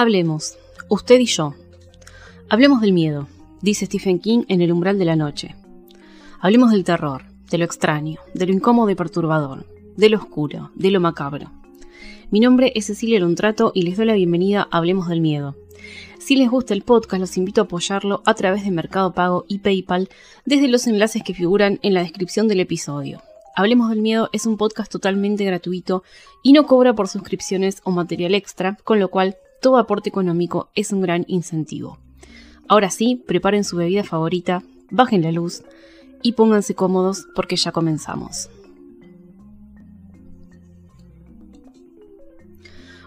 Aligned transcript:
Hablemos, 0.00 0.56
usted 0.88 1.20
y 1.20 1.26
yo. 1.26 1.52
Hablemos 2.48 2.80
del 2.80 2.94
miedo, 2.94 3.28
dice 3.60 3.84
Stephen 3.84 4.18
King 4.18 4.44
en 4.48 4.62
El 4.62 4.72
umbral 4.72 4.98
de 4.98 5.04
la 5.04 5.14
noche. 5.14 5.54
Hablemos 6.40 6.70
del 6.70 6.84
terror, 6.84 7.24
de 7.50 7.58
lo 7.58 7.66
extraño, 7.66 8.18
de 8.32 8.46
lo 8.46 8.54
incómodo 8.54 8.88
y 8.88 8.94
perturbador, 8.94 9.66
de 9.98 10.08
lo 10.08 10.16
oscuro, 10.16 10.70
de 10.74 10.90
lo 10.90 11.00
macabro. 11.00 11.52
Mi 12.30 12.40
nombre 12.40 12.72
es 12.74 12.86
Cecilia 12.86 13.20
Lontrato 13.20 13.72
y 13.74 13.82
les 13.82 13.98
doy 13.98 14.06
la 14.06 14.14
bienvenida 14.14 14.66
a 14.70 14.78
Hablemos 14.78 15.06
del 15.06 15.20
Miedo. 15.20 15.54
Si 16.18 16.34
les 16.34 16.48
gusta 16.48 16.72
el 16.72 16.80
podcast, 16.80 17.20
los 17.20 17.36
invito 17.36 17.60
a 17.60 17.64
apoyarlo 17.64 18.22
a 18.24 18.32
través 18.32 18.64
de 18.64 18.70
Mercado 18.70 19.12
Pago 19.12 19.44
y 19.48 19.58
PayPal 19.58 20.08
desde 20.46 20.68
los 20.68 20.86
enlaces 20.86 21.22
que 21.22 21.34
figuran 21.34 21.78
en 21.82 21.92
la 21.92 22.00
descripción 22.00 22.48
del 22.48 22.60
episodio. 22.60 23.20
Hablemos 23.54 23.90
del 23.90 24.00
Miedo 24.00 24.30
es 24.32 24.46
un 24.46 24.56
podcast 24.56 24.90
totalmente 24.90 25.44
gratuito 25.44 26.04
y 26.42 26.54
no 26.54 26.64
cobra 26.64 26.94
por 26.94 27.06
suscripciones 27.06 27.82
o 27.84 27.90
material 27.90 28.34
extra, 28.34 28.78
con 28.82 28.98
lo 28.98 29.10
cual 29.10 29.36
todo 29.60 29.78
aporte 29.78 30.08
económico 30.08 30.70
es 30.74 30.92
un 30.92 31.00
gran 31.00 31.24
incentivo. 31.28 31.98
Ahora 32.68 32.90
sí, 32.90 33.22
preparen 33.26 33.64
su 33.64 33.76
bebida 33.76 34.04
favorita, 34.04 34.62
bajen 34.90 35.22
la 35.22 35.32
luz 35.32 35.62
y 36.22 36.32
pónganse 36.32 36.74
cómodos 36.74 37.26
porque 37.34 37.56
ya 37.56 37.72
comenzamos. 37.72 38.48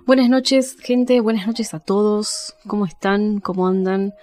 Buenas 0.05 0.29
noches, 0.29 0.75
gente, 0.81 1.21
buenas 1.21 1.47
noches 1.47 1.73
a 1.73 1.79
todos. 1.79 2.55
¿Cómo 2.67 2.85
están? 2.85 3.39
¿Cómo 3.39 3.67
andan? 3.67 4.13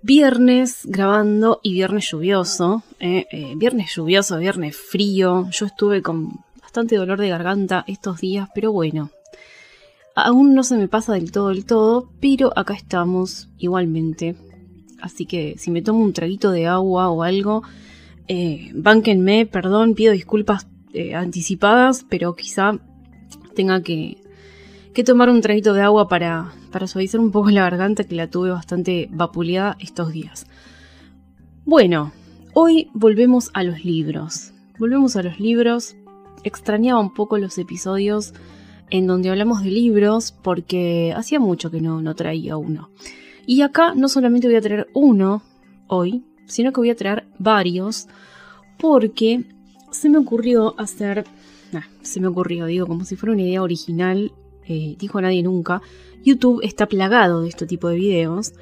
Viernes 0.00 0.82
grabando 0.84 1.60
y 1.62 1.74
viernes 1.74 2.10
lluvioso. 2.10 2.82
Eh, 2.98 3.26
eh, 3.30 3.52
viernes 3.56 3.94
lluvioso, 3.94 4.38
viernes 4.38 4.74
frío. 4.74 5.50
Yo 5.50 5.66
estuve 5.66 6.00
con 6.00 6.44
bastante 6.62 6.96
dolor 6.96 7.20
de 7.20 7.28
garganta 7.28 7.84
estos 7.86 8.20
días, 8.20 8.48
pero 8.54 8.72
bueno, 8.72 9.10
Aún 10.18 10.54
no 10.54 10.62
se 10.62 10.78
me 10.78 10.88
pasa 10.88 11.12
del 11.12 11.30
todo 11.30 11.50
del 11.50 11.66
todo, 11.66 12.10
pero 12.20 12.50
acá 12.58 12.72
estamos 12.72 13.50
igualmente. 13.58 14.34
Así 14.98 15.26
que 15.26 15.56
si 15.58 15.70
me 15.70 15.82
tomo 15.82 16.00
un 16.00 16.14
traguito 16.14 16.52
de 16.52 16.66
agua 16.66 17.10
o 17.10 17.22
algo, 17.22 17.62
eh, 18.26 18.70
bánquenme, 18.74 19.44
perdón, 19.44 19.94
pido 19.94 20.14
disculpas 20.14 20.68
eh, 20.94 21.14
anticipadas, 21.14 22.06
pero 22.08 22.34
quizá 22.34 22.78
tenga 23.54 23.82
que, 23.82 24.16
que, 24.94 25.04
tomar 25.04 25.28
un 25.28 25.42
traguito 25.42 25.74
de 25.74 25.82
agua 25.82 26.08
para, 26.08 26.50
para 26.72 26.86
suavizar 26.86 27.20
un 27.20 27.30
poco 27.30 27.50
la 27.50 27.64
garganta 27.64 28.04
que 28.04 28.14
la 28.14 28.30
tuve 28.30 28.48
bastante 28.48 29.10
vapuleada 29.12 29.76
estos 29.80 30.12
días. 30.12 30.46
Bueno, 31.66 32.12
hoy 32.54 32.88
volvemos 32.94 33.50
a 33.52 33.62
los 33.62 33.84
libros. 33.84 34.54
Volvemos 34.78 35.14
a 35.16 35.22
los 35.22 35.38
libros. 35.38 35.94
Extrañaba 36.42 37.00
un 37.00 37.12
poco 37.12 37.36
los 37.36 37.58
episodios 37.58 38.32
en 38.90 39.06
donde 39.06 39.30
hablamos 39.30 39.62
de 39.62 39.70
libros 39.70 40.32
porque 40.42 41.12
hacía 41.16 41.40
mucho 41.40 41.70
que 41.70 41.80
no, 41.80 42.02
no 42.02 42.14
traía 42.14 42.56
uno. 42.56 42.90
Y 43.46 43.62
acá 43.62 43.94
no 43.94 44.08
solamente 44.08 44.48
voy 44.48 44.56
a 44.56 44.60
traer 44.60 44.88
uno 44.92 45.42
hoy, 45.88 46.24
sino 46.46 46.72
que 46.72 46.80
voy 46.80 46.90
a 46.90 46.96
traer 46.96 47.26
varios 47.38 48.08
porque 48.78 49.44
se 49.90 50.08
me 50.08 50.18
ocurrió 50.18 50.78
hacer... 50.78 51.24
se 52.02 52.20
me 52.20 52.26
ocurrió, 52.28 52.66
digo, 52.66 52.86
como 52.86 53.04
si 53.04 53.16
fuera 53.16 53.32
una 53.32 53.42
idea 53.42 53.62
original, 53.62 54.32
eh, 54.66 54.96
dijo 54.98 55.20
nadie 55.20 55.42
nunca. 55.42 55.80
YouTube 56.24 56.60
está 56.62 56.86
plagado 56.86 57.42
de 57.42 57.48
este 57.48 57.66
tipo 57.66 57.88
de 57.88 57.96
videos, 57.96 58.52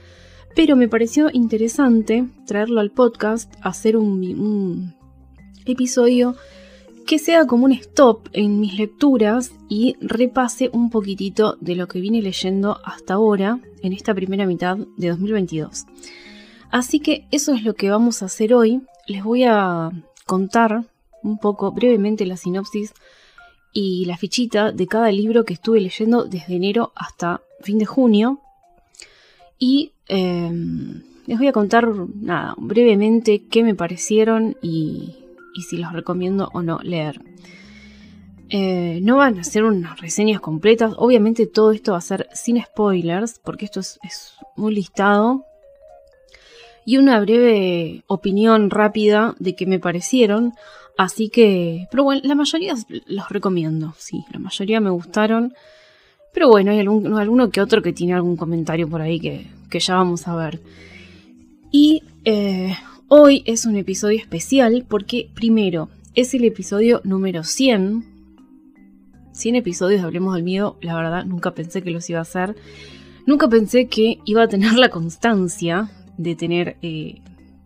pero 0.55 0.77
me 0.77 0.89
pareció 0.89 1.31
interesante 1.33 2.27
traerlo 2.47 2.81
al 2.81 2.91
podcast, 2.91 3.53
hacer 3.63 3.97
un, 3.97 4.23
un 4.39 4.95
episodio 5.65 6.37
que 7.05 7.19
sea 7.19 7.47
como 7.47 7.67
un 7.67 7.73
stop 7.73 8.29
en 8.33 8.61
mis 8.61 8.79
lecturas 8.79 9.53
y 9.69 9.97
repase 10.01 10.71
un 10.73 10.91
poquitito 10.91 11.57
de 11.61 11.77
lo 11.77 11.87
que 11.87 12.01
vine 12.01 12.23
leyendo 12.23 12.79
hasta 12.85 13.15
ahora 13.15 13.61
en 13.83 13.93
esta 13.93 14.15
primera 14.15 14.47
mitad 14.47 14.79
de 14.97 15.09
2022. 15.09 15.85
Así 16.71 17.01
que 17.01 17.27
eso 17.31 17.53
es 17.55 17.63
lo 17.63 17.75
que 17.75 17.91
vamos 17.91 18.23
a 18.23 18.27
hacer 18.27 18.55
hoy. 18.55 18.83
Les 19.07 19.23
voy 19.23 19.45
a 19.45 19.91
contar 20.27 20.85
un 21.23 21.39
poco 21.39 21.73
brevemente 21.73 22.27
la 22.27 22.37
sinopsis 22.37 22.93
y 23.73 24.05
la 24.07 24.17
fichita 24.17 24.73
de 24.73 24.87
cada 24.87 25.11
libro 25.11 25.45
que 25.45 25.55
estuve 25.55 25.81
leyendo 25.81 26.25
desde 26.25 26.57
enero 26.57 26.93
hasta 26.95 27.43
fin 27.61 27.79
de 27.79 27.87
junio. 27.87 28.41
Y 29.59 29.93
em, 30.09 31.03
les 31.27 31.39
voy 31.39 31.49
a 31.49 31.53
contar 31.53 31.89
nada, 32.15 32.55
brevemente 32.59 33.45
qué 33.47 33.63
me 33.63 33.75
parecieron 33.75 34.57
y 34.63 35.24
y 35.55 35.63
si 35.63 35.77
los 35.77 35.93
recomiendo 35.93 36.51
o 36.53 36.63
no 36.63 36.79
leer. 36.83 37.21
Eh, 38.51 39.01
no 39.03 39.17
van 39.17 39.39
a 39.39 39.45
ser 39.45 39.65
unas 39.65 40.01
reseñas 40.01 40.41
completas, 40.41 40.95
obviamente 40.99 41.47
todo 41.47 41.73
esto 41.73 41.93
va 41.93 41.99
a 41.99 42.03
ser 42.03 42.29
sin 42.35 42.63
spoilers, 42.63 43.41
porque 43.43 43.65
esto 43.65 43.81
es, 43.81 43.99
un 44.57 44.73
listado 44.73 45.45
y 46.85 46.99
una 46.99 47.19
breve 47.21 48.05
opinión 48.07 48.71
rápida 48.71 49.35
de 49.39 49.57
qué 49.57 49.67
me 49.67 49.81
parecieron. 49.81 50.53
Así 50.97 51.29
que, 51.31 51.89
pero 51.91 52.05
bueno, 52.05 52.21
la 52.25 52.37
mayoría 52.37 52.75
los 53.07 53.29
recomiendo, 53.31 53.95
sí, 53.99 54.25
la 54.31 54.39
mayoría 54.39 54.81
me 54.81 54.91
gustaron. 54.91 55.55
Pero 56.33 56.49
bueno, 56.49 56.73
hay 56.73 56.81
algún, 56.81 57.17
alguno 57.17 57.51
que 57.51 57.61
otro 57.61 57.83
que 57.83 57.93
tiene 57.93 58.15
algún 58.15 58.37
comentario 58.37 58.89
por 58.89 59.01
ahí 59.01 59.19
que, 59.19 59.47
que 59.71 59.81
ya 59.81 59.95
vamos 59.95 60.29
a 60.29 60.37
ver. 60.37 60.61
Y 61.73 62.03
eh, 62.25 62.77
Hoy 63.17 63.45
es 63.47 63.65
un 63.65 63.77
episodio 63.77 64.19
especial 64.19 64.85
porque 64.89 65.31
primero 65.35 65.89
es 66.17 66.35
el 66.35 66.43
episodio 66.45 67.01
número 67.05 67.45
100. 67.45 68.05
100 69.31 69.55
episodios 69.55 70.01
de 70.01 70.07
Hablemos 70.09 70.35
del 70.35 70.43
Miedo, 70.43 70.77
la 70.81 70.97
verdad 70.97 71.25
nunca 71.25 71.55
pensé 71.55 71.81
que 71.81 71.93
los 71.93 72.11
iba 72.11 72.19
a 72.19 72.23
hacer. 72.23 72.57
Nunca 73.25 73.49
pensé 73.49 73.87
que 73.87 74.19
iba 74.25 74.43
a 74.43 74.49
tener 74.49 74.73
la 74.79 74.89
constancia 74.89 75.93
de 76.19 76.35
tener 76.35 76.77
eh, 76.83 77.21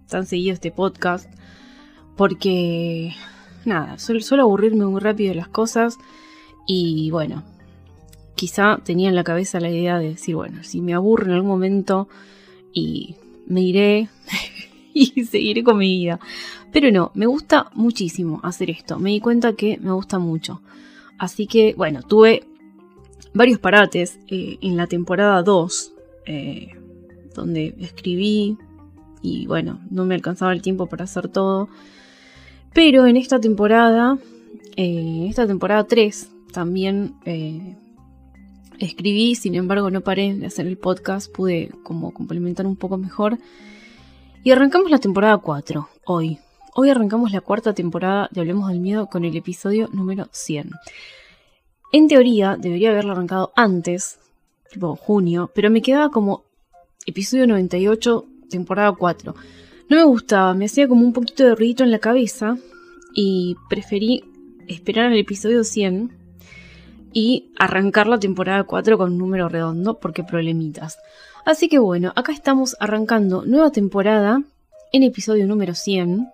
tan 0.07 0.27
seguido 0.27 0.53
este 0.53 0.71
podcast. 0.71 1.33
Porque, 2.15 3.15
nada, 3.65 3.97
suelo, 3.97 4.43
aburrirme 4.43 4.85
muy 4.85 5.01
rápido 5.01 5.31
de 5.31 5.37
las 5.37 5.49
cosas. 5.49 5.97
Y 6.67 7.11
bueno, 7.11 7.43
quizá 8.35 8.83
tenía 8.85 9.09
en 9.09 9.15
la 9.15 9.25
cabeza 9.25 9.61
la 9.61 9.71
idea 9.71 9.99
de 9.99 10.11
decir, 10.11 10.35
bueno, 10.35 10.63
si 10.63 10.83
me 10.83 10.93
aburro 10.93 11.25
en 11.25 11.33
algún 11.33 11.49
momento 11.49 12.07
y 12.71 13.17
me 13.47 13.63
iré, 13.63 14.11
y 14.99 15.25
seguiré 15.25 15.63
con 15.63 15.79
mi 15.79 15.99
vida. 15.99 16.21
Pero 16.73 16.91
no, 16.91 17.11
me 17.15 17.27
gusta 17.27 17.71
muchísimo 17.75 18.41
hacer 18.43 18.71
esto. 18.71 18.99
Me 18.99 19.11
di 19.11 19.21
cuenta 19.21 19.55
que 19.55 19.79
me 19.79 19.93
gusta 19.93 20.19
mucho. 20.19 20.61
Así 21.19 21.47
que, 21.47 21.75
bueno, 21.75 22.03
tuve 22.03 22.45
varios 23.35 23.59
parates 23.59 24.19
eh, 24.29 24.59
en 24.61 24.77
la 24.77 24.87
temporada 24.87 25.43
2, 25.43 25.93
eh, 26.27 26.69
donde 27.35 27.75
escribí 27.81 28.57
y 29.21 29.47
bueno, 29.47 29.81
no 29.91 30.05
me 30.05 30.15
alcanzaba 30.15 30.53
el 30.53 30.63
tiempo 30.63 30.87
para 30.87 31.05
hacer 31.05 31.29
todo. 31.29 31.69
Pero 32.73 33.07
en 33.07 33.17
esta 33.17 33.41
temporada, 33.41 34.19
eh, 34.77 35.27
esta 35.29 35.47
temporada 35.47 35.85
3, 35.85 36.31
también 36.53 37.15
escribí, 38.79 39.35
sin 39.35 39.55
embargo 39.55 39.91
no 39.91 40.01
paré 40.01 40.35
de 40.35 40.47
hacer 40.47 40.67
el 40.67 40.79
podcast, 40.79 41.33
pude 41.33 41.71
como 41.83 42.13
complementar 42.13 42.67
un 42.67 42.77
poco 42.77 42.97
mejor. 42.97 43.39
Y 44.49 44.51
arrancamos 44.51 44.91
la 44.91 44.97
temporada 44.97 45.37
4, 45.37 45.91
hoy. 46.07 46.39
Hoy 46.75 46.89
arrancamos 46.89 47.33
la 47.33 47.43
cuarta 47.43 47.75
temporada 47.75 48.31
de 48.33 48.41
Hablemos 48.41 48.71
del 48.71 48.81
Miedo 48.81 49.07
con 49.07 49.27
el 49.27 49.37
episodio 49.37 49.91
número 49.93 50.27
100. 50.33 50.71
En 51.93 52.09
teoría 52.09 52.57
debería 52.59 52.89
haberlo 52.89 53.13
arrancado 53.13 53.53
antes, 53.57 54.19
tipo 54.71 54.97
junio, 54.97 55.51
pero 55.55 55.69
me 55.69 55.83
quedaba 55.83 56.09
como 56.09 56.45
episodio 57.05 57.47
98, 57.47 58.25
temporada 58.49 58.93
4. 58.93 59.35
No 59.91 59.97
me 59.99 60.05
gustaba, 60.05 60.55
me 60.55 60.65
hacía 60.65 60.89
como 60.89 61.03
un 61.03 61.13
poquito 61.13 61.45
de 61.45 61.55
ruido 61.55 61.85
en 61.85 61.91
la 61.91 61.99
cabeza 61.99 62.57
y 63.15 63.55
preferí 63.69 64.25
esperar 64.67 65.13
al 65.13 65.19
episodio 65.19 65.63
100 65.63 66.11
y 67.13 67.53
arrancar 67.59 68.07
la 68.07 68.19
temporada 68.19 68.65
4 68.65 68.99
con 68.99 69.19
número 69.19 69.49
redondo 69.49 69.99
porque 69.99 70.25
problemitas. 70.25 70.99
Así 71.45 71.69
que 71.69 71.79
bueno, 71.79 72.13
acá 72.15 72.33
estamos 72.33 72.77
arrancando 72.81 73.45
nueva 73.45 73.71
temporada 73.71 74.43
en 74.93 75.03
episodio 75.03 75.47
número 75.47 75.75
100 75.75 76.29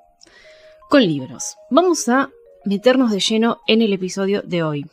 con 0.89 1.03
libros. 1.03 1.57
Vamos 1.71 2.09
a 2.09 2.31
meternos 2.65 3.11
de 3.11 3.21
lleno 3.21 3.61
en 3.67 3.83
el 3.83 3.93
episodio 3.93 4.43
de 4.43 4.63
hoy. 4.63 4.87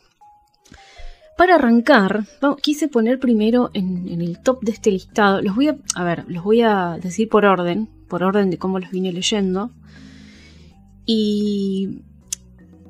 Para 1.36 1.56
arrancar, 1.56 2.24
quise 2.60 2.88
poner 2.88 3.18
primero 3.18 3.70
en, 3.72 4.08
el 4.20 4.40
top 4.42 4.62
de 4.62 4.72
este 4.72 4.90
listado, 4.90 5.40
los 5.42 5.56
voy 5.56 5.68
a, 5.68 5.76
a 5.94 6.04
ver, 6.04 6.24
los 6.28 6.44
voy 6.44 6.60
a 6.60 6.98
decir 7.02 7.28
por 7.28 7.44
orden, 7.44 7.88
por 8.08 8.22
orden 8.22 8.50
de 8.50 8.58
cómo 8.58 8.78
los 8.78 8.90
vine 8.90 9.12
leyendo. 9.12 9.70
Y 11.06 12.02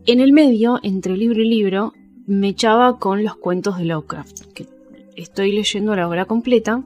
en 0.05 0.21
el 0.21 0.33
medio, 0.33 0.81
entre 0.83 1.17
libro 1.17 1.41
y 1.41 1.49
libro, 1.49 1.94
me 2.26 2.48
echaba 2.48 2.98
con 2.98 3.24
los 3.24 3.36
cuentos 3.36 3.78
de 3.78 3.84
Lovecraft, 3.84 4.52
que 4.54 4.69
estoy 5.16 5.52
leyendo 5.52 5.94
la 5.96 6.08
obra 6.08 6.24
completa 6.24 6.82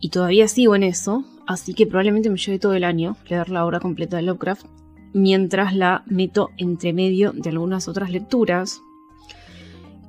y 0.00 0.08
todavía 0.08 0.48
sigo 0.48 0.74
en 0.74 0.82
eso, 0.82 1.24
así 1.46 1.74
que 1.74 1.86
probablemente 1.86 2.30
me 2.30 2.38
lleve 2.38 2.58
todo 2.58 2.74
el 2.74 2.84
año 2.84 3.16
leer 3.28 3.50
la 3.50 3.64
obra 3.66 3.80
completa 3.80 4.16
de 4.16 4.22
Lovecraft, 4.22 4.66
mientras 5.12 5.74
la 5.74 6.02
meto 6.06 6.50
entre 6.56 6.92
medio 6.92 7.32
de 7.32 7.50
algunas 7.50 7.88
otras 7.88 8.10
lecturas. 8.10 8.80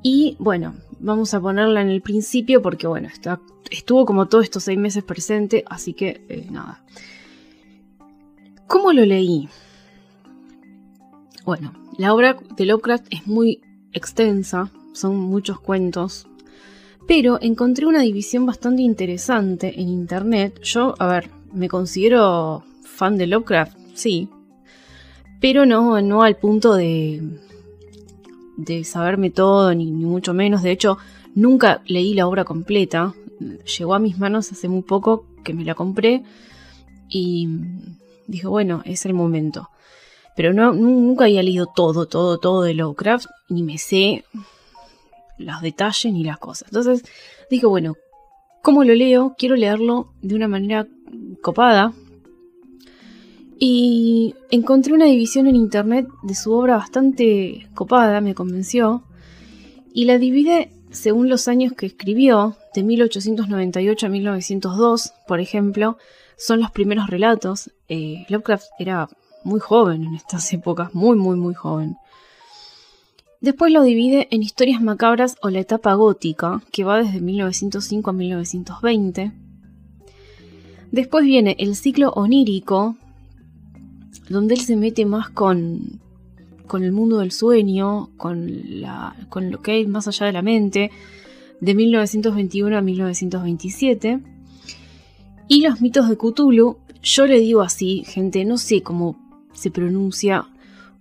Y 0.01 0.35
bueno, 0.39 0.75
vamos 0.99 1.33
a 1.33 1.41
ponerla 1.41 1.81
en 1.81 1.89
el 1.89 2.01
principio 2.01 2.61
porque, 2.61 2.87
bueno, 2.87 3.07
está, 3.07 3.41
estuvo 3.69 4.05
como 4.05 4.27
todos 4.27 4.45
estos 4.45 4.63
seis 4.63 4.77
meses 4.77 5.03
presente, 5.03 5.63
así 5.67 5.93
que 5.93 6.25
eh, 6.29 6.47
nada. 6.49 6.83
¿Cómo 8.67 8.93
lo 8.93 9.05
leí? 9.05 9.49
Bueno, 11.43 11.73
la 11.97 12.13
obra 12.13 12.37
de 12.55 12.65
Lovecraft 12.65 13.07
es 13.09 13.27
muy 13.27 13.61
extensa, 13.93 14.69
son 14.93 15.17
muchos 15.17 15.59
cuentos, 15.59 16.27
pero 17.07 17.39
encontré 17.41 17.85
una 17.85 18.01
división 18.01 18.45
bastante 18.45 18.81
interesante 18.81 19.79
en 19.79 19.89
internet. 19.89 20.61
Yo, 20.63 20.95
a 20.99 21.07
ver, 21.07 21.29
me 21.53 21.67
considero 21.67 22.63
fan 22.83 23.17
de 23.17 23.27
Lovecraft, 23.27 23.77
sí, 23.93 24.29
pero 25.39 25.65
no, 25.65 26.01
no 26.01 26.21
al 26.21 26.37
punto 26.37 26.75
de, 26.75 27.21
de 28.57 28.83
saberme 28.83 29.31
todo, 29.31 29.73
ni, 29.73 29.89
ni 29.89 30.05
mucho 30.05 30.33
menos. 30.33 30.61
De 30.63 30.71
hecho, 30.71 30.97
nunca 31.33 31.81
leí 31.85 32.13
la 32.13 32.27
obra 32.27 32.45
completa. 32.45 33.13
Llegó 33.77 33.95
a 33.95 33.99
mis 33.99 34.19
manos 34.19 34.51
hace 34.51 34.67
muy 34.67 34.83
poco 34.83 35.25
que 35.43 35.53
me 35.53 35.65
la 35.65 35.73
compré 35.73 36.23
y 37.09 37.47
dije, 38.27 38.47
bueno, 38.47 38.81
es 38.85 39.05
el 39.05 39.13
momento. 39.13 39.69
Pero 40.35 40.53
nunca 40.53 41.25
había 41.25 41.43
leído 41.43 41.67
todo, 41.67 42.05
todo, 42.05 42.37
todo 42.37 42.61
de 42.61 42.73
Lovecraft, 42.73 43.25
ni 43.51 43.63
me 43.63 43.77
sé 43.77 44.23
los 45.37 45.61
detalles 45.61 46.13
ni 46.13 46.23
las 46.23 46.37
cosas. 46.37 46.69
Entonces 46.69 47.03
dije, 47.49 47.65
bueno, 47.65 47.95
¿cómo 48.61 48.83
lo 48.83 48.93
leo? 48.93 49.35
Quiero 49.37 49.55
leerlo 49.55 50.13
de 50.21 50.35
una 50.35 50.47
manera 50.47 50.87
copada. 51.41 51.93
Y 53.59 54.33
encontré 54.49 54.93
una 54.93 55.05
división 55.05 55.45
en 55.47 55.55
internet 55.55 56.07
de 56.23 56.33
su 56.33 56.51
obra 56.51 56.77
bastante 56.77 57.67
copada, 57.75 58.19
me 58.21 58.33
convenció. 58.33 59.03
Y 59.93 60.05
la 60.05 60.17
divide 60.17 60.71
según 60.91 61.29
los 61.29 61.47
años 61.47 61.73
que 61.73 61.85
escribió, 61.85 62.55
de 62.73 62.83
1898 62.83 64.05
a 64.05 64.09
1902, 64.09 65.13
por 65.27 65.39
ejemplo, 65.39 65.97
son 66.37 66.59
los 66.59 66.71
primeros 66.71 67.07
relatos. 67.07 67.71
Eh, 67.87 68.25
Lovecraft 68.29 68.65
era 68.79 69.09
muy 69.43 69.59
joven 69.59 70.03
en 70.03 70.15
estas 70.15 70.51
épocas, 70.53 70.93
muy, 70.93 71.17
muy, 71.17 71.35
muy 71.35 71.53
joven. 71.53 71.97
Después 73.41 73.73
lo 73.73 73.81
divide 73.81 74.27
en 74.29 74.43
historias 74.43 74.83
macabras 74.83 75.35
o 75.41 75.49
la 75.49 75.59
etapa 75.59 75.95
gótica, 75.95 76.61
que 76.71 76.83
va 76.83 77.01
desde 77.01 77.21
1905 77.21 78.11
a 78.11 78.13
1920. 78.13 79.31
Después 80.91 81.25
viene 81.25 81.55
el 81.57 81.75
ciclo 81.75 82.11
onírico, 82.11 82.97
donde 84.29 84.53
él 84.53 84.61
se 84.61 84.75
mete 84.75 85.05
más 85.05 85.31
con, 85.31 85.99
con 86.67 86.83
el 86.83 86.91
mundo 86.91 87.17
del 87.17 87.31
sueño, 87.31 88.11
con, 88.15 88.61
con 89.29 89.49
lo 89.49 89.61
que 89.63 89.71
hay 89.71 89.87
más 89.87 90.07
allá 90.07 90.27
de 90.27 90.33
la 90.33 90.43
mente, 90.43 90.91
de 91.59 91.73
1921 91.73 92.77
a 92.77 92.81
1927. 92.81 94.19
Y 95.47 95.61
los 95.61 95.81
mitos 95.81 96.07
de 96.09 96.15
Cthulhu, 96.15 96.77
yo 97.01 97.25
le 97.25 97.39
digo 97.39 97.61
así, 97.61 98.03
gente, 98.05 98.45
no 98.45 98.59
sé 98.59 98.83
cómo 98.83 99.17
se 99.51 99.71
pronuncia 99.71 100.47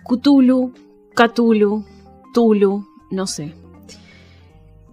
Cthulhu, 0.08 0.72
Cthulhu, 1.14 1.84
Tulu, 2.32 2.86
no 3.10 3.26
sé. 3.26 3.54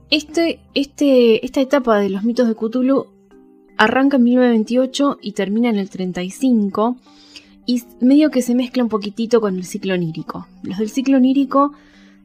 Este, 0.09 0.59
este, 0.73 1.45
esta 1.45 1.61
etapa 1.61 1.99
de 1.99 2.09
los 2.09 2.23
mitos 2.23 2.47
de 2.47 2.55
Cthulhu 2.55 3.07
arranca 3.77 4.17
en 4.17 4.23
1928 4.23 5.19
y 5.21 5.33
termina 5.33 5.69
en 5.69 5.77
el 5.77 5.89
35 5.89 6.97
y 7.65 7.83
medio 7.99 8.31
que 8.31 8.41
se 8.41 8.55
mezcla 8.55 8.83
un 8.83 8.89
poquitito 8.89 9.41
con 9.41 9.57
el 9.57 9.65
ciclo 9.65 9.93
onírico. 9.93 10.47
Los 10.63 10.77
del 10.77 10.89
ciclo 10.89 11.17
onírico 11.17 11.73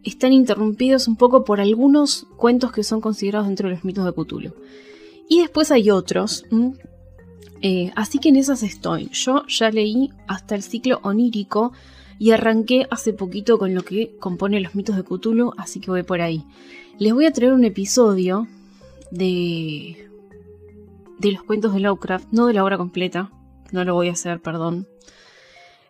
están 0.04 0.32
interrumpidos 0.32 1.08
un 1.08 1.16
poco 1.16 1.44
por 1.44 1.60
algunos 1.60 2.26
cuentos 2.36 2.72
que 2.72 2.84
son 2.84 3.00
considerados 3.00 3.48
dentro 3.48 3.68
de 3.68 3.74
los 3.74 3.84
mitos 3.84 4.04
de 4.04 4.12
Cthulhu. 4.12 4.54
Y 5.28 5.40
después 5.40 5.70
hay 5.70 5.90
otros 5.90 6.44
eh, 7.62 7.92
así 7.94 8.18
que 8.18 8.28
en 8.28 8.36
esas 8.36 8.62
estoy. 8.64 9.08
Yo 9.12 9.46
ya 9.46 9.70
leí 9.70 10.10
hasta 10.26 10.56
el 10.56 10.62
ciclo 10.62 10.98
onírico 11.04 11.72
y 12.22 12.30
arranqué 12.30 12.86
hace 12.88 13.12
poquito 13.12 13.58
con 13.58 13.74
lo 13.74 13.82
que 13.82 14.14
compone 14.20 14.60
los 14.60 14.76
mitos 14.76 14.94
de 14.94 15.02
Cthulhu, 15.02 15.54
así 15.56 15.80
que 15.80 15.90
voy 15.90 16.04
por 16.04 16.20
ahí. 16.20 16.44
Les 17.00 17.12
voy 17.12 17.26
a 17.26 17.32
traer 17.32 17.52
un 17.52 17.64
episodio 17.64 18.46
de 19.10 20.08
de 21.18 21.32
los 21.32 21.42
cuentos 21.42 21.74
de 21.74 21.80
Lovecraft, 21.80 22.28
no 22.30 22.46
de 22.46 22.52
la 22.52 22.62
obra 22.62 22.78
completa, 22.78 23.32
no 23.72 23.82
lo 23.82 23.94
voy 23.94 24.08
a 24.08 24.12
hacer, 24.12 24.40
perdón. 24.40 24.86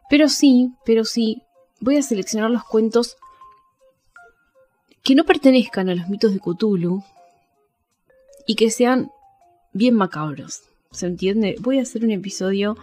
Pero 0.08 0.30
sí, 0.30 0.72
pero 0.86 1.04
sí, 1.04 1.42
voy 1.80 1.98
a 1.98 2.02
seleccionar 2.02 2.50
los 2.50 2.64
cuentos 2.64 3.18
que 5.02 5.14
no 5.14 5.24
pertenezcan 5.24 5.90
a 5.90 5.94
los 5.94 6.08
mitos 6.08 6.32
de 6.32 6.40
Cthulhu 6.40 7.04
y 8.46 8.54
que 8.54 8.70
sean 8.70 9.10
bien 9.74 9.96
macabros. 9.96 10.62
¿Se 10.92 11.04
entiende? 11.04 11.56
Voy 11.60 11.78
a 11.78 11.82
hacer 11.82 12.02
un 12.02 12.10
episodio 12.10 12.78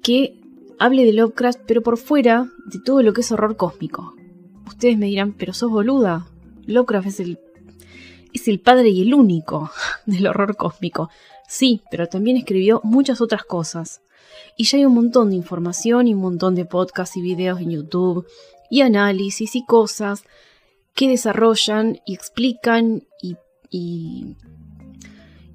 que 0.00 0.45
hable 0.78 1.04
de 1.04 1.12
Lovecraft, 1.12 1.60
pero 1.66 1.82
por 1.82 1.98
fuera 1.98 2.50
de 2.66 2.78
todo 2.78 3.02
lo 3.02 3.12
que 3.12 3.20
es 3.20 3.32
horror 3.32 3.56
cósmico. 3.56 4.14
Ustedes 4.66 4.98
me 4.98 5.06
dirán, 5.06 5.32
pero 5.32 5.52
sos 5.52 5.70
boluda. 5.70 6.26
Lovecraft 6.66 7.06
es 7.06 7.20
el, 7.20 7.38
es 8.32 8.48
el 8.48 8.60
padre 8.60 8.90
y 8.90 9.02
el 9.02 9.14
único 9.14 9.70
del 10.06 10.26
horror 10.26 10.56
cósmico. 10.56 11.10
Sí, 11.48 11.82
pero 11.90 12.08
también 12.08 12.36
escribió 12.36 12.80
muchas 12.84 13.20
otras 13.20 13.44
cosas. 13.44 14.02
Y 14.56 14.64
ya 14.64 14.78
hay 14.78 14.84
un 14.84 14.94
montón 14.94 15.30
de 15.30 15.36
información 15.36 16.08
y 16.08 16.14
un 16.14 16.20
montón 16.20 16.54
de 16.54 16.64
podcasts 16.64 17.16
y 17.16 17.22
videos 17.22 17.60
en 17.60 17.70
YouTube 17.70 18.26
y 18.70 18.80
análisis 18.80 19.54
y 19.54 19.64
cosas 19.64 20.24
que 20.94 21.08
desarrollan 21.08 22.00
y 22.04 22.14
explican 22.14 23.06
y, 23.22 23.36
y 23.70 24.36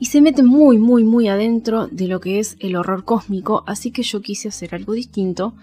y 0.02 0.06
se 0.06 0.20
mete 0.20 0.42
muy, 0.42 0.80
muy, 0.80 1.04
muy 1.04 1.28
adentro 1.28 1.86
de 1.86 2.08
lo 2.08 2.20
que 2.20 2.40
es 2.40 2.58
el 2.60 2.76
horror 2.76 3.06
cósmico, 3.06 3.64
así 3.68 3.92
que 3.92 4.02
yo 4.02 4.20
quise 4.20 4.48
hacer 4.48 4.74
algo 4.74 4.94
distinto 4.94 5.54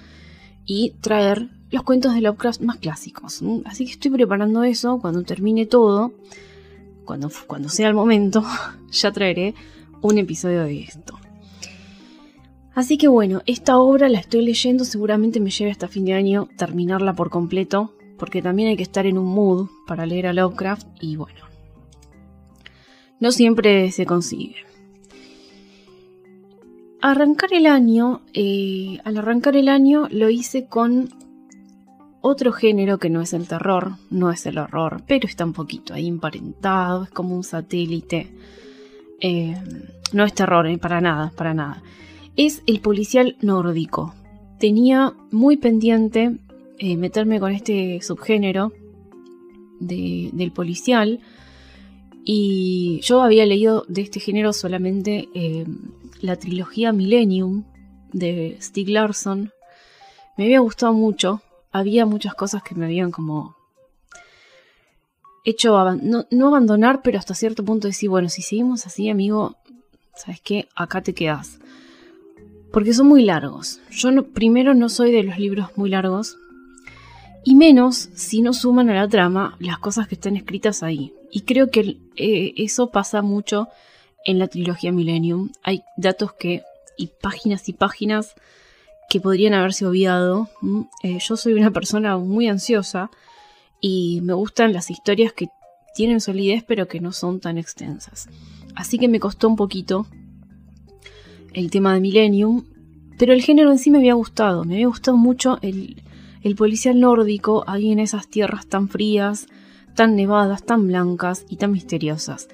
y 0.64 0.90
traer 1.00 1.48
los 1.72 1.82
cuentos 1.82 2.14
de 2.14 2.20
Lovecraft 2.20 2.60
más 2.60 2.76
clásicos. 2.76 3.42
Así 3.64 3.84
que 3.84 3.90
estoy 3.90 4.12
preparando 4.12 4.62
eso, 4.62 5.00
cuando 5.00 5.24
termine 5.24 5.66
todo, 5.66 6.12
cuando, 7.04 7.30
sea 7.68 7.88
el 7.88 7.94
momento, 7.94 8.44
ya 8.92 9.10
traeré 9.10 9.56
un 10.02 10.18
episodio 10.18 10.62
de 10.62 10.82
esto. 10.82 11.18
Así 12.76 12.96
que 12.96 13.08
bueno, 13.08 13.42
esta 13.44 13.76
obra 13.78 14.08
la 14.08 14.20
estoy 14.20 14.42
leyendo, 14.42 14.84
seguramente 14.84 15.40
me 15.40 15.50
lleve 15.50 15.72
hasta 15.72 15.88
fin 15.88 16.04
de 16.04 16.12
año 16.12 16.48
terminarla 16.56 17.12
por 17.12 17.28
completo, 17.28 17.92
porque 18.16 18.40
también 18.40 18.68
hay 18.68 18.76
que 18.76 18.84
estar 18.84 19.04
en 19.04 19.18
un 19.18 19.26
mood 19.26 19.66
para 19.88 20.06
leer 20.06 20.28
a 20.28 20.32
Lovecraft 20.32 20.86
y 21.00 21.16
bueno, 21.16 21.47
no 23.20 23.32
siempre 23.32 23.90
se 23.90 24.06
consigue. 24.06 24.56
Arrancar 27.00 27.52
el 27.52 27.66
año, 27.66 28.22
eh, 28.34 28.98
al 29.04 29.18
arrancar 29.18 29.56
el 29.56 29.68
año 29.68 30.08
lo 30.10 30.30
hice 30.30 30.66
con 30.66 31.10
otro 32.20 32.52
género 32.52 32.98
que 32.98 33.08
no 33.08 33.20
es 33.20 33.32
el 33.32 33.46
terror, 33.46 33.92
no 34.10 34.32
es 34.32 34.46
el 34.46 34.58
horror, 34.58 35.02
pero 35.06 35.28
está 35.28 35.44
un 35.44 35.52
poquito 35.52 35.94
ahí 35.94 36.08
emparentado, 36.08 37.04
es 37.04 37.10
como 37.10 37.36
un 37.36 37.44
satélite. 37.44 38.32
Eh, 39.20 39.56
no 40.12 40.24
es 40.24 40.34
terror, 40.34 40.66
eh, 40.66 40.78
para 40.78 41.00
nada, 41.00 41.32
para 41.36 41.54
nada. 41.54 41.82
Es 42.34 42.62
el 42.66 42.80
policial 42.80 43.36
nórdico. 43.42 44.14
Tenía 44.58 45.12
muy 45.30 45.56
pendiente 45.56 46.36
meterme 46.80 47.40
con 47.40 47.52
este 47.52 48.00
subgénero 48.02 48.72
del 49.80 50.52
policial 50.52 51.20
y 52.30 53.00
yo 53.00 53.22
había 53.22 53.46
leído 53.46 53.86
de 53.88 54.02
este 54.02 54.20
género 54.20 54.52
solamente 54.52 55.30
eh, 55.32 55.64
la 56.20 56.36
trilogía 56.36 56.92
Millennium 56.92 57.64
de 58.12 58.58
Stieg 58.60 58.90
Larsson. 58.90 59.50
Me 60.36 60.44
había 60.44 60.60
gustado 60.60 60.92
mucho. 60.92 61.40
Había 61.72 62.04
muchas 62.04 62.34
cosas 62.34 62.62
que 62.62 62.74
me 62.74 62.84
habían 62.84 63.12
como 63.12 63.56
hecho 65.42 65.74
no, 66.02 66.48
abandonar, 66.48 67.00
pero 67.00 67.18
hasta 67.18 67.32
cierto 67.32 67.64
punto 67.64 67.88
decir, 67.88 68.10
bueno, 68.10 68.28
si 68.28 68.42
seguimos 68.42 68.84
así, 68.84 69.08
amigo, 69.08 69.56
¿sabes 70.14 70.42
qué? 70.42 70.68
Acá 70.76 71.00
te 71.00 71.14
quedas. 71.14 71.58
Porque 72.70 72.92
son 72.92 73.06
muy 73.06 73.24
largos. 73.24 73.80
Yo 73.90 74.10
no, 74.10 74.24
primero 74.24 74.74
no 74.74 74.90
soy 74.90 75.12
de 75.12 75.22
los 75.22 75.38
libros 75.38 75.70
muy 75.76 75.88
largos. 75.88 76.36
Y 77.42 77.54
menos 77.54 78.10
si 78.12 78.42
no 78.42 78.52
suman 78.52 78.90
a 78.90 78.94
la 78.94 79.08
trama 79.08 79.56
las 79.60 79.78
cosas 79.78 80.08
que 80.08 80.16
están 80.16 80.36
escritas 80.36 80.82
ahí. 80.82 81.14
Y 81.30 81.42
creo 81.42 81.70
que 81.70 81.98
eh, 82.16 82.54
eso 82.56 82.90
pasa 82.90 83.22
mucho 83.22 83.68
en 84.24 84.38
la 84.38 84.48
trilogía 84.48 84.92
Millennium. 84.92 85.50
Hay 85.62 85.82
datos 85.96 86.32
que, 86.32 86.62
y 86.96 87.08
páginas 87.20 87.68
y 87.68 87.72
páginas 87.72 88.34
que 89.08 89.20
podrían 89.20 89.54
haberse 89.54 89.86
obviado. 89.86 90.48
Eh, 91.02 91.18
yo 91.20 91.36
soy 91.36 91.54
una 91.54 91.70
persona 91.70 92.16
muy 92.18 92.48
ansiosa 92.48 93.10
y 93.80 94.20
me 94.22 94.34
gustan 94.34 94.72
las 94.72 94.90
historias 94.90 95.32
que 95.32 95.48
tienen 95.94 96.20
solidez 96.20 96.64
pero 96.66 96.88
que 96.88 97.00
no 97.00 97.12
son 97.12 97.40
tan 97.40 97.58
extensas. 97.58 98.28
Así 98.74 98.98
que 98.98 99.08
me 99.08 99.20
costó 99.20 99.48
un 99.48 99.56
poquito 99.56 100.06
el 101.54 101.70
tema 101.70 101.94
de 101.94 102.00
Millennium, 102.00 102.64
pero 103.18 103.32
el 103.32 103.42
género 103.42 103.72
en 103.72 103.78
sí 103.78 103.90
me 103.90 103.98
había 103.98 104.14
gustado. 104.14 104.64
Me 104.64 104.74
había 104.74 104.86
gustado 104.86 105.16
mucho 105.16 105.58
el, 105.62 106.02
el 106.42 106.54
policial 106.54 107.00
nórdico 107.00 107.64
ahí 107.66 107.90
en 107.90 107.98
esas 107.98 108.28
tierras 108.28 108.66
tan 108.66 108.88
frías 108.88 109.48
tan 109.98 110.14
nevadas, 110.14 110.62
tan 110.62 110.86
blancas 110.86 111.44
y 111.48 111.56
tan 111.56 111.72
misteriosas. 111.72 112.46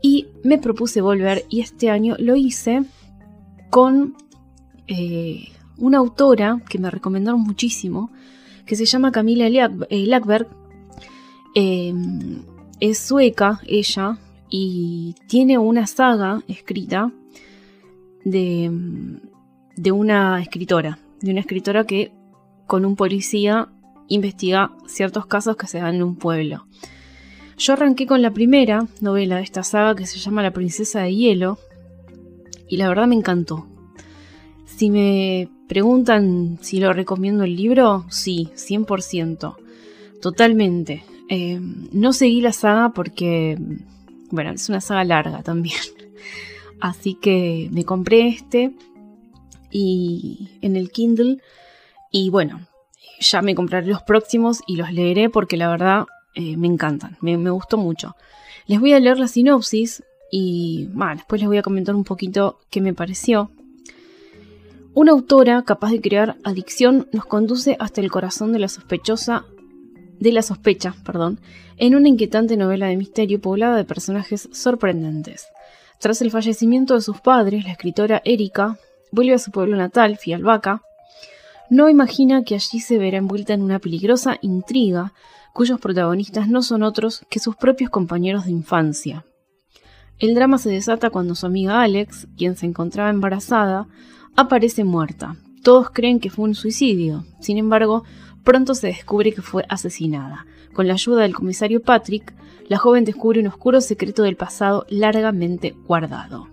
Y 0.00 0.28
me 0.44 0.58
propuse 0.58 1.00
volver 1.00 1.44
y 1.48 1.58
este 1.58 1.90
año 1.90 2.14
lo 2.20 2.36
hice 2.36 2.84
con 3.68 4.14
eh, 4.86 5.48
una 5.76 5.98
autora 5.98 6.62
que 6.68 6.78
me 6.78 6.92
recomendaron 6.92 7.40
muchísimo, 7.40 8.12
que 8.64 8.76
se 8.76 8.84
llama 8.84 9.10
Camila 9.10 9.48
eh, 9.48 10.06
Lackberg. 10.06 10.46
Em, 11.56 12.44
es 12.78 12.98
sueca 12.98 13.60
ella 13.66 14.16
y 14.48 15.16
tiene 15.26 15.58
una 15.58 15.88
saga 15.88 16.44
escrita 16.46 17.10
de, 18.24 18.70
de 19.74 19.90
una 19.90 20.40
escritora, 20.40 21.00
de 21.20 21.32
una 21.32 21.40
escritora 21.40 21.86
que 21.86 22.12
con 22.68 22.84
un 22.84 22.94
policía 22.94 23.73
investiga 24.08 24.72
ciertos 24.86 25.26
casos 25.26 25.56
que 25.56 25.66
se 25.66 25.78
dan 25.78 25.96
en 25.96 26.02
un 26.02 26.16
pueblo. 26.16 26.66
Yo 27.56 27.72
arranqué 27.72 28.06
con 28.06 28.22
la 28.22 28.32
primera 28.32 28.86
novela 29.00 29.36
de 29.36 29.42
esta 29.42 29.62
saga 29.62 29.94
que 29.94 30.06
se 30.06 30.18
llama 30.18 30.42
La 30.42 30.52
princesa 30.52 31.00
de 31.00 31.14
hielo 31.14 31.58
y 32.68 32.76
la 32.76 32.88
verdad 32.88 33.06
me 33.06 33.14
encantó. 33.14 33.66
Si 34.66 34.90
me 34.90 35.48
preguntan 35.68 36.58
si 36.60 36.80
lo 36.80 36.92
recomiendo 36.92 37.44
el 37.44 37.56
libro, 37.56 38.06
sí, 38.10 38.50
100%. 38.54 39.56
Totalmente. 40.20 41.04
Eh, 41.28 41.60
no 41.92 42.12
seguí 42.12 42.40
la 42.40 42.52
saga 42.52 42.90
porque, 42.90 43.56
bueno, 44.30 44.50
es 44.50 44.68
una 44.68 44.80
saga 44.80 45.04
larga 45.04 45.42
también. 45.42 45.78
Así 46.80 47.14
que 47.14 47.68
me 47.72 47.84
compré 47.84 48.28
este 48.28 48.74
y 49.70 50.58
en 50.60 50.76
el 50.76 50.90
Kindle 50.90 51.38
y 52.10 52.30
bueno, 52.30 52.60
ya 53.30 53.42
me 53.42 53.54
compraré 53.54 53.86
los 53.86 54.02
próximos 54.02 54.60
y 54.66 54.76
los 54.76 54.92
leeré 54.92 55.30
porque 55.30 55.56
la 55.56 55.68
verdad 55.68 56.06
eh, 56.34 56.56
me 56.56 56.66
encantan, 56.66 57.16
me, 57.20 57.36
gustó 57.50 57.76
mucho. 57.76 58.16
Les 58.66 58.80
voy 58.80 58.92
a 58.92 59.00
leer 59.00 59.18
la 59.18 59.28
sinopsis 59.28 60.02
y 60.30 60.88
después 61.14 61.40
les 61.40 61.48
voy 61.48 61.58
a 61.58 61.62
comentar 61.62 61.94
un 61.94 62.04
poquito 62.04 62.58
qué 62.70 62.80
me 62.80 62.94
pareció. 62.94 63.50
Una 64.94 65.12
autora 65.12 65.62
capaz 65.62 65.90
de 65.90 66.00
crear 66.00 66.36
adicción 66.44 67.08
nos 67.12 67.24
conduce 67.24 67.76
hasta 67.80 68.00
el 68.00 68.10
corazón 68.10 68.52
de 68.52 68.60
la 68.60 68.68
sospechosa 68.68 69.44
de 70.20 70.32
la 70.32 70.42
sospecha, 70.42 70.94
perdón, 71.04 71.40
en 71.76 71.94
una 71.96 72.08
inquietante 72.08 72.56
novela 72.56 72.86
de 72.86 72.96
misterio 72.96 73.40
poblada 73.40 73.76
de 73.76 73.84
personajes 73.84 74.48
sorprendentes. 74.52 75.48
Tras 75.98 76.22
el 76.22 76.30
fallecimiento 76.30 76.94
de 76.94 77.00
sus 77.00 77.20
padres, 77.20 77.64
la 77.64 77.72
escritora 77.72 78.22
Erika 78.24 78.78
vuelve 79.10 79.34
a 79.34 79.38
su 79.38 79.50
pueblo 79.50 79.76
natal, 79.76 80.16
Fialbaca, 80.16 80.82
no 81.70 81.88
imagina 81.88 82.44
que 82.44 82.54
allí 82.54 82.80
se 82.80 82.98
verá 82.98 83.18
envuelta 83.18 83.54
en 83.54 83.62
una 83.62 83.78
peligrosa 83.78 84.38
intriga 84.42 85.12
cuyos 85.52 85.80
protagonistas 85.80 86.48
no 86.48 86.62
son 86.62 86.82
otros 86.82 87.24
que 87.30 87.38
sus 87.38 87.56
propios 87.56 87.88
compañeros 87.88 88.44
de 88.44 88.50
infancia. 88.50 89.24
El 90.18 90.34
drama 90.34 90.58
se 90.58 90.70
desata 90.70 91.10
cuando 91.10 91.34
su 91.34 91.46
amiga 91.46 91.82
Alex, 91.82 92.28
quien 92.36 92.56
se 92.56 92.66
encontraba 92.66 93.10
embarazada, 93.10 93.86
aparece 94.36 94.84
muerta. 94.84 95.36
Todos 95.62 95.90
creen 95.90 96.20
que 96.20 96.30
fue 96.30 96.44
un 96.44 96.54
suicidio, 96.54 97.24
sin 97.40 97.56
embargo, 97.56 98.04
pronto 98.42 98.74
se 98.74 98.88
descubre 98.88 99.32
que 99.32 99.42
fue 99.42 99.64
asesinada. 99.68 100.46
Con 100.72 100.86
la 100.86 100.94
ayuda 100.94 101.22
del 101.22 101.34
comisario 101.34 101.82
Patrick, 101.82 102.34
la 102.68 102.78
joven 102.78 103.04
descubre 103.04 103.40
un 103.40 103.46
oscuro 103.46 103.80
secreto 103.80 104.22
del 104.22 104.36
pasado 104.36 104.86
largamente 104.88 105.74
guardado. 105.86 106.48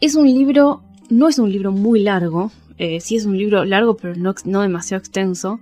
Es 0.00 0.14
un 0.14 0.26
libro, 0.26 0.82
no 1.10 1.28
es 1.28 1.38
un 1.38 1.52
libro 1.52 1.72
muy 1.72 2.00
largo, 2.00 2.50
eh, 2.82 2.98
sí 3.00 3.16
es 3.16 3.26
un 3.26 3.36
libro 3.36 3.62
largo, 3.66 3.94
pero 3.94 4.14
no, 4.16 4.62
demasiado 4.62 5.00
extenso, 5.00 5.60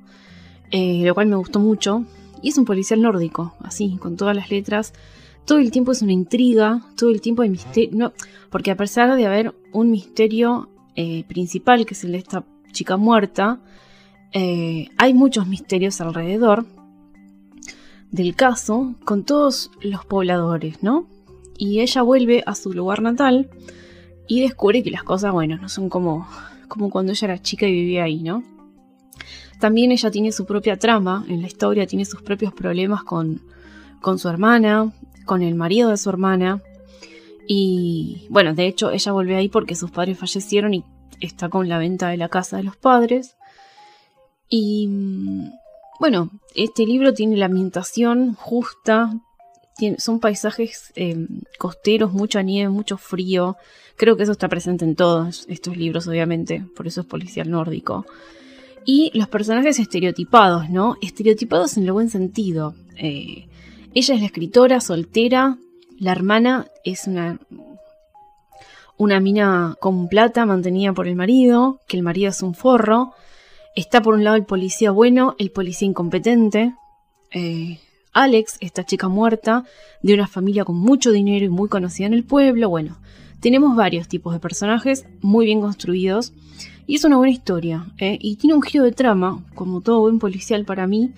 eh, 0.70 1.02
lo 1.04 1.14
cual 1.14 1.26
me 1.26 1.34
gustó 1.34 1.58
mucho. 1.58 2.04
Y 2.42 2.50
es 2.50 2.58
un 2.58 2.64
policial 2.64 3.02
nórdico, 3.02 3.54
así, 3.58 3.96
con 4.00 4.16
todas 4.16 4.36
las 4.36 4.52
letras. 4.52 4.92
Todo 5.44 5.58
el 5.58 5.72
tiempo 5.72 5.90
es 5.90 6.00
una 6.00 6.12
intriga, 6.12 6.80
todo 6.96 7.10
el 7.10 7.20
tiempo 7.20 7.42
hay 7.42 7.50
misterio. 7.50 8.12
porque 8.50 8.70
a 8.70 8.76
pesar 8.76 9.16
de 9.16 9.26
haber 9.26 9.52
un 9.72 9.90
misterio 9.90 10.70
eh, 10.94 11.24
principal, 11.26 11.86
que 11.86 11.94
es 11.94 12.04
el 12.04 12.12
de 12.12 12.18
esta 12.18 12.44
chica 12.70 12.96
muerta, 12.96 13.60
hay 14.32 15.14
muchos 15.14 15.48
misterios 15.48 16.00
alrededor 16.00 16.66
del 18.12 18.36
caso 18.36 18.94
con 19.04 19.24
todos 19.24 19.72
los 19.80 20.04
pobladores, 20.04 20.84
¿no? 20.84 21.08
Y 21.56 21.80
ella 21.80 22.02
vuelve 22.02 22.44
a 22.46 22.54
su 22.54 22.72
lugar 22.72 23.02
natal 23.02 23.50
y 24.28 24.42
descubre 24.42 24.84
que 24.84 24.92
las 24.92 25.02
cosas, 25.02 25.32
bueno, 25.32 25.56
no 25.56 25.68
son 25.68 25.88
como 25.88 26.28
como 26.68 26.90
cuando 26.90 27.12
ella 27.12 27.26
era 27.26 27.42
chica 27.42 27.66
y 27.66 27.72
vivía 27.72 28.04
ahí, 28.04 28.22
¿no? 28.22 28.42
También 29.58 29.90
ella 29.90 30.10
tiene 30.10 30.30
su 30.30 30.46
propia 30.46 30.78
trama 30.78 31.24
en 31.28 31.40
la 31.40 31.48
historia, 31.48 31.86
tiene 31.86 32.04
sus 32.04 32.22
propios 32.22 32.52
problemas 32.52 33.02
con, 33.02 33.42
con 34.00 34.18
su 34.18 34.28
hermana, 34.28 34.92
con 35.26 35.42
el 35.42 35.54
marido 35.54 35.90
de 35.90 35.96
su 35.96 36.08
hermana. 36.08 36.62
Y 37.48 38.26
bueno, 38.30 38.54
de 38.54 38.66
hecho 38.66 38.90
ella 38.90 39.12
vuelve 39.12 39.36
ahí 39.36 39.48
porque 39.48 39.74
sus 39.74 39.90
padres 39.90 40.18
fallecieron 40.18 40.74
y 40.74 40.84
está 41.20 41.48
con 41.48 41.68
la 41.68 41.78
venta 41.78 42.08
de 42.08 42.16
la 42.16 42.28
casa 42.28 42.56
de 42.56 42.62
los 42.62 42.76
padres. 42.76 43.36
Y 44.48 44.88
bueno, 45.98 46.30
este 46.54 46.86
libro 46.86 47.12
tiene 47.12 47.36
la 47.36 47.46
ambientación 47.46 48.34
justa, 48.34 49.18
son 49.98 50.20
paisajes 50.20 50.92
eh, 50.96 51.26
costeros, 51.58 52.12
mucha 52.12 52.42
nieve, 52.42 52.68
mucho 52.70 52.96
frío. 52.96 53.56
Creo 53.96 54.16
que 54.16 54.22
eso 54.22 54.32
está 54.32 54.48
presente 54.48 54.84
en 54.84 54.94
todos 54.94 55.46
estos 55.48 55.76
libros, 55.76 56.06
obviamente, 56.06 56.64
por 56.76 56.86
eso 56.86 57.00
es 57.00 57.06
policial 57.06 57.50
nórdico. 57.50 58.06
Y 58.84 59.10
los 59.14 59.28
personajes 59.28 59.78
estereotipados, 59.78 60.70
¿no? 60.70 60.96
Estereotipados 61.02 61.76
en 61.76 61.84
el 61.84 61.92
buen 61.92 62.10
sentido. 62.10 62.74
Eh, 62.96 63.48
ella 63.94 64.14
es 64.14 64.20
la 64.20 64.26
escritora 64.26 64.80
soltera, 64.80 65.58
la 65.98 66.12
hermana 66.12 66.68
es 66.84 67.06
una, 67.06 67.38
una 68.96 69.20
mina 69.20 69.76
con 69.80 70.08
plata 70.08 70.46
mantenida 70.46 70.92
por 70.92 71.08
el 71.08 71.16
marido, 71.16 71.80
que 71.86 71.96
el 71.96 72.02
marido 72.02 72.30
es 72.30 72.42
un 72.42 72.54
forro. 72.54 73.12
Está 73.74 74.00
por 74.00 74.14
un 74.14 74.24
lado 74.24 74.36
el 74.36 74.44
policía 74.44 74.90
bueno, 74.90 75.34
el 75.38 75.50
policía 75.50 75.86
incompetente. 75.86 76.74
Eh, 77.30 77.80
Alex, 78.18 78.58
esta 78.60 78.84
chica 78.84 79.06
muerta, 79.06 79.64
de 80.02 80.12
una 80.12 80.26
familia 80.26 80.64
con 80.64 80.76
mucho 80.76 81.12
dinero 81.12 81.44
y 81.44 81.48
muy 81.48 81.68
conocida 81.68 82.08
en 82.08 82.14
el 82.14 82.24
pueblo. 82.24 82.68
Bueno, 82.68 82.98
tenemos 83.38 83.76
varios 83.76 84.08
tipos 84.08 84.32
de 84.32 84.40
personajes 84.40 85.06
muy 85.20 85.46
bien 85.46 85.60
construidos 85.60 86.32
y 86.88 86.96
es 86.96 87.04
una 87.04 87.16
buena 87.16 87.32
historia. 87.32 87.86
¿eh? 87.96 88.18
Y 88.20 88.34
tiene 88.34 88.54
un 88.54 88.62
giro 88.62 88.82
de 88.82 88.90
trama, 88.90 89.44
como 89.54 89.82
todo 89.82 90.00
buen 90.00 90.18
policial 90.18 90.64
para 90.64 90.88
mí. 90.88 91.12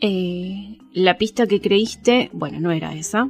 Eh, 0.00 0.78
la 0.92 1.18
pista 1.18 1.48
que 1.48 1.60
creíste, 1.60 2.30
bueno, 2.32 2.60
no 2.60 2.70
era 2.70 2.94
esa. 2.94 3.28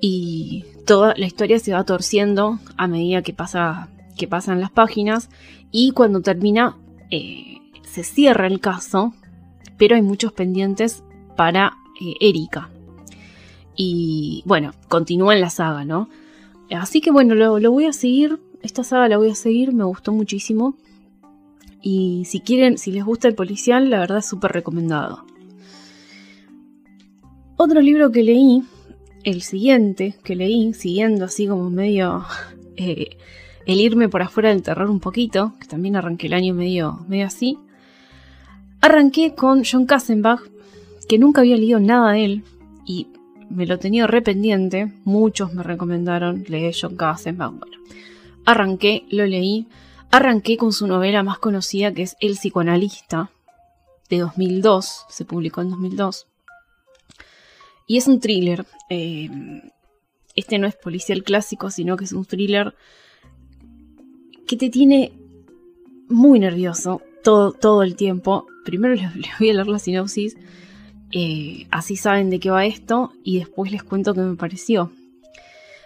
Y 0.00 0.66
toda 0.86 1.14
la 1.16 1.26
historia 1.26 1.58
se 1.58 1.72
va 1.72 1.82
torciendo 1.82 2.60
a 2.76 2.86
medida 2.86 3.22
que, 3.22 3.32
pasa, 3.32 3.88
que 4.16 4.28
pasan 4.28 4.60
las 4.60 4.70
páginas. 4.70 5.30
Y 5.72 5.90
cuando 5.90 6.20
termina, 6.20 6.76
eh, 7.10 7.56
se 7.82 8.04
cierra 8.04 8.46
el 8.46 8.60
caso, 8.60 9.14
pero 9.78 9.96
hay 9.96 10.02
muchos 10.02 10.32
pendientes 10.32 11.02
para 11.36 11.72
eh, 12.00 12.14
Erika. 12.20 12.70
Y 13.76 14.42
bueno, 14.46 14.72
continúa 14.88 15.34
en 15.34 15.40
la 15.40 15.50
saga, 15.50 15.84
¿no? 15.84 16.08
Así 16.70 17.00
que 17.00 17.10
bueno, 17.10 17.34
lo, 17.34 17.70
voy 17.70 17.86
a 17.86 17.92
seguir. 17.92 18.40
Esta 18.62 18.84
saga 18.84 19.08
la 19.08 19.18
voy 19.18 19.30
a 19.30 19.34
seguir, 19.34 19.72
me 19.72 19.84
gustó 19.84 20.12
muchísimo. 20.12 20.76
Y 21.82 22.24
si 22.24 22.40
quieren, 22.40 22.78
si 22.78 22.92
les 22.92 23.04
gusta 23.04 23.28
el 23.28 23.34
policial, 23.34 23.90
la 23.90 23.98
verdad 23.98 24.18
es 24.18 24.26
súper 24.26 24.52
recomendado. 24.52 25.24
Otro 27.56 27.80
libro 27.80 28.10
que 28.10 28.22
leí, 28.22 28.62
el 29.22 29.42
siguiente 29.42 30.16
que 30.24 30.34
leí, 30.34 30.72
siguiendo 30.72 31.26
así 31.26 31.46
como 31.46 31.70
medio 31.70 32.24
eh, 32.76 33.16
el 33.66 33.80
irme 33.80 34.08
por 34.08 34.22
afuera 34.22 34.48
del 34.50 34.62
terror 34.62 34.90
un 34.90 35.00
poquito, 35.00 35.54
que 35.60 35.66
también 35.66 35.96
arranqué 35.96 36.26
el 36.26 36.34
año 36.34 36.54
medio, 36.54 37.04
medio 37.08 37.26
así. 37.26 37.58
Arranqué 38.80 39.34
con 39.34 39.62
John 39.64 39.86
Kassenbach, 39.86 40.42
que 41.06 41.18
nunca 41.18 41.40
había 41.40 41.56
leído 41.56 41.80
nada 41.80 42.12
de 42.12 42.24
él 42.24 42.44
y 42.86 43.08
me 43.50 43.66
lo 43.66 43.78
tenía 43.78 44.06
rependiente. 44.06 44.92
Muchos 45.04 45.52
me 45.52 45.62
recomendaron 45.62 46.44
leer 46.48 46.74
John 46.78 46.96
Kassenbach. 46.96 47.52
Bueno, 47.52 47.76
arranqué, 48.44 49.04
lo 49.10 49.26
leí. 49.26 49.66
Arranqué 50.10 50.56
con 50.56 50.72
su 50.72 50.86
novela 50.86 51.22
más 51.22 51.38
conocida 51.38 51.92
que 51.92 52.02
es 52.02 52.16
El 52.20 52.34
psicoanalista, 52.34 53.30
de 54.08 54.18
2002. 54.18 55.06
Se 55.08 55.24
publicó 55.24 55.60
en 55.60 55.70
2002. 55.70 56.26
Y 57.86 57.96
es 57.96 58.06
un 58.06 58.20
thriller. 58.20 58.64
Eh, 58.88 59.28
este 60.34 60.58
no 60.58 60.66
es 60.66 60.74
policial 60.76 61.22
clásico, 61.22 61.70
sino 61.70 61.96
que 61.96 62.04
es 62.04 62.12
un 62.12 62.24
thriller 62.24 62.74
que 64.46 64.56
te 64.56 64.68
tiene 64.68 65.12
muy 66.08 66.38
nervioso 66.38 67.02
todo, 67.22 67.52
todo 67.52 67.82
el 67.82 67.96
tiempo. 67.96 68.46
Primero 68.64 68.94
les 69.14 69.38
voy 69.38 69.50
a 69.50 69.54
leer 69.54 69.66
la 69.66 69.78
sinopsis 69.78 70.36
eh, 71.16 71.68
así 71.70 71.94
saben 71.94 72.28
de 72.28 72.40
qué 72.40 72.50
va 72.50 72.66
esto 72.66 73.12
y 73.22 73.38
después 73.38 73.70
les 73.70 73.84
cuento 73.84 74.14
qué 74.14 74.20
me 74.20 74.34
pareció. 74.34 74.90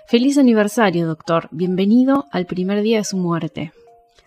Feliz 0.06 0.38
aniversario, 0.38 1.06
doctor. 1.06 1.48
Bienvenido 1.50 2.24
al 2.32 2.46
primer 2.46 2.80
día 2.80 2.96
de 2.96 3.04
su 3.04 3.18
muerte. 3.18 3.72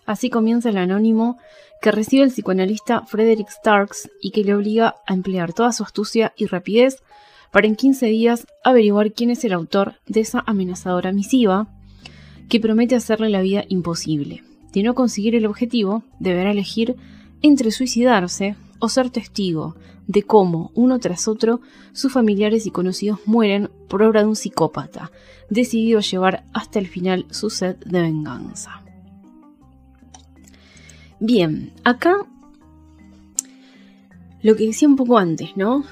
Así 0.06 0.30
comienza 0.30 0.68
el 0.68 0.76
anónimo 0.76 1.38
que 1.80 1.90
recibe 1.90 2.22
el 2.22 2.30
psicoanalista 2.30 3.02
Frederick 3.04 3.48
Starks 3.50 4.08
y 4.20 4.30
que 4.30 4.44
le 4.44 4.54
obliga 4.54 4.94
a 5.04 5.14
emplear 5.14 5.52
toda 5.52 5.72
su 5.72 5.82
astucia 5.82 6.34
y 6.36 6.46
rapidez 6.46 7.02
para 7.50 7.66
en 7.66 7.74
15 7.74 8.06
días 8.06 8.46
averiguar 8.62 9.12
quién 9.12 9.30
es 9.30 9.44
el 9.44 9.54
autor 9.54 9.96
de 10.06 10.20
esa 10.20 10.44
amenazadora 10.46 11.10
misiva 11.10 11.66
que 12.48 12.60
promete 12.60 12.94
hacerle 12.94 13.28
la 13.28 13.40
vida 13.40 13.64
imposible. 13.68 14.44
De 14.72 14.84
no 14.84 14.94
conseguir 14.94 15.34
el 15.34 15.46
objetivo, 15.46 16.04
deberá 16.20 16.52
elegir 16.52 16.94
entre 17.42 17.72
suicidarse 17.72 18.54
o 18.82 18.88
ser 18.88 19.10
testigo 19.10 19.76
de 20.08 20.24
cómo, 20.24 20.72
uno 20.74 20.98
tras 20.98 21.28
otro, 21.28 21.60
sus 21.92 22.12
familiares 22.12 22.66
y 22.66 22.72
conocidos 22.72 23.20
mueren 23.26 23.70
por 23.88 24.02
obra 24.02 24.22
de 24.22 24.26
un 24.26 24.34
psicópata, 24.34 25.12
decidido 25.48 26.00
a 26.00 26.02
llevar 26.02 26.44
hasta 26.52 26.80
el 26.80 26.88
final 26.88 27.24
su 27.30 27.48
sed 27.48 27.76
de 27.76 28.00
venganza. 28.00 28.82
Bien, 31.20 31.72
acá 31.84 32.26
lo 34.42 34.56
que 34.56 34.66
decía 34.66 34.88
un 34.88 34.96
poco 34.96 35.16
antes, 35.16 35.56
¿no? 35.56 35.84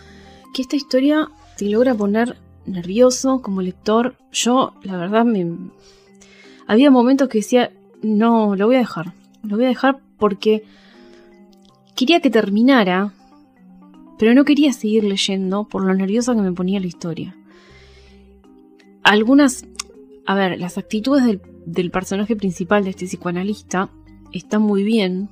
Que 0.52 0.62
esta 0.62 0.74
historia 0.74 1.28
te 1.56 1.66
logra 1.66 1.94
poner 1.94 2.38
nervioso 2.66 3.40
como 3.40 3.62
lector. 3.62 4.16
Yo, 4.32 4.74
la 4.82 4.96
verdad, 4.96 5.24
me... 5.24 5.46
había 6.66 6.90
momentos 6.90 7.28
que 7.28 7.38
decía, 7.38 7.70
no, 8.02 8.56
lo 8.56 8.66
voy 8.66 8.74
a 8.74 8.80
dejar. 8.80 9.12
Lo 9.44 9.54
voy 9.54 9.66
a 9.66 9.68
dejar 9.68 10.00
porque 10.18 10.64
quería 12.00 12.20
que 12.20 12.30
terminara, 12.30 13.12
pero 14.18 14.32
no 14.32 14.46
quería 14.46 14.72
seguir 14.72 15.04
leyendo 15.04 15.68
por 15.68 15.84
lo 15.84 15.92
nerviosa 15.92 16.34
que 16.34 16.40
me 16.40 16.50
ponía 16.50 16.80
la 16.80 16.86
historia. 16.86 17.36
Algunas, 19.02 19.66
a 20.24 20.34
ver, 20.34 20.58
las 20.58 20.78
actitudes 20.78 21.38
del, 21.66 21.90
personaje 21.90 22.36
principal 22.36 22.84
de 22.84 22.90
este 22.90 23.04
psicoanalista 23.04 23.90
están 24.32 24.62
muy 24.62 24.82
bien, 24.82 25.28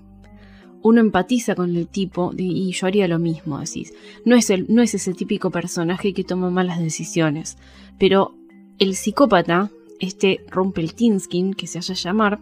uno 0.83 1.01
empatiza 1.01 1.55
con 1.55 1.75
el 1.75 1.89
tipo 1.89 2.33
y 2.37 2.71
yo 2.73 2.87
haría 2.87 3.09
lo 3.09 3.19
mismo, 3.19 3.59
decís. 3.59 3.95
No 4.27 4.37
es, 4.37 4.51
el, 4.51 4.67
no 4.69 4.83
es 4.83 4.93
ese 4.93 5.15
típico 5.15 5.51
personaje 5.51 6.13
que 6.13 6.23
toma 6.23 6.51
malas 6.51 6.81
decisiones, 6.81 7.57
pero 7.99 8.35
el 8.79 8.95
psicópata, 8.95 9.71
este 10.01 10.45
Rumpeltinskin, 10.51 11.55
que 11.55 11.67
se 11.67 11.79
haya 11.79 11.95
llamar, 11.95 12.41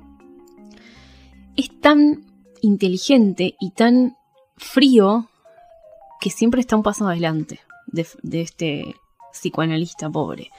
es 1.54 1.70
tan 1.80 2.24
inteligente 2.66 3.54
y 3.60 3.70
tan 3.70 4.16
frío 4.56 5.28
que 6.20 6.30
siempre 6.30 6.60
está 6.60 6.76
un 6.76 6.82
paso 6.82 7.06
adelante 7.06 7.60
de, 7.86 8.40
este 8.40 8.94
psicoanalista 9.32 10.10
pobre. 10.10 10.50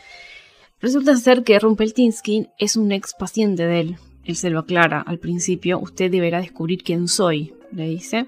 Resulta 0.79 1.15
ser 1.17 1.43
que 1.43 1.59
Rumpeltinskin 1.59 2.49
es 2.57 2.77
un 2.77 2.91
ex 2.91 3.13
paciente 3.13 3.65
de 3.65 3.79
él. 3.79 3.97
Él 4.23 4.35
se 4.35 4.49
lo 4.49 4.59
aclara 4.59 5.01
al 5.01 5.19
principio, 5.19 5.79
usted 5.79 6.11
deberá 6.11 6.39
descubrir 6.39 6.83
quién 6.83 7.07
soy, 7.07 7.53
le 7.71 7.87
dice. 7.87 8.27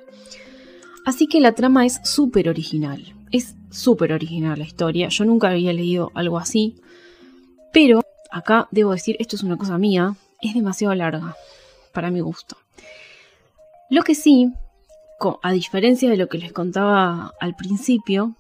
Así 1.06 1.28
que 1.28 1.40
la 1.40 1.54
trama 1.54 1.86
es 1.86 2.00
súper 2.04 2.50
original. 2.50 3.16
Es 3.32 3.56
súper 3.70 4.14
original 4.14 4.58
la 4.58 4.66
historia. 4.66 5.10
Yo 5.10 5.26
nunca 5.26 5.50
había 5.50 5.74
leído 5.74 6.12
algo 6.16 6.38
así. 6.38 6.76
Pero 7.72 8.02
acá 8.32 8.68
debo 8.72 8.92
decir, 8.92 9.16
esto 9.20 9.36
es 9.36 9.44
una 9.44 9.58
cosa 9.58 9.78
mía, 9.78 10.16
es 10.42 10.54
demasiado 10.54 10.96
larga 10.96 11.36
para 11.94 12.10
mi 12.10 12.22
gusto. 12.22 12.58
Lo 13.90 14.04
que 14.04 14.16
sí, 14.16 14.52
a 15.42 15.52
diferencia 15.52 16.10
de 16.10 16.18
lo 16.18 16.30
que 16.30 16.38
les 16.38 16.54
contaba 16.54 17.34
al 17.40 17.56
principio, 17.56 18.36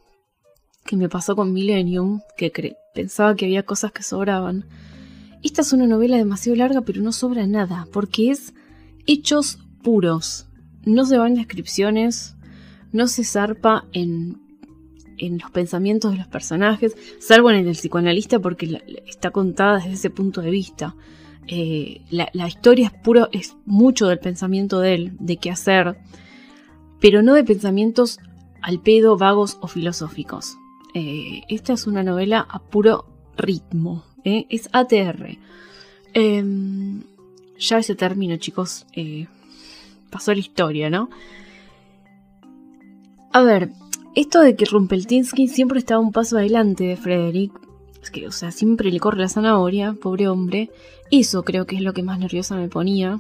que 0.85 0.95
me 0.95 1.09
pasó 1.09 1.35
con 1.35 1.53
Millennium, 1.53 2.21
que 2.37 2.75
pensaba 2.93 3.35
que 3.35 3.45
había 3.45 3.63
cosas 3.63 3.91
que 3.91 4.03
sobraban, 4.03 4.65
esta 5.43 5.61
es 5.61 5.73
una 5.73 5.87
novela 5.87 6.17
demasiado 6.17 6.57
larga, 6.57 6.81
pero 6.81 7.01
no 7.01 7.11
sobra 7.11 7.47
nada, 7.47 7.87
porque 7.91 8.29
es 8.29 8.53
hechos 9.07 9.59
puros 9.83 10.45
no 10.85 11.05
se 11.05 11.17
va 11.17 11.27
en 11.27 11.35
descripciones, 11.35 12.35
no 12.91 13.07
se 13.07 13.23
zarpa 13.23 13.85
en, 13.93 14.41
en 15.17 15.38
los 15.38 15.51
pensamientos 15.51 16.12
de 16.12 16.17
los 16.17 16.27
personajes, 16.27 16.95
salvo 17.19 17.51
en 17.51 17.67
el 17.67 17.75
psicoanalista 17.75 18.39
porque 18.39 18.81
está 19.07 19.31
contada 19.31 19.77
desde 19.77 19.93
ese 19.93 20.09
punto 20.09 20.41
de 20.41 20.51
vista. 20.51 20.95
Eh, 21.47 22.02
la, 22.10 22.47
historia 22.47 22.88
es 22.88 22.93
puro, 22.93 23.30
es 23.32 23.56
mucho 23.65 24.08
del 24.08 24.19
pensamiento 24.19 24.80
de 24.80 24.93
él, 24.93 25.17
de 25.19 25.38
qué 25.38 25.49
hacer, 25.49 25.97
pero 26.99 27.23
no 27.23 27.34
de 27.34 27.43
pensamientos 27.43 28.19
al 28.62 28.80
pedo, 28.80 29.17
vagos 29.17 29.58
o 29.62 29.67
filosóficos. 29.67 30.58
Eh, 30.93 31.41
esta 31.49 31.73
es 31.73 31.88
una 31.88 32.04
novela 32.04 32.45
a 32.49 32.60
puro 32.60 33.06
ritmo, 33.38 34.04
¿eh? 34.23 34.45
es 34.49 34.69
ATR. 34.73 35.38
Em, 36.13 37.04
ya 37.58 37.80
ese 37.80 37.95
término, 37.95 38.38
chicos, 38.38 38.86
pasó 40.10 40.34
la 40.34 40.39
historia, 40.39 40.89
¿no? 40.89 41.10
A 43.32 43.41
ver, 43.41 43.71
esto 44.15 44.41
de 44.41 44.56
que 44.56 44.65
Rumpeltinsky 44.65 45.47
siempre 45.47 45.80
estaba 45.80 45.99
un 45.99 46.12
paso 46.12 46.38
adelante 46.38 46.84
de 46.84 46.97
Frederick, 46.97 47.54
es 48.01 48.12
que, 48.12 48.27
o 48.27 48.31
sea, 48.31 48.51
siempre 48.51 48.91
le 48.91 48.99
corre 48.99 49.19
la 49.19 49.29
zanahoria, 49.29 49.93
pobre 49.93 50.27
hombre, 50.27 50.71
eso 51.12 51.43
creo 51.43 51.65
que 51.65 51.75
es 51.75 51.81
lo 51.81 51.93
que 51.93 52.03
más 52.03 52.19
nerviosa 52.19 52.55
me 52.55 52.69
ponía. 52.69 53.19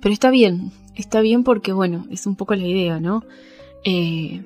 Pero 0.00 0.12
está 0.12 0.30
bien, 0.30 0.72
está 0.94 1.20
bien 1.20 1.44
porque, 1.44 1.72
bueno, 1.72 2.06
es 2.10 2.26
un 2.26 2.36
poco 2.36 2.54
la 2.54 2.66
idea, 2.66 3.00
¿no? 3.00 3.24
Eh, 3.84 4.44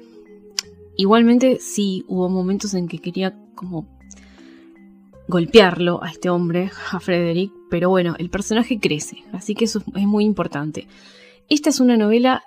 igualmente 0.97 1.59
sí 1.61 2.05
hubo 2.09 2.29
momentos 2.29 2.75
en 2.75 2.89
que 2.89 2.99
quería 2.99 3.37
como 3.55 3.87
golpearlo 5.27 6.03
a 6.03 6.11
este 6.11 6.31
hombre, 6.31 6.71
a 6.93 7.01
Frederick, 7.01 7.53
pero 7.71 7.91
bueno, 7.91 8.15
el 8.19 8.31
personaje 8.31 8.79
crece, 8.79 9.25
así 9.33 9.55
que 9.55 9.65
eso 9.65 9.83
es 9.95 10.07
muy 10.07 10.25
importante. 10.25 10.87
Esta 11.49 11.71
es 11.71 11.81
una 11.81 11.97
novela 11.97 12.45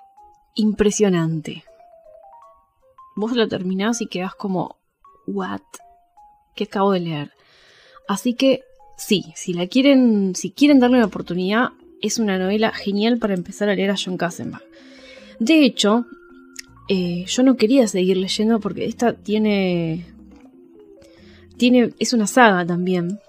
impresionante. 0.54 1.64
Vos 3.16 3.34
la 3.36 3.48
terminás 3.48 4.00
y 4.00 4.06
quedás 4.06 4.34
como, 4.34 4.76
¿what? 5.26 5.60
¿Qué 6.58 6.64
acabo 6.64 6.90
de 6.90 6.98
leer? 6.98 7.30
Así 8.08 8.34
que 8.34 8.64
sí, 8.96 9.32
si 9.36 9.52
la 9.52 9.68
quieren, 9.68 10.34
si 10.34 10.50
quieren 10.50 10.80
darle 10.80 10.96
una 10.96 11.06
oportunidad, 11.06 11.68
es 12.02 12.18
una 12.18 12.36
novela 12.36 12.72
genial 12.72 13.18
para 13.18 13.34
empezar 13.34 13.68
a 13.68 13.76
leer 13.76 13.92
a 13.92 13.96
John 13.96 14.16
Kassenbach. 14.16 14.64
De 15.38 15.64
hecho, 15.64 16.06
eh, 16.88 17.24
yo 17.28 17.44
no 17.44 17.56
quería 17.56 17.86
seguir 17.86 18.16
leyendo 18.16 18.58
porque 18.58 18.86
esta 18.86 19.12
tiene 19.12 20.04
tiene, 21.56 21.92
es 22.00 22.12
una 22.12 22.26
saga 22.26 22.66
también. 22.66 23.20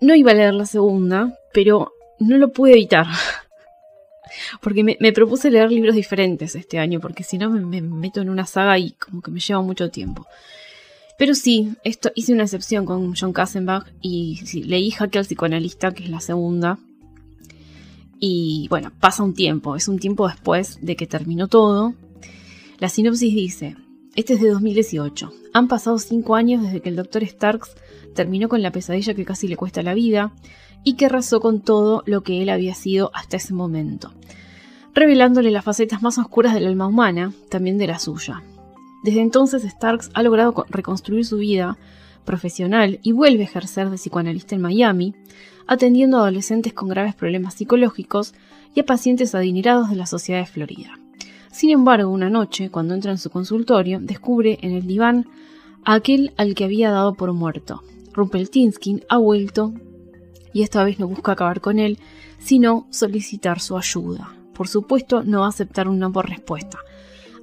No 0.00 0.14
iba 0.14 0.30
a 0.30 0.34
leer 0.34 0.54
la 0.54 0.66
segunda, 0.66 1.36
pero 1.52 1.92
no 2.20 2.38
lo 2.38 2.52
pude 2.52 2.74
evitar. 2.74 3.06
Porque 4.60 4.84
me, 4.84 5.12
propuse 5.12 5.50
leer 5.50 5.72
libros 5.72 5.96
diferentes 5.96 6.54
este 6.54 6.78
año, 6.78 7.00
porque 7.00 7.22
si 7.22 7.36
no 7.36 7.50
me, 7.50 7.82
meto 7.82 8.22
en 8.22 8.30
una 8.30 8.46
saga 8.46 8.78
y 8.78 8.92
como 8.92 9.20
que 9.20 9.30
me 9.30 9.40
lleva 9.40 9.60
mucho 9.60 9.90
tiempo. 9.90 10.26
Pero 11.22 11.36
sí, 11.36 11.76
esto 11.84 12.10
hice 12.16 12.32
una 12.32 12.42
excepción 12.42 12.84
con 12.84 13.14
John 13.14 13.32
Kassenbach 13.32 13.86
y 14.00 14.40
leí 14.64 14.90
Jaque 14.90 15.20
al 15.20 15.24
psicoanalista, 15.24 15.92
que 15.92 16.02
es 16.02 16.10
la 16.10 16.18
segunda. 16.18 16.80
Y 18.18 18.66
bueno, 18.70 18.90
pasa 18.98 19.22
un 19.22 19.32
tiempo, 19.32 19.76
es 19.76 19.86
un 19.86 20.00
tiempo 20.00 20.26
después 20.26 20.80
de 20.82 20.96
que 20.96 21.06
terminó 21.06 21.46
todo. 21.46 21.94
La 22.80 22.88
sinopsis 22.88 23.36
dice, 23.36 23.76
este 24.16 24.32
es 24.32 24.40
de 24.40 24.50
2018. 24.50 25.32
Han 25.52 25.68
pasado 25.68 26.00
cinco 26.00 26.34
años 26.34 26.64
desde 26.64 26.80
que 26.80 26.88
el 26.88 26.96
Dr. 26.96 27.24
Starks 27.24 27.70
terminó 28.16 28.48
con 28.48 28.60
la 28.60 28.72
pesadilla 28.72 29.14
que 29.14 29.24
casi 29.24 29.46
le 29.46 29.56
cuesta 29.56 29.84
la 29.84 29.94
vida 29.94 30.32
y 30.82 30.94
que 30.94 31.06
arrasó 31.06 31.38
con 31.38 31.60
todo 31.60 32.02
lo 32.04 32.24
que 32.24 32.42
él 32.42 32.48
había 32.48 32.74
sido 32.74 33.12
hasta 33.14 33.36
ese 33.36 33.54
momento, 33.54 34.12
revelándole 34.92 35.52
las 35.52 35.64
facetas 35.64 36.02
más 36.02 36.18
oscuras 36.18 36.52
del 36.52 36.66
alma 36.66 36.88
humana, 36.88 37.32
también 37.48 37.78
de 37.78 37.86
la 37.86 38.00
suya. 38.00 38.42
Desde 39.02 39.20
entonces 39.20 39.64
Starks 39.64 40.10
ha 40.14 40.22
logrado 40.22 40.64
reconstruir 40.68 41.24
su 41.24 41.38
vida 41.38 41.76
profesional 42.24 43.00
y 43.02 43.12
vuelve 43.12 43.42
a 43.42 43.46
ejercer 43.46 43.90
de 43.90 43.96
psicoanalista 43.96 44.54
en 44.54 44.60
Miami, 44.60 45.14
atendiendo 45.66 46.18
a 46.18 46.20
adolescentes 46.20 46.72
con 46.72 46.88
graves 46.88 47.14
problemas 47.14 47.54
psicológicos 47.54 48.34
y 48.74 48.80
a 48.80 48.86
pacientes 48.86 49.34
adinerados 49.34 49.90
de 49.90 49.96
la 49.96 50.06
sociedad 50.06 50.40
de 50.40 50.46
Florida. 50.46 50.98
Sin 51.50 51.70
embargo, 51.70 52.10
una 52.10 52.30
noche, 52.30 52.70
cuando 52.70 52.94
entra 52.94 53.10
en 53.10 53.18
su 53.18 53.28
consultorio, 53.28 53.98
descubre 54.00 54.58
en 54.62 54.72
el 54.72 54.86
diván 54.86 55.26
a 55.84 55.94
aquel 55.94 56.32
al 56.36 56.54
que 56.54 56.64
había 56.64 56.90
dado 56.90 57.14
por 57.14 57.32
muerto. 57.32 57.82
Rumpeltinskin 58.12 59.04
ha 59.08 59.18
vuelto 59.18 59.74
y 60.52 60.62
esta 60.62 60.84
vez 60.84 60.98
no 60.98 61.08
busca 61.08 61.32
acabar 61.32 61.60
con 61.60 61.78
él, 61.78 61.98
sino 62.38 62.86
solicitar 62.90 63.60
su 63.60 63.76
ayuda. 63.76 64.34
Por 64.54 64.68
supuesto, 64.68 65.22
no 65.24 65.40
va 65.40 65.46
a 65.46 65.50
aceptar 65.50 65.88
una 65.88 66.10
por 66.10 66.28
respuesta. 66.28 66.78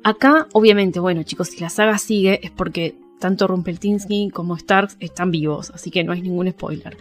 Acá, 0.04 0.48
obviamente, 0.54 1.00
bueno, 1.00 1.24
chicos, 1.24 1.50
si 1.50 1.60
la 1.60 1.70
saga 1.70 1.98
sigue 1.98 2.40
es 2.44 2.52
porque 2.52 2.96
tanto 3.20 3.48
Rumpeltinskin 3.48 4.30
como 4.30 4.58
Starks 4.58 4.98
están 5.00 5.32
vivos, 5.32 5.72
así 5.72 5.92
que 5.92 6.04
no 6.04 6.14
hay 6.14 6.22
ningún 6.22 6.50
spoiler. 6.50 6.98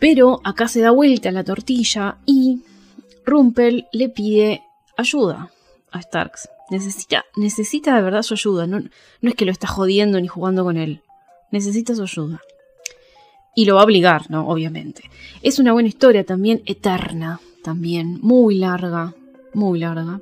Pero 0.00 0.40
acá 0.44 0.68
se 0.68 0.80
da 0.80 0.90
vuelta 0.90 1.30
la 1.30 1.44
tortilla 1.44 2.18
y 2.26 2.62
Rumpel 3.24 3.86
le 3.92 4.08
pide 4.08 4.62
ayuda 4.96 5.50
a 5.92 6.02
Starks. 6.02 6.48
Necesita, 6.70 7.24
necesita 7.36 7.94
de 7.94 8.02
verdad 8.02 8.22
su 8.22 8.34
ayuda. 8.34 8.66
No, 8.66 8.80
no 8.80 9.28
es 9.28 9.34
que 9.34 9.44
lo 9.44 9.52
está 9.52 9.68
jodiendo 9.68 10.20
ni 10.20 10.28
jugando 10.28 10.64
con 10.64 10.76
él. 10.76 11.02
Necesita 11.50 11.94
su 11.94 12.02
ayuda. 12.02 12.40
Y 13.54 13.66
lo 13.66 13.76
va 13.76 13.82
a 13.82 13.84
obligar, 13.84 14.30
¿no? 14.30 14.48
Obviamente. 14.48 15.04
Es 15.42 15.58
una 15.58 15.72
buena 15.72 15.88
historia 15.88 16.24
también 16.24 16.62
eterna. 16.66 17.40
también, 17.62 18.18
muy 18.20 18.56
larga, 18.58 19.14
muy 19.54 19.78
larga. 19.78 20.20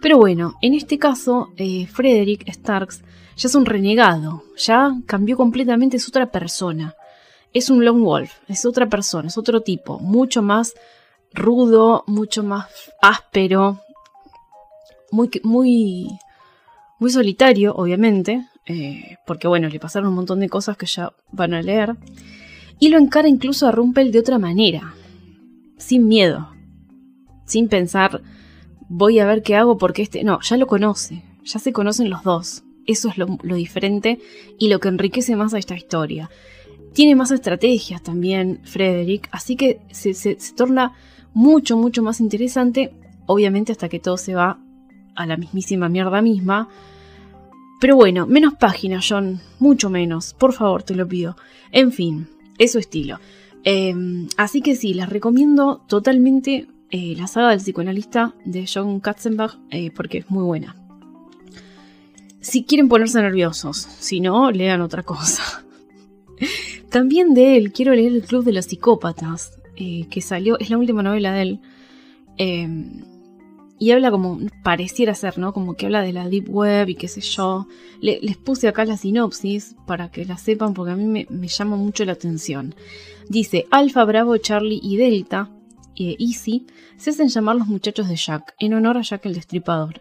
Pero 0.00 0.18
bueno, 0.18 0.54
en 0.62 0.74
este 0.74 0.98
caso, 0.98 1.52
eh, 1.56 1.86
Frederick 1.86 2.48
Starks 2.48 3.02
ya 3.36 3.48
es 3.48 3.54
un 3.54 3.66
renegado, 3.66 4.44
ya 4.56 4.92
cambió 5.06 5.36
completamente, 5.36 5.96
es 5.96 6.08
otra 6.08 6.30
persona. 6.30 6.94
Es 7.52 7.70
un 7.70 7.84
lone 7.84 8.02
wolf, 8.02 8.32
es 8.48 8.66
otra 8.66 8.88
persona, 8.88 9.28
es 9.28 9.38
otro 9.38 9.62
tipo, 9.62 9.98
mucho 9.98 10.42
más 10.42 10.74
rudo, 11.32 12.04
mucho 12.06 12.42
más 12.42 12.66
áspero, 13.00 13.80
muy, 15.10 15.30
muy, 15.42 16.08
muy 16.98 17.10
solitario, 17.10 17.74
obviamente, 17.74 18.46
eh, 18.66 19.16
porque 19.26 19.48
bueno, 19.48 19.68
le 19.68 19.80
pasaron 19.80 20.10
un 20.10 20.16
montón 20.16 20.40
de 20.40 20.48
cosas 20.48 20.76
que 20.76 20.86
ya 20.86 21.12
van 21.32 21.54
a 21.54 21.62
leer, 21.62 21.96
y 22.78 22.88
lo 22.88 22.98
encara 22.98 23.28
incluso 23.28 23.66
a 23.66 23.72
Rumpel 23.72 24.12
de 24.12 24.20
otra 24.20 24.38
manera, 24.38 24.94
sin 25.78 26.06
miedo, 26.06 26.50
sin 27.46 27.68
pensar, 27.68 28.20
voy 28.88 29.18
a 29.18 29.26
ver 29.26 29.42
qué 29.42 29.56
hago 29.56 29.78
porque 29.78 30.02
este, 30.02 30.24
no, 30.24 30.40
ya 30.40 30.56
lo 30.56 30.66
conoce, 30.66 31.22
ya 31.44 31.58
se 31.58 31.72
conocen 31.72 32.10
los 32.10 32.22
dos, 32.22 32.64
eso 32.86 33.08
es 33.08 33.18
lo, 33.18 33.26
diferente 33.42 34.18
y 34.58 34.68
lo 34.68 34.80
que 34.80 34.88
enriquece 34.88 35.36
más 35.36 35.54
a 35.54 35.58
esta 35.58 35.76
historia. 35.76 36.30
Tiene 36.94 37.14
más 37.14 37.30
estrategias 37.30 38.02
también 38.02 38.60
Frederick, 38.64 39.28
así 39.30 39.56
que 39.56 39.80
se, 39.90 40.14
torna 40.56 40.94
mucho, 41.34 41.76
mucho 41.76 42.02
más 42.02 42.20
interesante, 42.20 42.92
obviamente 43.26 43.72
hasta 43.72 43.88
que 43.88 44.00
todo 44.00 44.16
se 44.16 44.34
va 44.34 44.58
a 45.14 45.26
la 45.26 45.36
mismísima 45.36 45.88
mierda 45.88 46.22
misma. 46.22 46.68
Pero 47.80 47.94
bueno, 47.94 48.26
menos 48.26 48.54
páginas, 48.54 49.06
John, 49.08 49.40
mucho 49.60 49.90
menos, 49.90 50.34
por 50.34 50.52
favor, 50.52 50.82
te 50.82 50.96
lo 50.96 51.06
pido. 51.06 51.36
En 51.70 51.92
fin, 51.92 52.26
es 52.56 52.72
su 52.72 52.78
estilo. 52.78 53.20
Em, 53.64 54.28
así 54.36 54.62
que 54.62 54.74
sí, 54.74 54.94
les 54.94 55.08
recomiendo 55.08 55.84
totalmente 55.86 56.68
eh, 56.90 57.14
la 57.16 57.26
saga 57.26 57.50
del 57.50 57.58
psicoanalista 57.58 58.34
de 58.44 58.66
John 58.72 59.00
Katzenbach 59.00 59.58
eh, 59.70 59.90
porque 59.90 60.18
es 60.18 60.30
muy 60.30 60.44
buena. 60.44 60.76
Si 62.40 62.64
quieren 62.64 62.88
ponerse 62.88 63.20
nerviosos, 63.20 63.76
si 63.76 64.20
no, 64.20 64.50
lean 64.50 64.80
otra 64.80 65.02
cosa. 65.02 65.64
También 66.90 67.34
de 67.34 67.56
él 67.56 67.72
quiero 67.72 67.94
leer 67.94 68.12
El 68.12 68.22
Club 68.22 68.44
de 68.44 68.52
los 68.52 68.66
Psicópatas, 68.66 69.58
eh, 69.76 70.06
que 70.10 70.22
salió, 70.22 70.58
es 70.58 70.70
la 70.70 70.78
última 70.78 71.02
novela 71.02 71.32
de 71.32 71.42
él. 71.42 71.60
Em, 72.38 73.02
y 73.78 73.90
habla 73.90 74.10
como, 74.10 74.40
pareciera 74.62 75.14
ser, 75.14 75.38
¿no? 75.38 75.52
Como 75.52 75.74
que 75.74 75.86
habla 75.86 76.02
de 76.02 76.12
la 76.12 76.28
Deep 76.28 76.48
Web 76.48 76.88
y 76.88 76.94
qué 76.94 77.06
sé 77.08 77.20
yo. 77.20 77.68
les 78.00 78.36
puse 78.36 78.66
acá 78.66 78.84
la 78.84 78.96
sinopsis 78.96 79.76
para 79.86 80.10
que 80.10 80.24
la 80.24 80.36
sepan 80.36 80.74
porque 80.74 80.92
a 80.92 80.96
mí 80.96 81.26
me, 81.28 81.48
llama 81.48 81.76
mucho 81.76 82.04
la 82.04 82.12
atención. 82.12 82.74
Dice, 83.28 83.66
Alfa, 83.70 84.04
Bravo, 84.04 84.36
Charlie 84.38 84.80
y 84.82 84.96
Delta, 84.96 85.50
e 85.98 86.16
Easy, 86.18 86.66
se 86.96 87.10
hacen 87.10 87.28
llamar 87.28 87.56
los 87.56 87.66
muchachos 87.66 88.08
de 88.08 88.16
Jack, 88.16 88.54
en 88.58 88.74
honor 88.74 88.98
a 88.98 89.02
Jack 89.02 89.26
el 89.26 89.34
Destripador. 89.34 90.00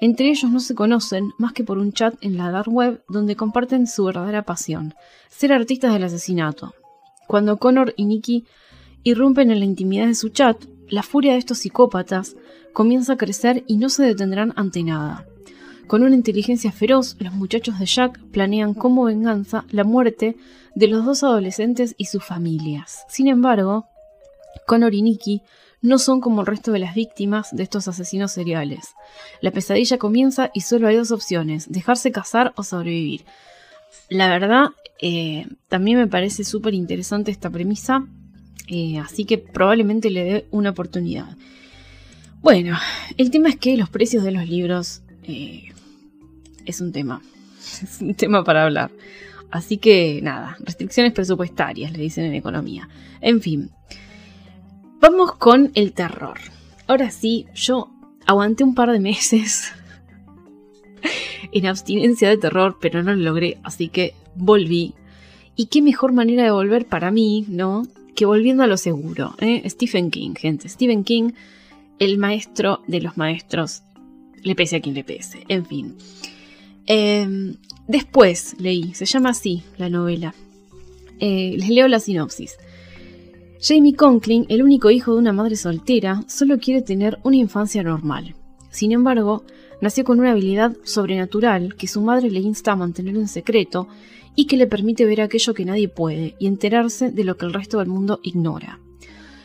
Entre 0.00 0.28
ellos 0.28 0.50
no 0.50 0.60
se 0.60 0.74
conocen 0.74 1.30
más 1.38 1.52
que 1.52 1.64
por 1.64 1.78
un 1.78 1.92
chat 1.92 2.14
en 2.22 2.36
la 2.36 2.50
dark 2.50 2.68
web 2.68 3.02
donde 3.08 3.36
comparten 3.36 3.86
su 3.86 4.04
verdadera 4.04 4.42
pasión, 4.42 4.94
ser 5.28 5.52
artistas 5.52 5.92
del 5.92 6.04
asesinato. 6.04 6.74
Cuando 7.28 7.58
Connor 7.58 7.94
y 7.96 8.04
Nicky 8.04 8.44
irrumpen 9.04 9.50
en 9.50 9.60
la 9.60 9.64
intimidad 9.64 10.06
de 10.06 10.14
su 10.14 10.30
chat, 10.30 10.64
la 10.88 11.02
furia 11.02 11.32
de 11.32 11.38
estos 11.38 11.58
psicópatas 11.58 12.36
comienza 12.72 13.14
a 13.14 13.16
crecer 13.16 13.64
y 13.66 13.76
no 13.76 13.88
se 13.88 14.02
detendrán 14.02 14.52
ante 14.56 14.82
nada. 14.82 15.26
Con 15.86 16.02
una 16.02 16.14
inteligencia 16.14 16.72
feroz, 16.72 17.16
los 17.18 17.32
muchachos 17.32 17.78
de 17.78 17.86
Jack 17.86 18.20
planean 18.32 18.74
como 18.74 19.04
venganza 19.04 19.64
la 19.70 19.84
muerte 19.84 20.36
de 20.74 20.88
los 20.88 21.04
dos 21.04 21.22
adolescentes 21.22 21.94
y 21.98 22.06
sus 22.06 22.24
familias. 22.24 23.04
Sin 23.08 23.28
embargo, 23.28 23.86
Connor 24.66 24.94
y 24.94 25.02
Nicky 25.02 25.42
no 25.80 25.98
son 25.98 26.20
como 26.20 26.40
el 26.40 26.46
resto 26.46 26.72
de 26.72 26.78
las 26.78 26.94
víctimas 26.94 27.48
de 27.54 27.64
estos 27.64 27.88
asesinos 27.88 28.32
seriales. 28.32 28.94
La 29.40 29.50
pesadilla 29.50 29.98
comienza 29.98 30.50
y 30.54 30.60
solo 30.60 30.86
hay 30.88 30.96
dos 30.96 31.10
opciones, 31.10 31.70
dejarse 31.70 32.12
casar 32.12 32.52
o 32.56 32.62
sobrevivir. 32.62 33.24
La 34.08 34.28
verdad, 34.28 34.68
eh, 35.00 35.46
también 35.68 35.98
me 35.98 36.06
parece 36.06 36.44
súper 36.44 36.74
interesante 36.74 37.30
esta 37.32 37.50
premisa, 37.50 38.06
eh, 38.68 38.98
así 38.98 39.24
que 39.24 39.38
probablemente 39.38 40.10
le 40.10 40.24
dé 40.24 40.46
una 40.50 40.70
oportunidad. 40.70 41.36
Bueno, 42.40 42.78
el 43.18 43.30
tema 43.30 43.48
es 43.48 43.56
que 43.56 43.76
los 43.76 43.88
precios 43.88 44.22
de 44.24 44.32
los 44.32 44.48
libros 44.48 45.02
eh, 45.24 45.72
es 46.64 46.80
un 46.80 46.92
tema. 46.92 47.22
Es 47.82 48.00
un 48.00 48.14
tema 48.14 48.44
para 48.44 48.64
hablar. 48.64 48.90
Así 49.50 49.76
que 49.76 50.20
nada, 50.22 50.56
restricciones 50.60 51.12
presupuestarias, 51.12 51.92
le 51.92 51.98
dicen 52.02 52.24
en 52.24 52.34
economía. 52.34 52.88
En 53.20 53.40
fin, 53.40 53.70
vamos 55.02 55.34
con 55.34 55.72
el 55.74 55.92
terror. 55.92 56.38
Ahora 56.86 57.10
sí, 57.10 57.46
yo 57.54 57.90
aguanté 58.24 58.64
un 58.64 58.74
par 58.74 58.90
de 58.92 59.00
meses 59.00 59.72
en 61.52 61.66
abstinencia 61.66 62.30
de 62.30 62.38
terror, 62.38 62.78
pero 62.80 63.02
no 63.02 63.14
lo 63.14 63.22
logré, 63.22 63.58
así 63.64 63.88
que 63.88 64.14
volví. 64.36 64.94
Y 65.56 65.66
qué 65.66 65.82
mejor 65.82 66.12
manera 66.12 66.44
de 66.44 66.52
volver 66.52 66.86
para 66.86 67.10
mí, 67.10 67.44
¿no? 67.48 67.82
Que 68.14 68.24
volviendo 68.24 68.62
a 68.62 68.68
lo 68.68 68.76
seguro. 68.76 69.34
¿eh? 69.40 69.68
Stephen 69.68 70.10
King, 70.10 70.34
gente. 70.34 70.68
Stephen 70.68 71.04
King 71.04 71.32
el 71.98 72.16
maestro 72.18 72.82
de 72.86 73.00
los 73.00 73.16
maestros, 73.16 73.82
le 74.42 74.54
pese 74.54 74.76
a 74.76 74.80
quien 74.80 74.94
le 74.94 75.04
pese, 75.04 75.44
en 75.48 75.66
fin. 75.66 75.96
Em, 76.86 77.56
después 77.86 78.56
leí, 78.58 78.94
se 78.94 79.04
llama 79.04 79.30
así 79.30 79.62
la 79.78 79.88
novela. 79.88 80.34
Eh, 81.20 81.54
les 81.56 81.68
leo 81.68 81.86
la 81.86 82.00
sinopsis. 82.00 82.56
Jamie 83.62 83.94
Conklin, 83.94 84.44
el 84.48 84.62
único 84.62 84.90
hijo 84.90 85.12
de 85.12 85.18
una 85.18 85.32
madre 85.32 85.56
soltera, 85.56 86.24
solo 86.26 86.58
quiere 86.58 86.82
tener 86.82 87.18
una 87.22 87.36
infancia 87.36 87.82
normal. 87.82 88.34
Sin 88.70 88.92
embargo, 88.92 89.44
nació 89.80 90.04
con 90.04 90.20
una 90.20 90.32
habilidad 90.32 90.76
sobrenatural 90.84 91.76
que 91.76 91.86
su 91.86 92.02
madre 92.02 92.30
le 92.30 92.40
insta 92.40 92.72
a 92.72 92.76
mantener 92.76 93.16
en 93.16 93.28
secreto 93.28 93.88
y 94.34 94.46
que 94.46 94.56
le 94.56 94.66
permite 94.66 95.06
ver 95.06 95.20
aquello 95.20 95.54
que 95.54 95.64
nadie 95.64 95.88
puede 95.88 96.34
y 96.38 96.46
enterarse 96.46 97.10
de 97.10 97.24
lo 97.24 97.36
que 97.36 97.46
el 97.46 97.52
resto 97.52 97.78
del 97.78 97.88
mundo 97.88 98.20
ignora 98.22 98.80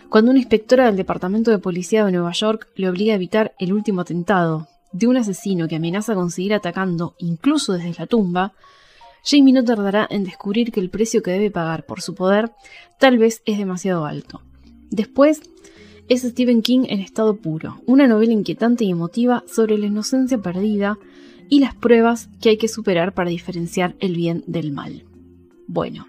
cuando 0.10 0.32
una 0.32 0.40
inspectora 0.40 0.86
del 0.86 0.96
Departamento 0.96 1.52
de 1.52 1.60
Policía 1.60 2.06
de 2.06 2.12
Nueva 2.12 2.32
York 2.32 2.68
le 2.76 2.90
obliga 2.90 3.14
a 3.14 3.18
evitar 3.18 3.54
el 3.60 3.74
último 3.74 4.02
atentado 4.02 4.68
de 4.92 5.08
un 5.08 5.18
asesino 5.18 5.68
que 5.68 5.76
amenaza 5.76 6.16
con 6.16 6.32
seguir 6.32 6.54
atacando 6.54 7.16
incluso 7.18 7.74
desde 7.74 7.94
la 8.00 8.08
tumba, 8.08 8.54
Jamie 9.30 9.54
no 9.54 9.64
tardará 9.64 10.08
en 10.10 10.24
descubrir 10.24 10.72
que 10.72 10.80
el 10.80 10.90
precio 10.90 11.22
que 11.22 11.32
debe 11.32 11.52
pagar 11.52 11.86
por 11.86 12.02
su 12.02 12.16
poder 12.16 12.52
tal 12.98 13.18
vez 13.18 13.42
es 13.46 13.58
demasiado 13.58 14.06
alto. 14.06 14.42
Después, 14.90 15.42
es 16.08 16.22
Stephen 16.22 16.62
King 16.62 16.86
en 16.88 17.02
estado 17.02 17.36
puro, 17.36 17.82
una 17.86 18.08
novela 18.08 18.32
inquietante 18.32 18.86
y 18.86 18.92
emotiva 18.92 19.44
sobre 19.46 19.78
la 19.78 19.88
inocencia 19.88 20.38
perdida 20.38 20.98
y 21.50 21.60
las 21.60 21.76
pruebas 21.76 22.30
que 22.42 22.50
hay 22.50 22.58
que 22.58 22.70
superar 22.70 23.14
para 23.14 23.30
diferenciar 23.30 23.96
el 24.00 24.16
bien 24.16 24.44
del 24.48 24.72
mal. 24.72 25.04
Bueno, 25.68 26.08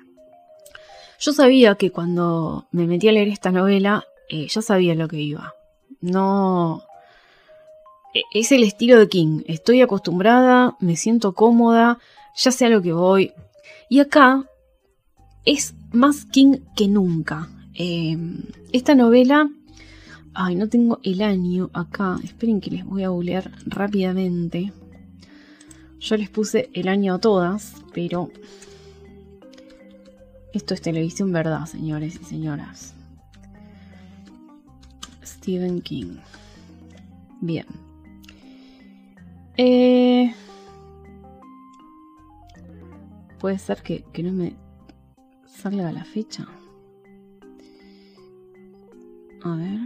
yo 1.18 1.32
sabía 1.32 1.74
que 1.74 1.90
cuando 1.90 2.68
me 2.70 2.86
metí 2.86 3.08
a 3.08 3.12
leer 3.12 3.28
esta 3.28 3.50
novela, 3.50 4.04
eh, 4.28 4.46
ya 4.48 4.62
sabía 4.62 4.94
lo 4.94 5.08
que 5.08 5.20
iba. 5.20 5.54
No... 6.00 6.84
E, 8.14 8.22
es 8.32 8.52
el 8.52 8.62
estilo 8.62 8.98
de 8.98 9.08
King. 9.08 9.42
Estoy 9.46 9.80
acostumbrada, 9.80 10.76
me 10.78 10.94
siento 10.94 11.32
cómoda, 11.32 11.98
ya 12.38 12.52
sé 12.52 12.66
a 12.66 12.68
lo 12.68 12.80
que 12.80 12.92
voy. 12.92 13.32
Y 13.90 14.00
acá 14.00 14.44
es 15.44 15.74
más 15.92 16.24
King 16.24 16.58
que 16.76 16.88
nunca. 16.88 17.48
Em, 17.74 18.44
esta 18.72 18.94
novela... 18.94 19.50
Ay, 20.34 20.54
no 20.54 20.68
tengo 20.68 21.00
el 21.02 21.20
año 21.22 21.68
acá. 21.72 22.16
Esperen 22.22 22.60
que 22.60 22.70
les 22.70 22.84
voy 22.84 23.02
a 23.02 23.08
googlear 23.08 23.50
rápidamente. 23.66 24.72
Yo 25.98 26.16
les 26.16 26.30
puse 26.30 26.70
el 26.74 26.86
año 26.86 27.14
a 27.14 27.18
todas, 27.18 27.74
pero 27.92 28.30
esto 30.52 30.74
es 30.74 30.80
televisión 30.80 31.32
verdad, 31.32 31.66
señores 31.66 32.20
y 32.22 32.24
señoras. 32.24 32.94
Stephen 35.24 35.80
King. 35.80 36.18
Bien. 37.40 37.66
Eh, 39.56 40.32
puede 43.38 43.58
ser 43.58 43.82
que, 43.82 44.04
que 44.12 44.22
no 44.22 44.32
me 44.32 44.54
salga 45.46 45.92
la 45.92 46.04
fecha. 46.04 46.46
A 49.42 49.56
ver. 49.56 49.80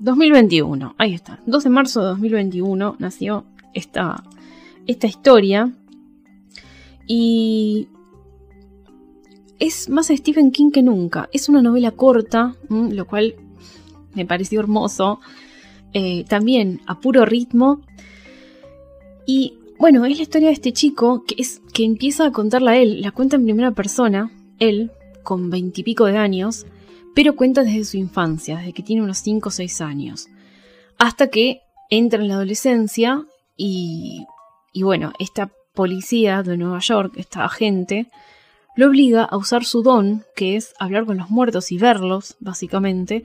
2021, 0.00 0.94
ahí 0.98 1.14
está. 1.14 1.40
12 1.46 1.68
de 1.68 1.74
marzo 1.74 2.00
de 2.00 2.06
2021 2.08 2.96
nació 2.98 3.44
esta, 3.72 4.22
esta 4.86 5.06
historia. 5.06 5.72
Y 7.06 7.88
es 9.58 9.88
más 9.88 10.08
Stephen 10.08 10.50
King 10.50 10.70
que 10.70 10.82
nunca. 10.82 11.28
Es 11.32 11.48
una 11.48 11.62
novela 11.62 11.92
corta, 11.92 12.54
lo 12.68 13.06
cual 13.06 13.34
me 14.14 14.26
pareció 14.26 14.60
hermoso. 14.60 15.20
Eh, 15.92 16.24
también 16.28 16.80
a 16.86 17.00
puro 17.00 17.24
ritmo. 17.24 17.80
Y 19.26 19.54
bueno, 19.78 20.04
es 20.04 20.16
la 20.16 20.22
historia 20.22 20.48
de 20.48 20.54
este 20.54 20.72
chico 20.72 21.24
que, 21.24 21.36
es, 21.38 21.60
que 21.72 21.84
empieza 21.84 22.26
a 22.26 22.32
contarla 22.32 22.76
él. 22.76 23.00
La 23.00 23.10
cuenta 23.10 23.36
en 23.36 23.44
primera 23.44 23.72
persona, 23.72 24.30
él, 24.58 24.92
con 25.22 25.50
veintipico 25.50 26.06
de 26.06 26.16
años, 26.16 26.66
pero 27.14 27.36
cuenta 27.36 27.62
desde 27.62 27.84
su 27.84 27.96
infancia, 27.96 28.58
desde 28.58 28.72
que 28.72 28.82
tiene 28.82 29.02
unos 29.02 29.18
5 29.18 29.48
o 29.48 29.52
6 29.52 29.80
años, 29.80 30.28
hasta 30.98 31.28
que 31.28 31.60
entra 31.90 32.20
en 32.20 32.28
la 32.28 32.34
adolescencia 32.34 33.24
y, 33.56 34.24
y 34.72 34.82
bueno, 34.82 35.12
esta 35.18 35.50
policía 35.74 36.42
de 36.42 36.56
Nueva 36.56 36.78
York, 36.80 37.14
esta 37.16 37.44
agente, 37.44 38.08
lo 38.76 38.88
obliga 38.88 39.24
a 39.24 39.36
usar 39.36 39.64
su 39.64 39.82
don, 39.82 40.24
que 40.34 40.56
es 40.56 40.74
hablar 40.78 41.04
con 41.04 41.16
los 41.16 41.30
muertos 41.30 41.70
y 41.70 41.78
verlos, 41.78 42.36
básicamente, 42.40 43.24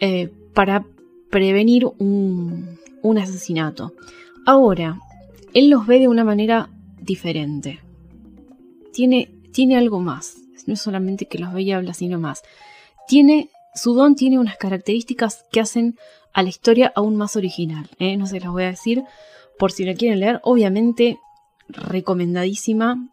eh, 0.00 0.30
para 0.52 0.84
prevenir 1.30 1.86
un, 1.98 2.78
un 3.02 3.18
asesinato. 3.18 3.94
Ahora, 4.46 4.98
él 5.54 5.70
los 5.70 5.86
ve 5.86 6.00
de 6.00 6.08
una 6.08 6.24
manera 6.24 6.68
diferente. 7.00 7.80
Tiene, 8.92 9.30
tiene 9.52 9.76
algo 9.76 10.00
más. 10.00 10.36
No 10.66 10.74
es 10.74 10.80
solamente 10.80 11.26
que 11.26 11.38
los 11.38 11.52
ve 11.52 11.62
y 11.62 11.72
habla, 11.72 11.94
sino 11.94 12.18
más. 12.18 12.42
Tiene, 13.06 13.50
su 13.74 13.94
don 13.94 14.16
tiene 14.16 14.38
unas 14.38 14.56
características 14.56 15.44
que 15.52 15.60
hacen 15.60 15.96
a 16.32 16.42
la 16.42 16.48
historia 16.48 16.92
aún 16.96 17.16
más 17.16 17.36
original. 17.36 17.88
¿eh? 17.98 18.16
No 18.16 18.26
se 18.26 18.40
las 18.40 18.50
voy 18.50 18.64
a 18.64 18.70
decir 18.70 19.04
por 19.58 19.70
si 19.72 19.84
la 19.84 19.94
quieren 19.94 20.20
leer. 20.20 20.40
Obviamente, 20.42 21.18
recomendadísima. 21.68 23.08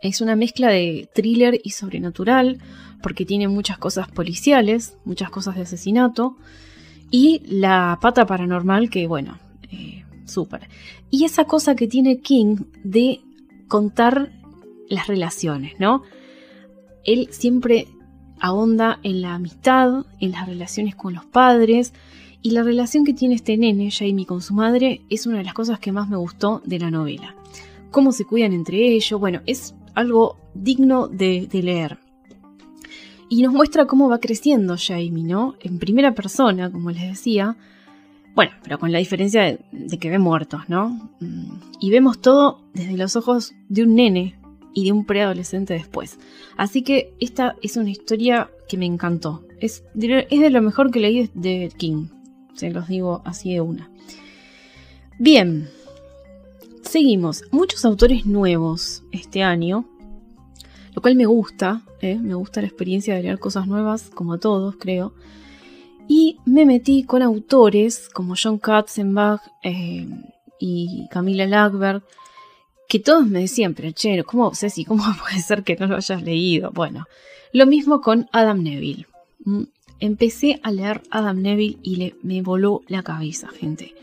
Es 0.00 0.20
una 0.20 0.36
mezcla 0.36 0.68
de 0.68 1.08
thriller 1.14 1.60
y 1.62 1.70
sobrenatural, 1.70 2.58
porque 3.02 3.26
tiene 3.26 3.48
muchas 3.48 3.78
cosas 3.78 4.08
policiales, 4.08 4.96
muchas 5.04 5.28
cosas 5.30 5.56
de 5.56 5.62
asesinato, 5.62 6.36
y 7.10 7.42
la 7.46 7.98
pata 8.00 8.26
paranormal 8.26 8.90
que, 8.90 9.06
bueno, 9.06 9.38
eh, 9.72 10.04
súper. 10.28 10.68
Y 11.10 11.24
esa 11.24 11.44
cosa 11.44 11.74
que 11.74 11.88
tiene 11.88 12.20
King 12.20 12.56
de 12.84 13.20
contar 13.68 14.32
las 14.88 15.06
relaciones, 15.06 15.74
¿no? 15.78 16.02
Él 17.04 17.28
siempre 17.30 17.88
ahonda 18.40 19.00
en 19.02 19.22
la 19.22 19.34
amistad, 19.34 20.06
en 20.20 20.32
las 20.32 20.46
relaciones 20.46 20.94
con 20.94 21.14
los 21.14 21.24
padres, 21.24 21.92
y 22.40 22.52
la 22.52 22.62
relación 22.62 23.04
que 23.04 23.14
tiene 23.14 23.34
este 23.34 23.56
nene, 23.56 23.90
Jamie, 23.90 24.26
con 24.26 24.40
su 24.40 24.54
madre, 24.54 25.02
es 25.10 25.26
una 25.26 25.38
de 25.38 25.44
las 25.44 25.54
cosas 25.54 25.80
que 25.80 25.92
más 25.92 26.08
me 26.08 26.16
gustó 26.16 26.62
de 26.64 26.78
la 26.78 26.90
novela. 26.90 27.34
Cómo 27.90 28.12
se 28.12 28.24
cuidan 28.24 28.52
entre 28.52 28.94
ellos, 28.94 29.18
bueno, 29.18 29.40
es 29.46 29.74
algo 29.94 30.36
digno 30.54 31.08
de, 31.08 31.48
leer. 31.52 31.98
Y 33.28 33.42
nos 33.42 33.52
muestra 33.52 33.86
cómo 33.86 34.08
va 34.08 34.20
creciendo 34.20 34.76
Jamie, 34.78 35.24
¿no? 35.24 35.56
En 35.60 35.78
primera 35.78 36.14
persona, 36.14 36.70
como 36.70 36.90
les 36.90 37.02
decía. 37.02 37.56
Bueno, 38.38 38.52
pero 38.62 38.78
con 38.78 38.92
la 38.92 39.00
diferencia 39.00 39.42
de, 39.42 39.98
que 39.98 40.10
ve 40.10 40.20
muertos, 40.20 40.68
¿no? 40.68 41.10
Mm, 41.18 41.56
y 41.80 41.90
vemos 41.90 42.20
todo 42.20 42.60
desde 42.72 42.96
los 42.96 43.16
ojos 43.16 43.52
de 43.68 43.82
un 43.82 43.96
nene 43.96 44.38
y 44.72 44.84
de 44.84 44.92
un 44.92 45.04
preadolescente 45.06 45.74
después. 45.74 46.20
Así 46.56 46.82
que 46.82 47.12
esta 47.18 47.56
es 47.62 47.76
una 47.76 47.90
historia 47.90 48.48
que 48.68 48.76
me 48.76 48.86
encantó. 48.86 49.44
Es, 49.58 49.82
es 49.96 50.40
de 50.40 50.50
lo 50.50 50.62
mejor 50.62 50.92
que 50.92 51.00
leí 51.00 51.28
de 51.34 51.72
King. 51.76 52.10
Se 52.54 52.70
los 52.70 52.86
digo 52.86 53.22
así 53.24 53.54
de 53.54 53.60
una. 53.60 53.90
Bien, 55.18 55.68
seguimos. 56.82 57.42
Muchos 57.50 57.84
autores 57.84 58.24
nuevos 58.24 59.02
este 59.10 59.42
año, 59.42 59.84
lo 60.94 61.02
cual 61.02 61.16
me 61.16 61.26
gusta, 61.26 61.82
¿eh? 62.00 62.20
me 62.20 62.34
gusta 62.34 62.60
la 62.60 62.68
experiencia 62.68 63.16
de 63.16 63.24
leer 63.24 63.40
cosas 63.40 63.66
nuevas, 63.66 64.10
como 64.14 64.34
a 64.34 64.38
todos, 64.38 64.76
creo. 64.76 65.12
Y 66.08 66.38
me 66.46 66.64
metí 66.64 67.04
con 67.04 67.22
autores 67.22 68.08
como 68.08 68.34
John 68.42 68.58
Katzenbach 68.58 69.42
eh, 69.62 70.08
y 70.58 71.06
Camila 71.10 71.46
Lackberg, 71.46 72.02
que 72.88 72.98
todos 72.98 73.26
me 73.26 73.40
decían, 73.40 73.74
pero 73.74 73.92
che, 73.92 74.24
¿cómo, 74.24 74.54
Ceci, 74.54 74.86
cómo 74.86 75.04
puede 75.20 75.40
ser 75.42 75.62
que 75.62 75.76
no 75.76 75.86
lo 75.86 75.96
hayas 75.96 76.22
leído? 76.22 76.70
Bueno, 76.72 77.06
lo 77.52 77.66
mismo 77.66 78.00
con 78.00 78.28
Adam 78.32 78.62
Neville. 78.62 79.06
Mm, 79.44 79.64
empecé 80.00 80.58
a 80.62 80.70
leer 80.70 81.02
Adam 81.10 81.42
Neville 81.42 81.78
y 81.82 81.96
le, 81.96 82.16
me 82.22 82.40
voló 82.40 82.82
la 82.88 83.02
cabeza, 83.02 83.48
gente. 83.48 83.94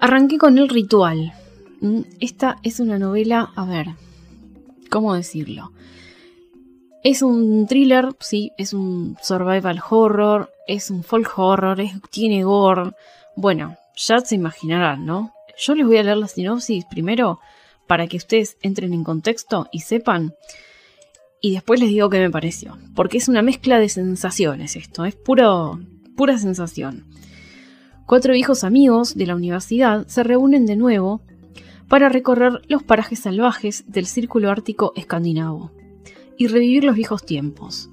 Arranqué 0.00 0.38
con 0.38 0.56
El 0.56 0.70
Ritual. 0.70 1.34
Mm, 1.82 2.00
esta 2.20 2.56
es 2.62 2.80
una 2.80 2.98
novela, 2.98 3.52
a 3.54 3.66
ver, 3.66 3.88
¿cómo 4.90 5.14
decirlo? 5.14 5.72
Es 7.04 7.20
un 7.20 7.66
thriller, 7.66 8.10
sí, 8.20 8.52
es 8.56 8.72
un 8.72 9.16
survival 9.20 9.82
horror, 9.90 10.52
es 10.68 10.88
un 10.88 11.02
folk 11.02 11.36
horror, 11.36 11.78
tiene 12.10 12.44
gore. 12.44 12.92
Bueno, 13.34 13.76
ya 13.96 14.20
se 14.20 14.36
imaginarán, 14.36 15.04
¿no? 15.04 15.32
Yo 15.58 15.74
les 15.74 15.84
voy 15.84 15.96
a 15.96 16.04
leer 16.04 16.18
la 16.18 16.28
sinopsis 16.28 16.84
primero 16.84 17.40
para 17.88 18.06
que 18.06 18.18
ustedes 18.18 18.56
entren 18.62 18.92
en 18.92 19.02
contexto 19.02 19.68
y 19.72 19.80
sepan 19.80 20.34
y 21.40 21.54
después 21.54 21.80
les 21.80 21.88
digo 21.88 22.08
qué 22.08 22.20
me 22.20 22.30
pareció. 22.30 22.78
Porque 22.94 23.18
es 23.18 23.28
una 23.28 23.42
mezcla 23.42 23.80
de 23.80 23.88
sensaciones 23.88 24.76
esto, 24.76 25.04
es 25.04 25.16
puro, 25.16 25.80
pura 26.16 26.38
sensación. 26.38 27.06
Cuatro 28.06 28.32
viejos 28.32 28.62
amigos 28.62 29.16
de 29.16 29.26
la 29.26 29.34
universidad 29.34 30.06
se 30.06 30.22
reúnen 30.22 30.66
de 30.66 30.76
nuevo 30.76 31.20
para 31.88 32.08
recorrer 32.08 32.62
los 32.68 32.84
parajes 32.84 33.18
salvajes 33.18 33.84
del 33.88 34.06
círculo 34.06 34.50
ártico 34.52 34.92
escandinavo 34.94 35.72
y 36.42 36.46
revivir 36.48 36.84
los 36.84 36.96
viejos 36.96 37.24
tiempos. 37.24 37.90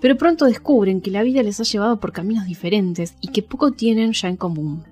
Pero 0.00 0.16
pronto 0.16 0.44
descubren 0.44 1.00
que 1.00 1.10
la 1.10 1.22
vida 1.22 1.42
les 1.42 1.60
ha 1.60 1.64
llevado 1.64 1.98
por 1.98 2.12
caminos 2.12 2.46
diferentes 2.46 3.16
y 3.20 3.28
que 3.28 3.42
poco 3.42 3.72
tienen 3.72 4.12
ya 4.12 4.28
en 4.28 4.36
común. 4.36 4.84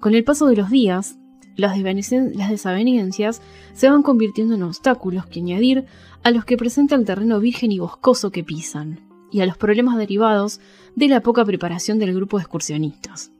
Con 0.00 0.14
el 0.14 0.24
paso 0.24 0.46
de 0.46 0.56
los 0.56 0.70
días, 0.70 1.16
las, 1.56 1.76
desavenencias 1.76 3.42
se 3.74 3.90
van 3.90 4.02
convirtiendo 4.02 4.54
en 4.54 4.62
obstáculos 4.62 5.26
que 5.26 5.40
añadir 5.40 5.84
a 6.22 6.30
los 6.30 6.44
que 6.44 6.56
presenta 6.56 6.94
el 6.94 7.04
terreno 7.04 7.40
virgen 7.40 7.72
y 7.72 7.78
boscoso 7.78 8.30
que 8.30 8.44
pisan, 8.44 9.00
y 9.30 9.40
a 9.40 9.46
los 9.46 9.56
problemas 9.56 9.96
derivados 9.96 10.60
de 10.96 11.08
la 11.08 11.20
poca 11.20 11.44
preparación 11.44 11.98
del 11.98 12.14
grupo 12.14 12.38
de 12.38 12.42
excursionistas. 12.42 13.32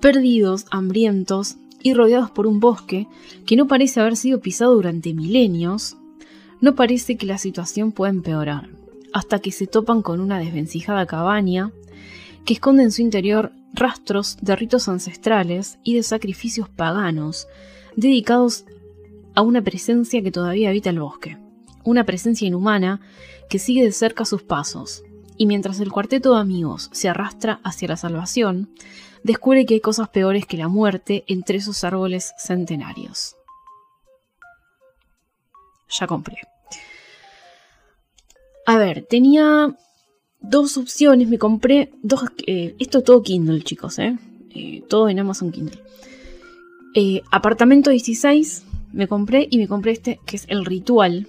Perdidos, 0.00 0.66
hambrientos 0.70 1.56
y 1.82 1.94
rodeados 1.94 2.30
por 2.30 2.46
un 2.46 2.60
bosque 2.60 3.06
que 3.46 3.56
no 3.56 3.66
parece 3.66 4.00
haber 4.00 4.16
sido 4.16 4.40
pisado 4.40 4.74
durante 4.74 5.14
milenios, 5.14 5.96
no 6.60 6.74
parece 6.74 7.16
que 7.16 7.26
la 7.26 7.38
situación 7.38 7.92
pueda 7.92 8.10
empeorar, 8.10 8.68
hasta 9.12 9.38
que 9.38 9.52
se 9.52 9.66
topan 9.66 10.02
con 10.02 10.20
una 10.20 10.38
desvencijada 10.38 11.06
cabaña 11.06 11.72
que 12.44 12.54
esconde 12.54 12.82
en 12.82 12.92
su 12.92 13.02
interior 13.02 13.52
rastros 13.72 14.38
de 14.40 14.56
ritos 14.56 14.88
ancestrales 14.88 15.78
y 15.82 15.94
de 15.94 16.02
sacrificios 16.02 16.68
paganos 16.68 17.46
dedicados 17.96 18.64
a 19.34 19.42
una 19.42 19.62
presencia 19.62 20.22
que 20.22 20.32
todavía 20.32 20.70
habita 20.70 20.90
el 20.90 21.00
bosque, 21.00 21.38
una 21.84 22.04
presencia 22.04 22.46
inhumana 22.46 23.00
que 23.48 23.58
sigue 23.58 23.84
de 23.84 23.92
cerca 23.92 24.24
sus 24.24 24.42
pasos, 24.42 25.04
y 25.36 25.46
mientras 25.46 25.80
el 25.80 25.92
cuarteto 25.92 26.34
de 26.34 26.40
amigos 26.40 26.90
se 26.92 27.08
arrastra 27.08 27.60
hacia 27.62 27.88
la 27.88 27.96
salvación, 27.96 28.70
descubre 29.22 29.64
que 29.64 29.74
hay 29.74 29.80
cosas 29.80 30.08
peores 30.08 30.46
que 30.46 30.56
la 30.56 30.68
muerte 30.68 31.24
entre 31.28 31.58
esos 31.58 31.84
árboles 31.84 32.32
centenarios. 32.38 33.37
Ya 35.88 36.06
compré. 36.06 36.36
A 38.66 38.76
ver, 38.76 39.06
tenía 39.08 39.74
dos 40.40 40.76
opciones, 40.76 41.28
me 41.28 41.38
compré 41.38 41.90
dos... 42.02 42.24
Eh, 42.46 42.74
esto 42.78 43.02
todo 43.02 43.22
Kindle, 43.22 43.62
chicos, 43.62 43.98
¿eh? 43.98 44.18
¿eh? 44.54 44.82
Todo 44.88 45.08
en 45.08 45.18
Amazon 45.18 45.50
Kindle. 45.50 45.80
Eh, 46.94 47.22
apartamento 47.30 47.90
16 47.90 48.64
me 48.92 49.08
compré 49.08 49.46
y 49.50 49.58
me 49.58 49.68
compré 49.68 49.92
este 49.92 50.20
que 50.26 50.36
es 50.36 50.44
El 50.48 50.64
Ritual. 50.64 51.28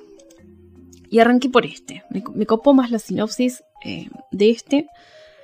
Y 1.10 1.20
arranqué 1.20 1.50
por 1.50 1.66
este. 1.66 2.04
Me, 2.10 2.46
copó 2.46 2.74
más 2.74 2.92
la 2.92 3.00
sinopsis 3.00 3.64
de 3.84 4.50
este. 4.50 4.88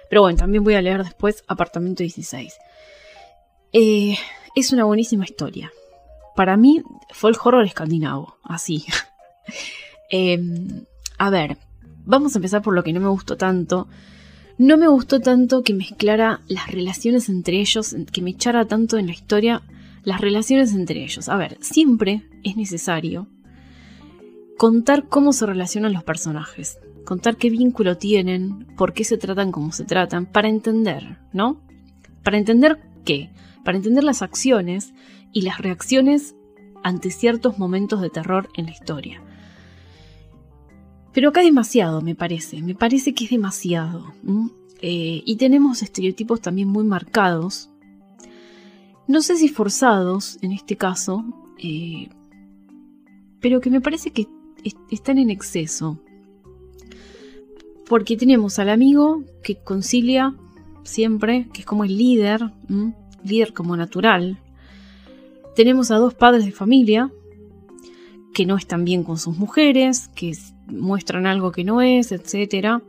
Pero 0.10 0.22
bueno, 0.22 0.38
también 0.38 0.64
voy 0.64 0.76
a 0.76 0.82
leer 0.82 1.04
después 1.04 1.44
Apartamento 1.48 2.04
16. 2.04 2.54
es 3.72 4.74
una 4.74 4.84
buenísima 4.84 5.24
historia. 5.24 5.72
Para 6.36 6.58
mí 6.58 6.84
fue 7.12 7.32
el 7.32 7.38
horror 7.44 7.66
escandinavo, 7.66 8.38
así. 8.44 8.86
a 11.18 11.30
ver, 11.30 11.58
Vamos 12.06 12.36
a 12.36 12.38
empezar 12.38 12.62
por 12.62 12.76
lo 12.76 12.84
que 12.84 12.94
no 12.94 13.00
me 13.00 13.08
gustó 13.08 13.36
tanto. 13.36 13.88
No 14.58 14.78
me 14.78 14.88
gustó 14.88 15.20
tanto 15.20 15.64
que 15.64 15.74
mezclara 15.74 16.42
las 16.48 16.72
relaciones 16.72 17.30
entre 17.30 17.60
ellos, 17.60 17.96
que 18.12 18.22
me 18.22 18.32
echara 18.32 18.66
tanto 18.66 18.98
en 18.98 19.08
la 19.08 19.12
historia 19.12 19.64
las 20.04 20.22
relaciones 20.22 20.74
entre 20.74 21.04
ellos. 21.04 21.30
A 21.30 21.36
ver, 21.36 21.58
siempre 21.62 22.24
es 22.44 22.56
necesario 22.56 23.28
contar 24.58 25.10
cómo 25.10 25.34
se 25.34 25.46
relacionan 25.46 25.94
los 25.94 26.04
personajes, 26.04 26.78
contar 27.06 27.36
qué 27.36 27.50
vínculo 27.50 27.98
tienen, 27.98 28.68
por 28.78 28.94
qué 28.94 29.04
se 29.04 29.18
tratan 29.18 29.52
como 29.52 29.72
se 29.74 29.84
tratan, 29.84 30.28
para 30.28 30.48
entender, 30.48 31.18
¿no? 31.34 31.62
Para 32.24 32.38
entender 32.38 32.80
qué, 33.04 33.32
para 33.66 33.78
entender 33.78 34.04
las 34.04 34.22
acciones 34.22 34.94
y 35.36 35.42
las 35.42 35.60
reacciones 35.60 36.34
ante 36.82 37.12
ciertos 37.12 37.60
momentos 37.60 38.02
de 38.02 38.10
terror 38.10 38.48
en 38.56 38.68
la 38.68 38.72
historia. 38.72 39.22
Pero 41.14 41.30
acá 41.30 41.42
es 41.42 41.48
demasiado, 41.48 42.02
me 42.02 42.16
parece. 42.16 42.62
Me 42.62 42.74
parece 42.74 43.14
que 43.14 43.26
es 43.26 43.32
demasiado. 43.32 44.14
Eh, 44.82 45.22
y 45.26 45.36
tenemos 45.36 45.84
estereotipos 45.84 46.40
también 46.40 46.70
muy 46.70 46.86
marcados. 46.86 47.70
No 49.08 49.22
sé 49.22 49.36
si 49.36 49.50
forzados 49.50 50.38
en 50.42 50.54
este 50.54 50.78
caso, 50.78 51.26
eh, 51.58 52.08
pero 53.42 53.60
que 53.60 53.70
me 53.70 53.82
parece 53.82 54.12
que 54.12 54.28
están 54.90 55.18
en 55.20 55.30
exceso. 55.30 56.00
porque 57.88 58.18
tenemos 58.18 58.58
al 58.58 58.70
amigo 58.70 59.24
que 59.44 59.58
concilia 59.58 60.34
siempre, 60.84 61.48
que 61.54 61.60
es 61.60 61.66
como 61.68 61.84
el 61.84 61.96
líder, 61.98 62.52
líder 63.24 63.54
como 63.54 63.78
natural. 63.78 64.40
Tenemos 65.56 65.92
a 65.92 65.96
dos 65.96 66.14
padres 66.14 66.46
de 66.46 66.52
familia 66.52 67.12
que 68.34 68.46
no 68.46 68.58
están 68.58 68.84
bien 68.84 69.04
con 69.04 69.18
sus 69.18 69.38
mujeres, 69.38 70.10
que 70.10 70.34
muestran 70.68 71.26
algo 71.26 71.52
que 71.52 71.64
no 71.64 71.82
es, 71.82 72.12
etc. 72.12 72.82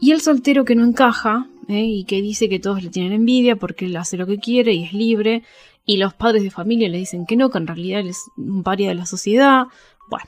Y 0.00 0.12
el 0.12 0.20
soltero 0.20 0.64
que 0.64 0.76
no 0.76 0.84
encaja 0.84 1.48
¿eh? 1.68 1.84
y 1.84 2.04
que 2.04 2.22
dice 2.22 2.48
que 2.48 2.60
todos 2.60 2.82
le 2.82 2.90
tienen 2.90 3.12
envidia 3.12 3.56
porque 3.56 3.86
él 3.86 3.96
hace 3.96 4.16
lo 4.16 4.26
que 4.26 4.38
quiere 4.38 4.72
y 4.72 4.84
es 4.84 4.92
libre, 4.92 5.42
y 5.86 5.98
los 5.98 6.14
padres 6.14 6.42
de 6.42 6.50
familia 6.50 6.88
le 6.88 6.98
dicen 6.98 7.26
que 7.26 7.36
no, 7.36 7.50
que 7.50 7.58
en 7.58 7.66
realidad 7.66 8.00
él 8.00 8.08
es 8.08 8.22
un 8.36 8.62
paria 8.62 8.88
de 8.88 8.94
la 8.94 9.06
sociedad. 9.06 9.64
Bueno, 10.08 10.26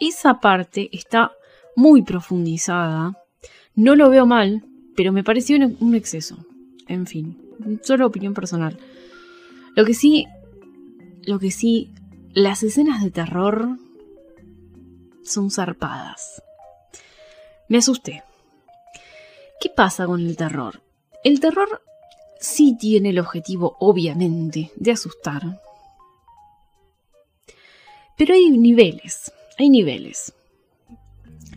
esa 0.00 0.40
parte 0.40 0.88
está 0.92 1.32
muy 1.76 2.02
profundizada. 2.02 3.18
No 3.74 3.96
lo 3.96 4.08
veo 4.08 4.24
mal, 4.24 4.64
pero 4.96 5.12
me 5.12 5.24
pareció 5.24 5.56
un, 5.56 5.94
exceso. 5.94 6.38
En 6.86 7.06
fin, 7.06 7.36
solo 7.82 8.06
opinión 8.06 8.34
personal. 8.34 8.78
Lo 9.74 9.84
que 9.84 9.94
sí, 9.94 10.26
lo 11.22 11.38
que 11.38 11.50
sí, 11.50 11.90
las 12.32 12.62
escenas 12.62 13.02
de 13.02 13.10
terror 13.10 13.78
son 15.22 15.50
zarpadas. 15.50 16.42
Me 17.68 17.78
asusté. 17.78 18.22
¿Qué 19.60 19.68
pasa 19.68 20.06
con 20.06 20.20
el 20.20 20.36
terror? 20.36 20.82
El 21.24 21.40
terror 21.40 21.82
sí 22.40 22.76
tiene 22.78 23.10
el 23.10 23.18
objetivo, 23.18 23.76
obviamente, 23.80 24.70
de 24.76 24.92
asustar. 24.92 25.60
Pero 28.16 28.34
hay 28.34 28.50
niveles, 28.50 29.32
hay 29.58 29.68
niveles. 29.68 30.32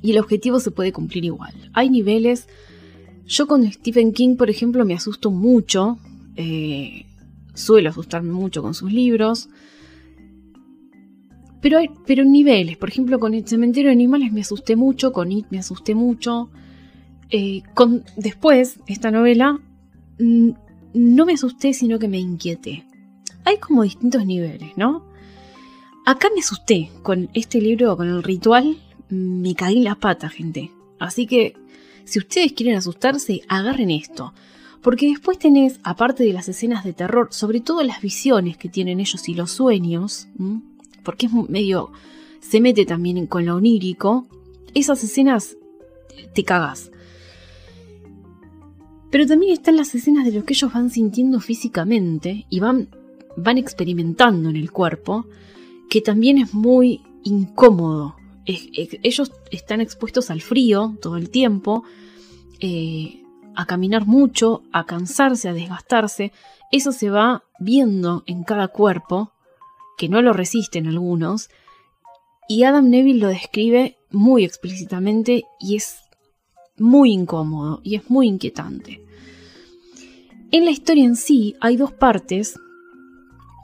Y 0.02 0.12
el 0.12 0.20
objetivo 0.20 0.60
se 0.60 0.72
puede 0.72 0.92
cumplir 0.92 1.26
igual. 1.26 1.54
Hay 1.74 1.90
niveles 1.90 2.48
yo 3.32 3.48
con 3.48 3.72
Stephen 3.72 4.12
King, 4.12 4.36
por 4.36 4.50
ejemplo, 4.50 4.84
me 4.84 4.94
asusto 4.94 5.32
mucho. 5.32 5.98
Eh, 6.36 7.06
suelo 7.54 7.90
asustarme 7.90 8.32
mucho 8.32 8.62
con 8.62 8.74
sus 8.74 8.92
libros. 8.92 9.50
Pero, 11.62 11.78
hay, 11.78 11.90
pero 12.06 12.24
niveles. 12.24 12.78
Por 12.78 12.90
ejemplo, 12.90 13.20
con 13.20 13.34
El 13.34 13.48
Cementerio 13.48 13.90
de 13.90 13.94
Animales 13.94 14.32
me 14.32 14.42
asusté 14.42 14.76
mucho. 14.76 15.14
Con 15.14 15.32
It 15.32 15.46
me 15.52 15.60
asusté 15.60 15.94
mucho. 15.96 16.50
Eh, 17.30 17.62
con, 17.74 18.04
después, 18.18 18.80
esta 18.88 19.12
novela, 19.12 19.60
mm, 20.20 20.50
no 20.94 21.26
me 21.26 21.34
asusté, 21.34 21.74
sino 21.74 22.00
que 22.00 22.08
me 22.08 22.20
inquieté. 22.20 22.86
Hay 23.46 23.58
como 23.58 23.84
distintos 23.84 24.26
niveles, 24.26 24.72
¿no? 24.76 25.06
Acá 26.06 26.30
me 26.34 26.42
asusté 26.42 26.90
con 27.04 27.30
este 27.34 27.62
libro, 27.62 27.96
con 27.96 28.08
el 28.08 28.24
ritual. 28.24 28.78
Me 29.10 29.54
caí 29.56 29.82
las 29.82 29.98
patas, 29.98 30.34
gente. 30.34 30.72
Así 31.00 31.28
que 31.28 31.56
si 32.06 32.20
ustedes 32.20 32.54
quieren 32.54 32.76
asustarse, 32.76 33.42
agarren 33.48 33.92
esto. 33.92 34.34
Porque 34.82 35.08
después 35.08 35.38
tenés, 35.38 35.80
aparte 35.84 36.24
de 36.24 36.34
las 36.34 36.50
escenas 36.50 36.84
de 36.84 36.94
terror, 36.94 37.28
sobre 37.32 37.60
todo 37.60 37.84
las 37.84 38.02
visiones 38.02 38.58
que 38.58 38.70
tienen 38.70 39.00
ellos 39.00 39.30
y 39.30 39.36
los 39.36 39.52
sueños, 39.52 40.28
porque 41.04 41.28
es 41.28 41.34
medio. 41.34 41.92
se 42.40 42.60
mete 42.60 42.86
también 42.86 43.28
con 43.28 43.46
lo 43.46 43.56
onírico, 43.56 44.26
esas 44.74 45.04
escenas 45.04 45.58
te 46.34 46.44
cagas. 46.44 46.92
Pero 49.12 49.28
también 49.28 49.54
están 49.54 49.76
las 49.76 49.94
escenas 49.94 50.26
de 50.26 50.32
lo 50.32 50.46
que 50.46 50.54
ellos 50.54 50.74
van 50.74 50.90
sintiendo 50.90 51.40
físicamente 51.40 52.46
y 52.50 52.60
van, 52.60 52.90
van 53.36 53.58
experimentando 53.58 54.50
en 54.50 54.56
el 54.56 54.72
cuerpo, 54.72 55.26
que 55.90 56.02
también 56.02 56.38
es 56.38 56.54
muy 56.54 57.02
incómodo 57.24 58.16
ellos 58.46 59.32
están 59.52 59.82
expuestos 59.82 60.30
al 60.30 60.42
frío 60.42 60.96
todo 61.02 61.18
el 61.18 61.30
tiempo, 61.30 61.84
eh, 62.60 63.21
a 63.56 63.66
caminar 63.66 64.06
mucho, 64.06 64.64
a 64.72 64.86
cansarse, 64.86 65.50
a 65.50 65.54
desgastarse. 65.54 66.32
Eso 66.72 66.92
se 66.92 67.10
va 67.10 67.44
viendo 67.60 68.24
en 68.26 68.44
cada 68.44 68.68
cuerpo, 68.70 69.34
que 69.98 70.10
no 70.10 70.22
lo 70.22 70.34
resisten 70.34 70.88
algunos, 70.88 71.50
y 72.48 72.64
Adam 72.64 72.90
Neville 72.90 73.20
lo 73.20 73.28
describe 73.28 73.98
muy 74.10 74.44
explícitamente 74.44 75.44
y 75.60 75.78
es 75.78 76.00
muy 76.78 77.14
incómodo 77.14 77.80
y 77.84 77.96
es 77.96 78.10
muy 78.10 78.28
inquietante. 78.28 79.06
En 80.52 80.66
la 80.66 80.72
historia 80.72 81.06
en 81.06 81.16
sí 81.16 81.56
hay 81.62 81.78
dos 81.78 81.94
partes. 81.94 82.60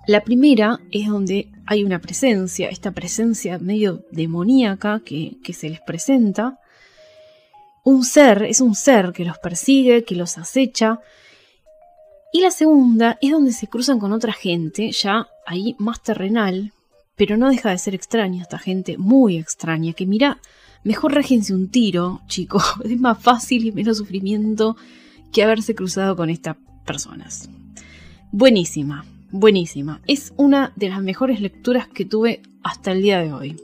La 0.08 0.24
primera 0.24 0.80
es 0.90 1.10
donde 1.10 1.52
hay 1.66 1.84
una 1.84 2.00
presencia, 2.00 2.70
esta 2.70 2.92
presencia 2.92 3.60
medio 3.60 4.06
demoníaca 4.12 5.02
que, 5.04 5.38
se 5.52 5.70
les 5.70 5.82
presenta. 5.82 6.60
Un 7.88 8.04
ser, 8.04 8.44
es 8.44 8.60
un 8.60 8.76
ser 8.76 9.14
que 9.14 9.24
los 9.24 9.38
persigue, 9.38 10.04
que 10.04 10.16
los 10.16 10.38
acecha. 10.38 11.00
Y 12.34 12.42
la 12.42 12.52
segunda 12.52 13.18
es 13.22 13.32
donde 13.32 13.54
se 13.54 13.68
cruzan 13.68 13.98
con 13.98 14.12
otra 14.12 14.34
gente, 14.34 14.92
ya 14.92 15.28
ahí 15.46 15.74
más 15.80 16.04
terrenal, 16.04 16.74
pero 17.16 17.38
no 17.38 17.50
deja 17.50 17.70
de 17.70 17.78
ser 17.78 17.96
extraña 17.96 18.42
esta 18.42 18.60
gente, 18.60 18.98
muy 18.98 19.38
extraña, 19.38 19.94
que 19.94 20.06
mira, 20.06 20.40
mejor 20.84 21.14
régense 21.14 21.54
un 21.54 21.70
tiro, 21.70 22.20
chicos, 22.28 22.64
es 22.84 23.00
más 23.00 23.22
fácil 23.22 23.66
y 23.66 23.72
menos 23.72 24.00
sufrimiento 24.00 24.76
que 25.32 25.44
haberse 25.44 25.74
cruzado 25.74 26.18
con 26.18 26.30
estas 26.30 26.58
personas. 26.86 27.50
Buenísima 28.34 29.06
buenísima. 29.32 30.02
Es 30.08 30.34
una 30.38 30.74
de 30.76 30.90
las 30.90 31.02
mejores 31.02 31.42
lecturas 31.42 31.88
que 31.88 32.06
tuve 32.06 32.42
hasta 32.64 32.92
el 32.92 33.02
día 33.02 33.20
de 33.20 33.34
hoy, 33.34 33.56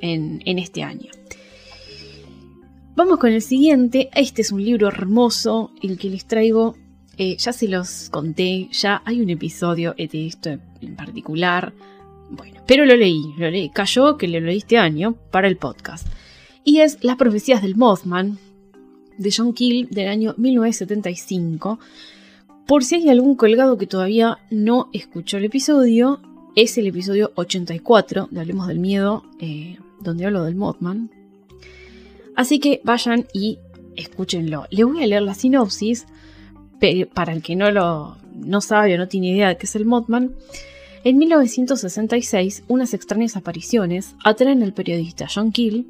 en, 0.00 0.58
este 0.58 0.82
año. 0.82 1.10
Vamos 2.96 3.18
con 3.18 3.30
el 3.32 3.42
siguiente. 3.42 4.10
Este 4.14 4.42
es 4.42 4.52
un 4.52 4.64
libro 4.64 4.88
hermoso, 4.88 5.72
el 5.82 5.98
que 5.98 6.10
les 6.10 6.26
traigo. 6.26 6.76
Eh, 7.16 7.36
ya 7.36 7.52
se 7.52 7.68
los 7.68 8.08
conté, 8.10 8.68
ya 8.72 9.02
hay 9.04 9.20
un 9.20 9.30
episodio 9.30 9.94
de 9.96 10.26
esto 10.26 10.50
en 10.50 10.96
particular. 10.96 11.72
Bueno, 12.30 12.62
pero 12.66 12.86
lo 12.86 12.96
leí, 12.96 13.34
lo 13.36 13.50
leí. 13.50 13.70
Cayó 13.70 14.16
que 14.16 14.28
lo 14.28 14.40
leí 14.40 14.58
este 14.58 14.78
año 14.78 15.14
para 15.30 15.48
el 15.48 15.56
podcast. 15.56 16.06
Y 16.64 16.80
es 16.80 16.98
Las 17.02 17.16
profecías 17.16 17.62
del 17.62 17.76
Mothman, 17.76 18.38
de 19.18 19.32
John 19.36 19.52
Keel, 19.52 19.88
del 19.90 20.08
año 20.08 20.34
1975 20.36 21.78
por 22.70 22.84
si 22.84 22.94
hay 22.94 23.08
algún 23.08 23.34
colgado 23.34 23.76
que 23.78 23.88
todavía 23.88 24.38
no 24.48 24.90
escuchó 24.92 25.38
el 25.38 25.44
episodio, 25.46 26.20
es 26.54 26.78
el 26.78 26.86
episodio 26.86 27.32
84 27.34 28.28
de 28.30 28.40
Hablemos 28.40 28.68
del 28.68 28.78
Miedo, 28.78 29.24
eh, 29.40 29.76
donde 30.00 30.24
hablo 30.24 30.44
del 30.44 30.54
Mothman. 30.54 31.10
Así 32.36 32.58
que 32.58 32.80
vayan 32.84 33.26
y 33.32 33.58
escúchenlo. 33.96 34.66
Le 34.70 34.84
voy 34.84 35.02
a 35.02 35.06
leer 35.06 35.22
la 35.22 35.34
sinopsis 35.34 36.06
para 37.14 37.32
el 37.32 37.42
que 37.42 37.56
no 37.56 37.70
lo 37.70 38.16
no 38.34 38.60
sabe 38.60 38.94
o 38.94 38.98
no 38.98 39.08
tiene 39.08 39.30
idea 39.30 39.48
de 39.48 39.56
qué 39.56 39.66
es 39.66 39.76
el 39.76 39.84
Mothman. 39.84 40.34
En 41.04 41.18
1966, 41.18 42.64
unas 42.68 42.94
extrañas 42.94 43.36
apariciones 43.36 44.14
atraen 44.24 44.62
al 44.62 44.72
periodista 44.72 45.26
John 45.32 45.52
Keel 45.52 45.86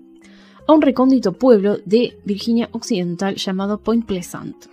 a 0.66 0.72
un 0.72 0.83
recóndito 0.83 1.33
pueblo 1.33 1.79
de 1.85 2.18
Virginia 2.24 2.68
Occidental 2.72 3.37
llamado 3.37 3.81
Point 3.81 4.07
Pleasant. 4.07 4.66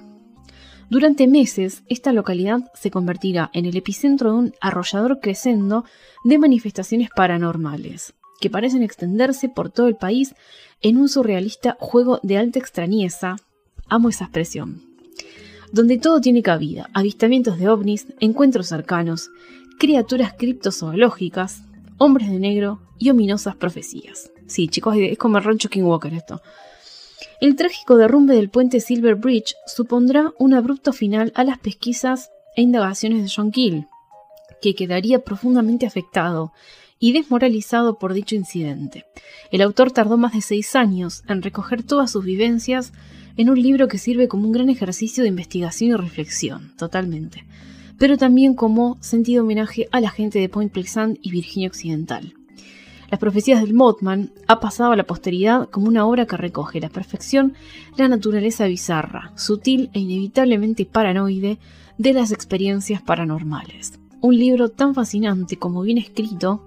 Durante 0.90 1.28
meses, 1.28 1.84
esta 1.90 2.14
localidad 2.14 2.72
se 2.74 2.92
convertirá 2.92 3.50
en 3.54 3.66
el 3.66 3.76
epicentro 3.76 4.32
de 4.32 4.38
un 4.38 4.54
arrollador 4.62 5.20
crescendo 5.20 5.84
de 6.24 6.38
manifestaciones 6.38 7.10
paranormales, 7.14 8.14
que 8.40 8.50
parecen 8.50 8.84
extenderse 8.84 9.50
por 9.50 9.70
todo 9.70 9.88
el 9.88 9.96
país 9.96 10.34
en 10.82 10.98
un 10.98 11.10
surrealista 11.10 11.78
juego 11.80 12.20
de 12.24 12.38
alta 12.38 12.60
extrañeza, 12.60 13.38
amo 13.88 14.10
esa 14.10 14.26
expresión, 14.26 14.82
donde 15.72 15.98
todo 15.98 16.22
tiene 16.22 16.44
cabida, 16.44 16.90
avistamientos 16.94 17.58
de 17.58 17.70
ovnis, 17.70 18.08
encuentros 18.20 18.68
cercanos, 18.68 19.30
criaturas 19.80 20.34
criptozoológicas, 20.38 21.64
hombres 21.98 22.30
de 22.30 22.40
negro 22.40 22.80
y 22.98 23.10
ominosas 23.10 23.56
profecías. 23.56 24.32
Sí, 24.48 24.68
chicos, 24.68 24.96
es 24.98 25.18
como 25.18 25.38
el 25.38 25.44
rancho 25.44 25.70
King 25.70 25.84
Walker 25.84 26.14
esto. 26.14 26.42
El 27.42 27.56
trágico 27.56 27.98
derrumbe 27.98 28.36
del 28.36 28.50
puente 28.50 28.80
Silver 28.80 29.16
Bridge 29.16 29.56
supondrá 29.68 30.32
un 30.40 30.54
abrupto 30.54 30.94
final 30.94 31.32
a 31.36 31.44
las 31.44 31.60
pesquisas 31.60 32.32
e 32.56 32.62
indagaciones 32.62 33.22
de 33.22 33.32
John 33.34 33.52
Keel, 33.52 33.88
que 34.62 34.74
quedaría 34.74 35.20
profundamente 35.20 35.86
afectado 35.86 36.52
y 37.00 37.14
desmoralizado 37.14 37.98
por 37.98 38.14
dicho 38.14 38.36
incidente. 38.36 39.06
El 39.52 39.62
autor 39.62 39.92
tardó 39.92 40.18
más 40.18 40.34
de 40.34 40.42
seis 40.42 40.76
años 40.76 41.24
en 41.28 41.42
recoger 41.42 41.84
todas 41.84 42.12
sus 42.12 42.26
vivencias 42.26 42.94
en 43.38 43.50
un 43.50 43.62
libro 43.62 43.88
que 43.88 44.00
sirve 44.00 44.28
como 44.28 44.46
un 44.46 44.52
gran 44.52 44.70
ejercicio 44.70 45.24
de 45.24 45.30
investigación 45.30 45.92
y 45.92 45.96
reflexión, 45.96 46.74
totalmente, 46.78 47.46
pero 47.98 48.18
también 48.18 48.56
como 48.56 48.98
sentido 49.00 49.44
homenaje 49.44 49.88
a 49.92 50.02
la 50.02 50.10
gente 50.10 50.40
de 50.40 50.50
Point 50.50 50.72
Pleasant 50.72 51.20
y 51.22 51.32
Virginia 51.32 51.70
Occidental. 51.70 52.34
Las 53.10 53.20
profecías 53.20 53.62
del 53.62 53.74
Mothman 53.74 54.34
ha 54.48 54.60
pasado 54.60 54.92
a 54.92 54.96
la 54.98 55.06
posteridad 55.06 55.70
como 55.70 55.88
una 55.88 56.06
obra 56.06 56.26
que 56.26 56.36
recoge 56.36 56.82
la 56.82 56.90
perfección 56.90 57.54
la 57.96 58.10
naturaleza 58.10 58.66
bizarra, 58.66 59.32
sutil 59.36 59.90
e 59.94 60.00
inevitablemente 60.00 60.86
paranoide 60.86 61.58
de 61.98 62.14
las 62.14 62.32
experiencias 62.32 63.02
paranormales. 63.02 64.00
Un 64.20 64.36
libro 64.38 64.70
tan 64.70 64.94
fascinante 64.94 65.58
como 65.58 65.84
bien 65.84 65.98
escrito 65.98 66.66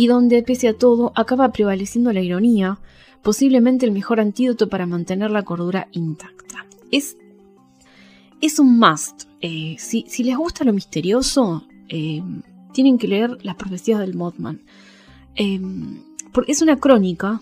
y 0.00 0.06
donde, 0.06 0.44
pese 0.44 0.68
a 0.68 0.78
todo, 0.78 1.10
acaba 1.16 1.50
prevaleciendo 1.50 2.12
la 2.12 2.22
ironía, 2.22 2.78
posiblemente 3.20 3.84
el 3.84 3.90
mejor 3.90 4.20
antídoto 4.20 4.68
para 4.68 4.86
mantener 4.86 5.32
la 5.32 5.42
cordura 5.42 5.88
intacta. 5.90 6.66
Es, 6.92 7.16
es 8.40 8.60
un 8.60 8.78
must. 8.78 9.24
Eh, 9.40 9.74
si, 9.80 10.04
les 10.22 10.36
gusta 10.36 10.62
lo 10.62 10.72
misterioso, 10.72 11.66
eh, 11.88 12.22
tienen 12.72 12.96
que 12.96 13.08
leer 13.08 13.44
Las 13.44 13.56
profecías 13.56 13.98
del 13.98 14.14
Mothman. 14.14 14.62
Eh, 15.34 15.60
porque 16.32 16.52
es 16.52 16.62
una 16.62 16.76
crónica, 16.76 17.40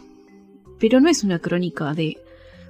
pero 0.81 0.99
no 0.99 1.11
es 1.11 1.25
una 1.25 1.41
crónica 1.41 1.93
de 1.93 2.17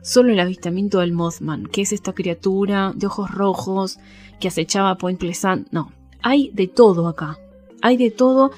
solo 0.03 0.33
el 0.33 0.41
avistamiento 0.41 0.99
del 0.99 1.13
Mothman, 1.13 1.67
que 1.67 1.83
es 1.83 1.93
esta 1.93 2.13
criatura 2.13 2.93
de 2.93 3.07
ojos 3.07 3.31
rojos 3.31 4.01
que 4.41 4.49
acechaba 4.49 4.91
a 4.91 4.99
Point 4.99 5.21
Pleasant. 5.21 5.69
No, 5.71 5.93
hay 6.23 6.51
de 6.53 6.67
todo 6.67 7.07
acá. 7.07 7.39
Hay 7.83 7.97
de 7.97 8.11
todo 8.11 8.51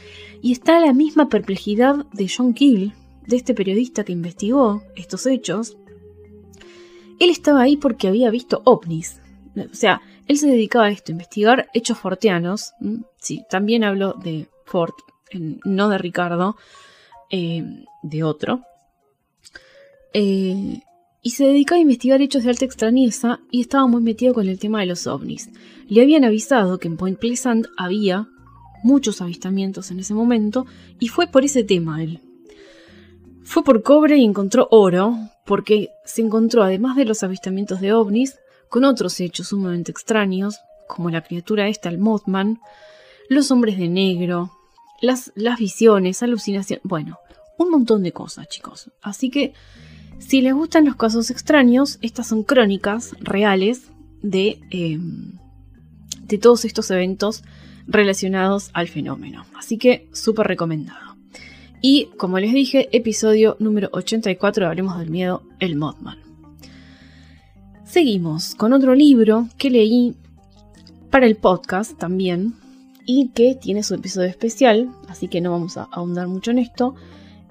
y 0.43 0.53
está 0.53 0.81
la 0.81 0.93
misma 0.93 1.29
perplejidad 1.29 2.07
de 2.12 2.31
John 2.35 2.55
Keel, 2.55 2.93
de 3.27 3.37
este 3.37 3.55
periodista 3.55 4.05
que 4.05 4.12
investigó 4.12 4.83
estos 4.97 5.27
hechos. 5.27 5.77
Él 7.19 7.31
estaba 7.31 7.62
ahí 7.62 7.77
porque 7.77 8.09
había 8.09 8.31
visto 8.31 8.62
ovnis. 8.64 9.21
O 9.57 9.75
sea, 9.75 10.01
él 10.27 10.39
se 10.39 10.47
dedicaba 10.47 10.87
a 10.87 10.91
esto, 10.91 11.12
investigar 11.12 11.69
hechos 11.75 11.99
forteanos. 11.99 12.73
Sí, 13.19 13.45
también 13.51 13.85
hablo 13.85 14.14
de 14.14 14.47
Ford, 14.64 14.93
no 15.64 15.89
de 15.89 15.99
Ricardo, 15.99 16.57
eh, 17.31 17.64
de 18.03 18.23
otro. 18.23 18.62
Eh, 20.14 20.81
y 21.23 21.31
se 21.31 21.45
dedicaba 21.45 21.79
a 21.79 21.83
investigar 21.83 22.23
hechos 22.23 22.45
de 22.45 22.51
alta 22.51 22.64
extrañeza 22.64 23.41
y 23.51 23.61
estaba 23.61 23.87
muy 23.87 24.03
metido 24.03 24.33
con 24.33 24.49
el 24.49 24.59
tema 24.59 24.81
de 24.81 24.87
los 24.87 25.07
ovnis. 25.07 25.51
Le 25.89 26.03
habían 26.03 26.25
avisado 26.25 26.79
que 26.79 26.89
en 26.89 26.97
Point 26.97 27.19
Pleasant 27.19 27.66
había 27.77 28.29
muchos 28.83 29.20
avistamientos 29.20 29.91
en 29.91 30.01
ese 30.01 30.14
momento 30.14 30.66
y 30.99 31.09
fue 31.09 31.26
por 31.26 31.45
ese 31.45 31.64
tema 31.64 32.03
él. 32.03 32.20
Fue 33.43 33.64
por 33.64 33.83
cobre 33.83 34.18
y 34.18 34.24
encontró 34.24 34.68
oro 34.70 35.16
porque 35.47 35.91
se 36.05 36.20
encontró, 36.20 36.62
además 36.62 36.97
de 36.97 37.07
los 37.07 37.22
avistamientos 37.22 37.81
de 37.81 37.93
ovnis, 37.93 38.39
con 38.68 38.85
otros 38.85 39.18
hechos 39.20 39.49
sumamente 39.49 39.91
extraños, 39.91 40.61
como 40.87 41.11
la 41.11 41.22
criatura 41.22 41.68
esta, 41.68 41.89
el 41.89 41.99
Mothman, 41.99 42.61
los 43.31 43.51
hombres 43.51 43.79
de 43.79 43.89
negro, 43.89 44.53
las, 45.01 45.33
las 45.35 45.59
visiones, 45.59 46.22
alucinaciones, 46.22 46.83
bueno, 46.85 47.18
un 47.57 47.70
montón 47.70 48.03
de 48.03 48.12
cosas, 48.12 48.49
chicos. 48.49 48.91
Así 49.03 49.31
que, 49.31 49.55
si 50.18 50.43
les 50.43 50.55
gustan 50.55 50.85
los 50.85 50.97
casos 50.97 51.31
extraños, 51.31 51.99
estas 52.03 52.29
son 52.29 52.43
crónicas 52.43 53.14
reales 53.20 53.91
de, 54.22 54.61
em, 54.70 55.39
de 56.22 56.39
todos 56.39 56.64
estos 56.64 56.91
eventos 56.91 57.43
relacionados 57.89 58.70
al 58.74 58.86
fenómeno. 58.86 59.45
Así 59.57 59.78
que, 59.78 60.09
súper 60.12 60.47
recomendado. 60.47 61.16
Y, 61.80 62.11
como 62.16 62.39
les 62.39 62.53
dije, 62.53 62.89
episodio 62.93 63.57
número 63.59 63.89
84 63.93 64.66
Hablemos 64.66 64.99
del 64.99 65.11
Miedo, 65.11 65.43
el 65.59 65.76
Mothman. 65.76 66.18
Seguimos 67.84 68.55
con 68.55 68.72
otro 68.72 68.95
libro 68.95 69.49
que 69.57 69.70
leí 69.70 70.14
para 71.11 71.26
el 71.26 71.36
podcast 71.36 71.97
también 71.97 72.55
y 73.07 73.28
que 73.28 73.55
tiene 73.55 73.82
su 73.82 73.95
episodio 73.95 74.28
especial, 74.28 74.91
así 75.09 75.28
que 75.28 75.41
no 75.41 75.53
vamos 75.53 75.78
a 75.78 75.89
ahondar 75.91 76.28
mucho 76.28 76.51
en 76.51 76.59
esto. 76.59 76.95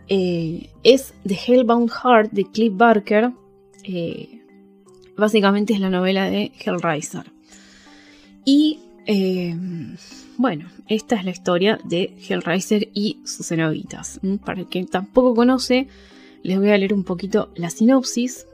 Eh, 0.07 0.69
es 0.83 1.15
The 1.25 1.39
Hellbound 1.47 1.89
Heart 1.89 2.31
de 2.31 2.45
Cliff 2.45 2.73
Barker. 2.75 3.31
Eh, 3.83 4.43
básicamente 5.17 5.73
es 5.73 5.79
la 5.79 5.89
novela 5.89 6.29
de 6.29 6.51
Hellraiser. 6.63 7.31
Y 8.45 8.79
eh, 9.07 9.55
bueno, 10.38 10.69
esta 10.88 11.15
es 11.15 11.25
la 11.25 11.31
historia 11.31 11.79
de 11.83 12.13
Hellraiser 12.27 12.89
y 12.93 13.19
sus 13.25 13.47
cenobitas. 13.47 14.19
Mm, 14.21 14.35
para 14.35 14.61
el 14.61 14.67
que 14.67 14.85
tampoco 14.85 15.33
conoce, 15.35 15.88
les 16.43 16.59
voy 16.59 16.69
a 16.69 16.77
leer 16.77 16.93
un 16.93 17.03
poquito 17.03 17.49
la 17.55 17.69
sinopsis. 17.69 18.45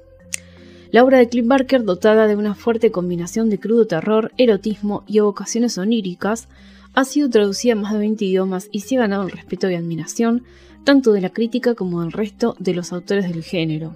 La 0.91 1.03
obra 1.03 1.17
de 1.17 1.27
Cliff 1.27 1.45
Barker, 1.45 1.83
dotada 1.83 2.27
de 2.27 2.35
una 2.35 2.55
fuerte 2.55 2.91
combinación 2.91 3.49
de 3.49 3.59
crudo 3.59 3.87
terror, 3.87 4.31
erotismo 4.37 5.03
y 5.07 5.17
evocaciones 5.17 5.77
oníricas, 5.77 6.47
ha 6.93 7.03
sido 7.03 7.29
traducida 7.29 7.73
a 7.73 7.75
más 7.75 7.93
de 7.93 7.99
20 7.99 8.25
idiomas 8.25 8.69
y 8.71 8.81
se 8.81 8.95
ha 8.95 8.99
ganado 8.99 9.23
el 9.23 9.31
respeto 9.31 9.69
y 9.69 9.75
admiración 9.75 10.43
tanto 10.83 11.13
de 11.13 11.21
la 11.21 11.29
crítica 11.29 11.75
como 11.75 12.01
del 12.01 12.11
resto 12.11 12.55
de 12.59 12.73
los 12.73 12.93
autores 12.93 13.27
del 13.27 13.43
género. 13.43 13.95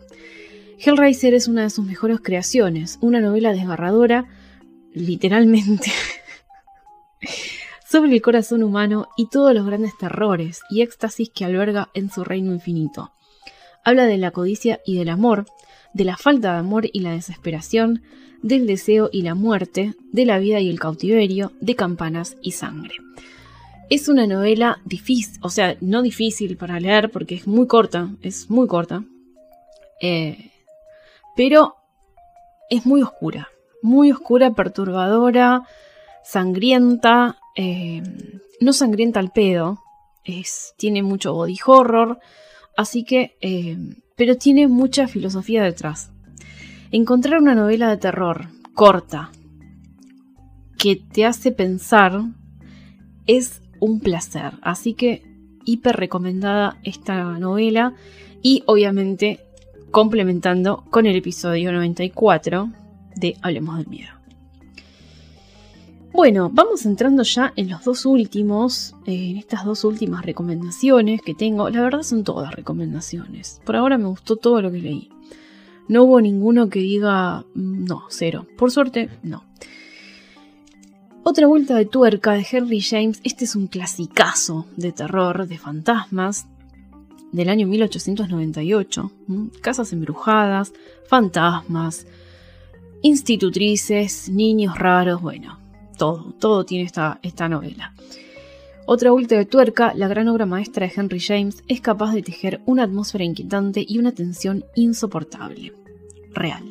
Hellraiser 0.79 1.33
es 1.33 1.47
una 1.47 1.63
de 1.63 1.69
sus 1.69 1.85
mejores 1.85 2.19
creaciones, 2.21 2.97
una 3.01 3.19
novela 3.19 3.51
desgarradora, 3.51 4.25
literalmente, 4.93 5.91
sobre 7.97 8.13
el 8.13 8.21
corazón 8.21 8.61
humano 8.61 9.07
y 9.17 9.25
todos 9.25 9.55
los 9.55 9.65
grandes 9.65 9.97
terrores 9.97 10.61
y 10.69 10.83
éxtasis 10.83 11.31
que 11.31 11.45
alberga 11.45 11.89
en 11.95 12.11
su 12.11 12.23
reino 12.23 12.53
infinito. 12.53 13.11
Habla 13.83 14.05
de 14.05 14.19
la 14.19 14.29
codicia 14.29 14.81
y 14.85 14.99
del 14.99 15.09
amor, 15.09 15.47
de 15.93 16.03
la 16.03 16.15
falta 16.15 16.53
de 16.53 16.59
amor 16.59 16.87
y 16.93 16.99
la 16.99 17.13
desesperación, 17.13 18.03
del 18.43 18.67
deseo 18.67 19.09
y 19.11 19.23
la 19.23 19.33
muerte, 19.33 19.95
de 20.11 20.25
la 20.25 20.37
vida 20.37 20.59
y 20.59 20.69
el 20.69 20.79
cautiverio, 20.79 21.53
de 21.59 21.75
campanas 21.75 22.37
y 22.43 22.51
sangre. 22.51 22.93
Es 23.89 24.07
una 24.07 24.27
novela 24.27 24.79
difícil, 24.85 25.39
o 25.41 25.49
sea, 25.49 25.75
no 25.81 26.03
difícil 26.03 26.55
para 26.55 26.79
leer 26.79 27.09
porque 27.09 27.33
es 27.33 27.47
muy 27.47 27.65
corta, 27.65 28.11
es 28.21 28.47
muy 28.51 28.67
corta, 28.67 29.05
eh, 30.03 30.51
pero 31.35 31.77
es 32.69 32.85
muy 32.85 33.01
oscura, 33.01 33.47
muy 33.81 34.11
oscura, 34.11 34.51
perturbadora, 34.51 35.63
sangrienta, 36.23 37.39
eh, 37.57 38.03
no 38.61 38.71
sangrienta 38.71 39.19
al 39.19 39.31
pedo, 39.31 39.79
es, 40.23 40.75
tiene 40.77 41.01
mucho 41.01 41.33
body 41.33 41.57
horror, 41.65 42.19
así 42.77 43.03
que, 43.03 43.35
eh, 43.41 43.77
pero 44.15 44.37
tiene 44.37 44.67
mucha 44.67 45.07
filosofía 45.07 45.63
detrás. 45.63 46.11
Encontrar 46.91 47.41
una 47.41 47.55
novela 47.55 47.89
de 47.89 47.97
terror 47.97 48.47
corta 48.73 49.31
que 50.77 50.95
te 50.95 51.25
hace 51.25 51.51
pensar 51.51 52.21
es 53.25 53.61
un 53.79 53.99
placer. 53.99 54.53
Así 54.61 54.93
que 54.93 55.23
hiper 55.65 55.95
recomendada 55.97 56.79
esta 56.83 57.23
novela 57.39 57.93
y 58.41 58.63
obviamente 58.67 59.39
complementando 59.91 60.85
con 60.89 61.05
el 61.05 61.15
episodio 61.15 61.71
94 61.71 62.71
de 63.15 63.35
Hablemos 63.41 63.77
del 63.77 63.87
Miedo. 63.87 64.16
Bueno, 66.18 66.49
vamos 66.51 66.88
entrando 66.88 67.22
ya 67.22 67.53
en 67.55 67.70
los 67.70 67.84
dos 67.84 68.03
últimos, 68.07 68.95
en 69.05 69.38
estas 69.38 69.63
dos 69.65 69.84
últimas 69.84 70.26
recomendaciones 70.26 71.22
que 71.22 71.36
tengo. 71.36 71.70
La 71.70 71.80
verdad 71.80 72.01
son 72.01 72.24
todas 72.24 72.55
recomendaciones. 72.55 73.61
Por 73.63 73.76
ahora 73.76 73.99
me 73.99 74.07
gustó 74.07 74.36
todo 74.36 74.63
lo 74.63 74.72
que 74.72 74.80
leí. 74.80 75.09
No 75.88 76.05
hubo 76.05 76.20
ninguno 76.20 76.70
que 76.70 76.80
diga, 76.80 77.45
mm, 77.53 77.86
no, 77.86 78.05
cero. 78.09 78.47
Por 78.57 78.72
suerte, 78.72 79.11
no. 79.22 79.43
Otra 81.22 81.45
vuelta 81.45 81.76
de 81.76 81.86
tuerca 81.86 82.34
de 82.34 82.47
Henry 82.51 82.82
James. 82.82 83.22
Este 83.24 83.45
es 83.45 83.55
un 83.55 83.68
clasicazo 83.68 84.65
de 84.76 84.91
terror, 84.93 85.47
de 85.47 85.59
fantasmas, 85.59 86.47
del 87.32 87.47
año 87.47 87.68
1898. 87.68 89.11
Casas 89.61 89.93
embrujadas, 89.93 90.74
fantasmas, 91.07 92.07
institutrices, 93.03 94.30
niños 94.30 94.80
raros, 94.80 95.22
bueno, 95.22 95.59
todo, 95.97 96.33
todo 96.39 96.65
tiene 96.65 96.85
esta, 96.85 97.49
novela. 97.49 97.93
Otra 98.85 99.11
vuelta 99.11 99.35
de 99.35 99.45
tuerca, 99.45 99.93
la 99.93 100.07
gran 100.07 100.27
obra 100.29 100.45
maestra 100.45 100.87
de 100.87 100.93
Henry 100.95 101.19
James 101.19 101.63
es 101.67 101.81
capaz 101.81 102.13
de 102.13 102.21
tejer 102.21 102.61
una 102.65 102.83
atmósfera 102.83 103.25
inquietante 103.25 103.83
y 103.85 103.97
una 103.97 104.13
tensión 104.13 104.63
insoportable. 104.75 105.73
Real. 106.33 106.63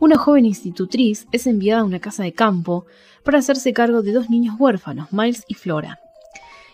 Una 0.00 0.16
joven 0.16 0.46
institutriz 0.46 1.26
es 1.32 1.46
enviada 1.46 1.82
a 1.82 1.84
una 1.84 1.98
casa 1.98 2.22
de 2.22 2.32
campo 2.32 2.86
para 3.24 3.38
hacerse 3.38 3.72
cargo 3.72 4.00
de 4.00 4.12
dos 4.12 4.30
niños 4.30 4.54
huérfanos, 4.58 5.12
Miles 5.12 5.44
y 5.48 5.54
Flora. 5.54 5.98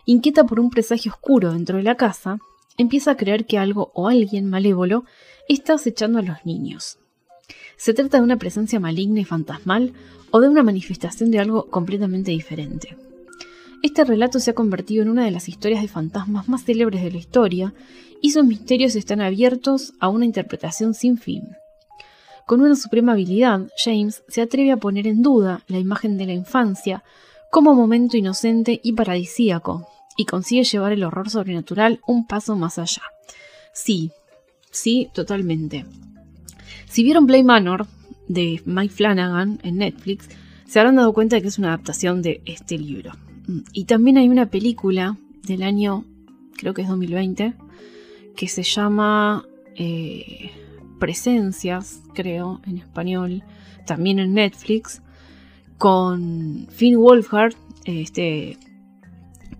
Inquieta 0.04 0.44
por 0.44 0.60
un 0.60 0.70
presagio 0.70 1.10
oscuro 1.10 1.52
dentro 1.52 1.78
de 1.78 1.82
la 1.82 1.96
casa, 1.96 2.38
empieza 2.76 3.12
a 3.12 3.16
creer 3.16 3.46
que 3.46 3.58
algo 3.58 3.90
o 3.94 4.08
alguien 4.08 4.48
malévolo 4.48 5.04
está 5.48 5.74
acechando 5.74 6.18
a 6.18 6.22
los 6.22 6.44
niños. 6.44 6.98
Se 7.76 7.94
trata 7.94 8.18
de 8.18 8.22
una 8.22 8.36
presencia 8.36 8.78
maligna 8.78 9.20
y 9.20 9.24
fantasmal 9.24 9.92
o 10.36 10.40
de 10.40 10.48
una 10.48 10.64
manifestación 10.64 11.30
de 11.30 11.38
algo 11.38 11.70
completamente 11.70 12.32
diferente. 12.32 12.96
Este 13.84 14.02
relato 14.02 14.40
se 14.40 14.50
ha 14.50 14.54
convertido 14.54 15.04
en 15.04 15.08
una 15.08 15.24
de 15.24 15.30
las 15.30 15.48
historias 15.48 15.80
de 15.80 15.86
fantasmas 15.86 16.48
más 16.48 16.64
célebres 16.64 17.04
de 17.04 17.12
la 17.12 17.18
historia 17.18 17.72
y 18.20 18.32
sus 18.32 18.44
misterios 18.44 18.96
están 18.96 19.20
abiertos 19.20 19.92
a 20.00 20.08
una 20.08 20.24
interpretación 20.24 20.92
sin 20.92 21.18
fin. 21.18 21.50
Con 22.46 22.62
una 22.62 22.74
suprema 22.74 23.12
habilidad, 23.12 23.68
James 23.76 24.24
se 24.26 24.42
atreve 24.42 24.72
a 24.72 24.76
poner 24.76 25.06
en 25.06 25.22
duda 25.22 25.62
la 25.68 25.78
imagen 25.78 26.18
de 26.18 26.26
la 26.26 26.32
infancia 26.32 27.04
como 27.48 27.76
momento 27.76 28.16
inocente 28.16 28.80
y 28.82 28.94
paradisíaco, 28.94 29.86
y 30.16 30.24
consigue 30.24 30.64
llevar 30.64 30.90
el 30.90 31.04
horror 31.04 31.30
sobrenatural 31.30 32.00
un 32.08 32.26
paso 32.26 32.56
más 32.56 32.80
allá. 32.80 33.02
Sí, 33.72 34.10
sí, 34.72 35.10
totalmente. 35.14 35.86
Si 36.88 37.04
vieron 37.04 37.28
Play 37.28 37.44
Manor 37.44 37.86
de 38.28 38.62
Mike 38.64 38.94
Flanagan 38.94 39.60
en 39.62 39.78
Netflix, 39.78 40.28
se 40.66 40.78
habrán 40.78 40.96
dado 40.96 41.12
cuenta 41.12 41.36
de 41.36 41.42
que 41.42 41.48
es 41.48 41.58
una 41.58 41.68
adaptación 41.68 42.22
de 42.22 42.42
este 42.46 42.78
libro. 42.78 43.12
Y 43.72 43.84
también 43.84 44.16
hay 44.16 44.28
una 44.28 44.46
película 44.46 45.18
del 45.46 45.62
año, 45.62 46.04
creo 46.56 46.72
que 46.72 46.82
es 46.82 46.88
2020, 46.88 47.54
que 48.36 48.48
se 48.48 48.62
llama 48.62 49.44
eh, 49.76 50.50
Presencias, 50.98 52.02
creo, 52.14 52.60
en 52.66 52.78
español, 52.78 53.42
también 53.86 54.18
en 54.18 54.34
Netflix, 54.34 55.02
con 55.76 56.66
Finn 56.70 56.98
Wolfhard, 56.98 57.54
este 57.84 58.56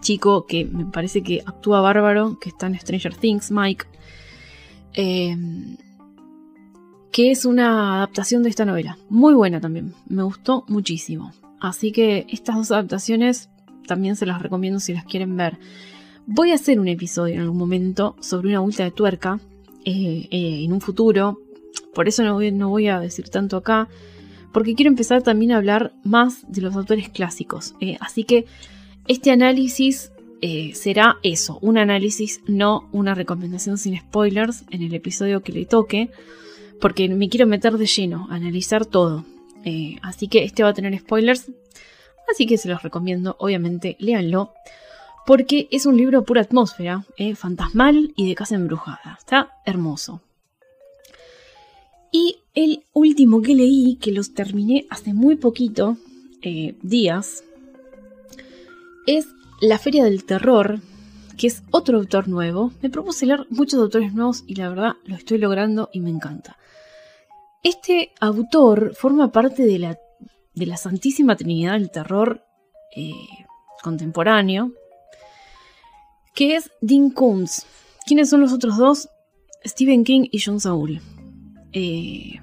chico 0.00 0.46
que 0.46 0.64
me 0.64 0.86
parece 0.86 1.22
que 1.22 1.42
actúa 1.44 1.80
bárbaro, 1.80 2.38
que 2.38 2.50
está 2.50 2.66
en 2.66 2.78
Stranger 2.78 3.14
Things, 3.14 3.50
Mike, 3.50 3.86
em, 4.92 5.76
que 7.14 7.30
es 7.30 7.44
una 7.44 7.98
adaptación 7.98 8.42
de 8.42 8.50
esta 8.50 8.64
novela. 8.64 8.98
Muy 9.08 9.34
buena 9.34 9.60
también, 9.60 9.94
me 10.08 10.24
gustó 10.24 10.64
muchísimo. 10.66 11.32
Así 11.60 11.92
que 11.92 12.26
estas 12.28 12.56
dos 12.56 12.72
adaptaciones 12.72 13.50
también 13.86 14.16
se 14.16 14.26
las 14.26 14.42
recomiendo 14.42 14.80
si 14.80 14.92
las 14.92 15.04
quieren 15.04 15.36
ver. 15.36 15.56
Voy 16.26 16.50
a 16.50 16.56
hacer 16.56 16.80
un 16.80 16.88
episodio 16.88 17.36
en 17.36 17.42
algún 17.42 17.56
momento 17.56 18.16
sobre 18.18 18.48
una 18.48 18.58
vuelta 18.58 18.82
de 18.82 18.90
tuerca 18.90 19.38
eh, 19.84 20.26
eh, 20.28 20.64
en 20.64 20.72
un 20.72 20.80
futuro. 20.80 21.38
Por 21.94 22.08
eso 22.08 22.24
no 22.24 22.34
voy, 22.34 22.50
no 22.50 22.68
voy, 22.68 22.88
a 22.88 22.98
decir 22.98 23.28
tanto 23.28 23.58
acá. 23.58 23.88
Porque 24.52 24.74
quiero 24.74 24.90
empezar 24.90 25.22
también 25.22 25.52
a 25.52 25.58
hablar 25.58 25.92
más 26.02 26.44
de 26.50 26.62
los 26.62 26.74
autores 26.74 27.10
clásicos. 27.10 27.76
Eh, 27.78 27.96
así 28.00 28.24
que 28.24 28.44
este 29.06 29.30
análisis 29.30 30.10
será 30.74 31.16
eso, 31.22 31.58
un 31.62 31.78
análisis, 31.78 32.42
no 32.46 32.86
una 32.92 33.14
recomendación 33.14 33.78
sin 33.78 33.98
spoilers 33.98 34.64
en 34.70 34.82
el 34.82 34.92
episodio 34.92 35.42
que 35.42 35.52
le 35.52 35.64
toque. 35.64 36.10
Porque 36.80 37.08
me 37.08 37.28
quiero 37.28 37.46
meter 37.46 37.78
de 37.78 37.86
lleno, 37.86 38.26
analizar 38.30 38.86
todo. 38.86 39.24
así 40.02 40.28
que 40.28 40.44
este 40.44 40.62
va 40.62 40.70
a 40.70 40.74
tener 40.74 40.98
spoilers. 40.98 41.50
Así 42.30 42.46
que 42.46 42.58
se 42.58 42.68
los 42.68 42.82
recomiendo, 42.82 43.36
obviamente, 43.38 43.96
léanlo 43.98 44.52
porque 45.24 45.68
es 45.70 45.86
un 45.86 45.96
libro 45.96 46.24
pura 46.24 46.42
atmósfera, 46.42 47.06
eh, 47.16 47.34
fantasmal 47.34 48.12
y 48.16 48.28
de 48.28 48.34
casa 48.34 48.54
embrujada. 48.54 49.16
Está 49.18 49.52
hermoso. 49.64 50.20
Y 52.12 52.36
el 52.54 52.84
último 52.92 53.42
que 53.42 53.54
leí, 53.54 53.96
que 53.96 54.12
los 54.12 54.34
terminé 54.34 54.86
hace 54.90 55.14
muy 55.14 55.36
poquito, 55.36 55.96
eh, 56.42 56.74
días, 56.82 57.42
es 59.06 59.26
La 59.60 59.78
Feria 59.78 60.04
del 60.04 60.24
Terror, 60.24 60.80
que 61.36 61.46
es 61.46 61.62
otro 61.70 61.98
autor 61.98 62.28
nuevo. 62.28 62.72
Me 62.82 62.90
propuse 62.90 63.26
leer 63.26 63.46
muchos 63.50 63.80
autores 63.80 64.12
nuevos 64.14 64.44
y 64.46 64.54
la 64.54 64.68
verdad 64.68 64.92
lo 65.04 65.16
estoy 65.16 65.38
logrando 65.38 65.90
y 65.92 66.00
me 66.00 66.10
encanta. 66.10 66.56
Este 67.62 68.12
autor 68.20 68.94
forma 68.94 69.32
parte 69.32 69.64
de 69.64 69.78
la, 69.78 69.98
de 70.54 70.66
la 70.66 70.76
Santísima 70.76 71.36
Trinidad 71.36 71.72
del 71.72 71.90
Terror 71.90 72.44
eh, 72.94 73.12
contemporáneo, 73.82 74.72
que 76.34 76.56
es 76.56 76.70
Dean 76.80 77.10
Koontz. 77.10 77.64
¿Quiénes 78.06 78.28
son 78.28 78.40
los 78.40 78.52
otros 78.52 78.76
dos? 78.76 79.08
Stephen 79.64 80.04
King 80.04 80.28
y 80.30 80.40
John 80.40 80.60
Saul. 80.60 81.00
Eh, 81.72 82.40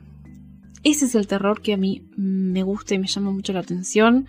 ese 0.84 1.06
es 1.06 1.16
el 1.16 1.28
terror 1.28 1.62
que 1.62 1.74
a 1.74 1.78
mí 1.78 2.04
me 2.18 2.64
gusta 2.64 2.96
y 2.96 3.00
me 3.00 3.08
llama 3.08 3.32
mucho 3.32 3.54
la 3.54 3.60
atención 3.60 4.28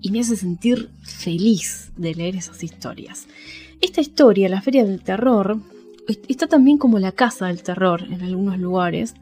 y 0.00 0.10
me 0.10 0.20
hace 0.20 0.36
sentir 0.36 0.90
feliz 1.02 1.92
de 1.96 2.14
leer 2.14 2.36
esas 2.36 2.62
historias. 2.62 3.26
Esta 3.80 4.00
historia, 4.00 4.48
la 4.48 4.62
Feria 4.62 4.84
del 4.84 5.02
Terror, 5.02 5.58
está 6.28 6.46
también 6.46 6.78
como 6.78 6.98
la 6.98 7.12
Casa 7.12 7.46
del 7.46 7.62
Terror 7.62 8.02
en 8.04 8.22
algunos 8.22 8.58
lugares. 8.58 9.14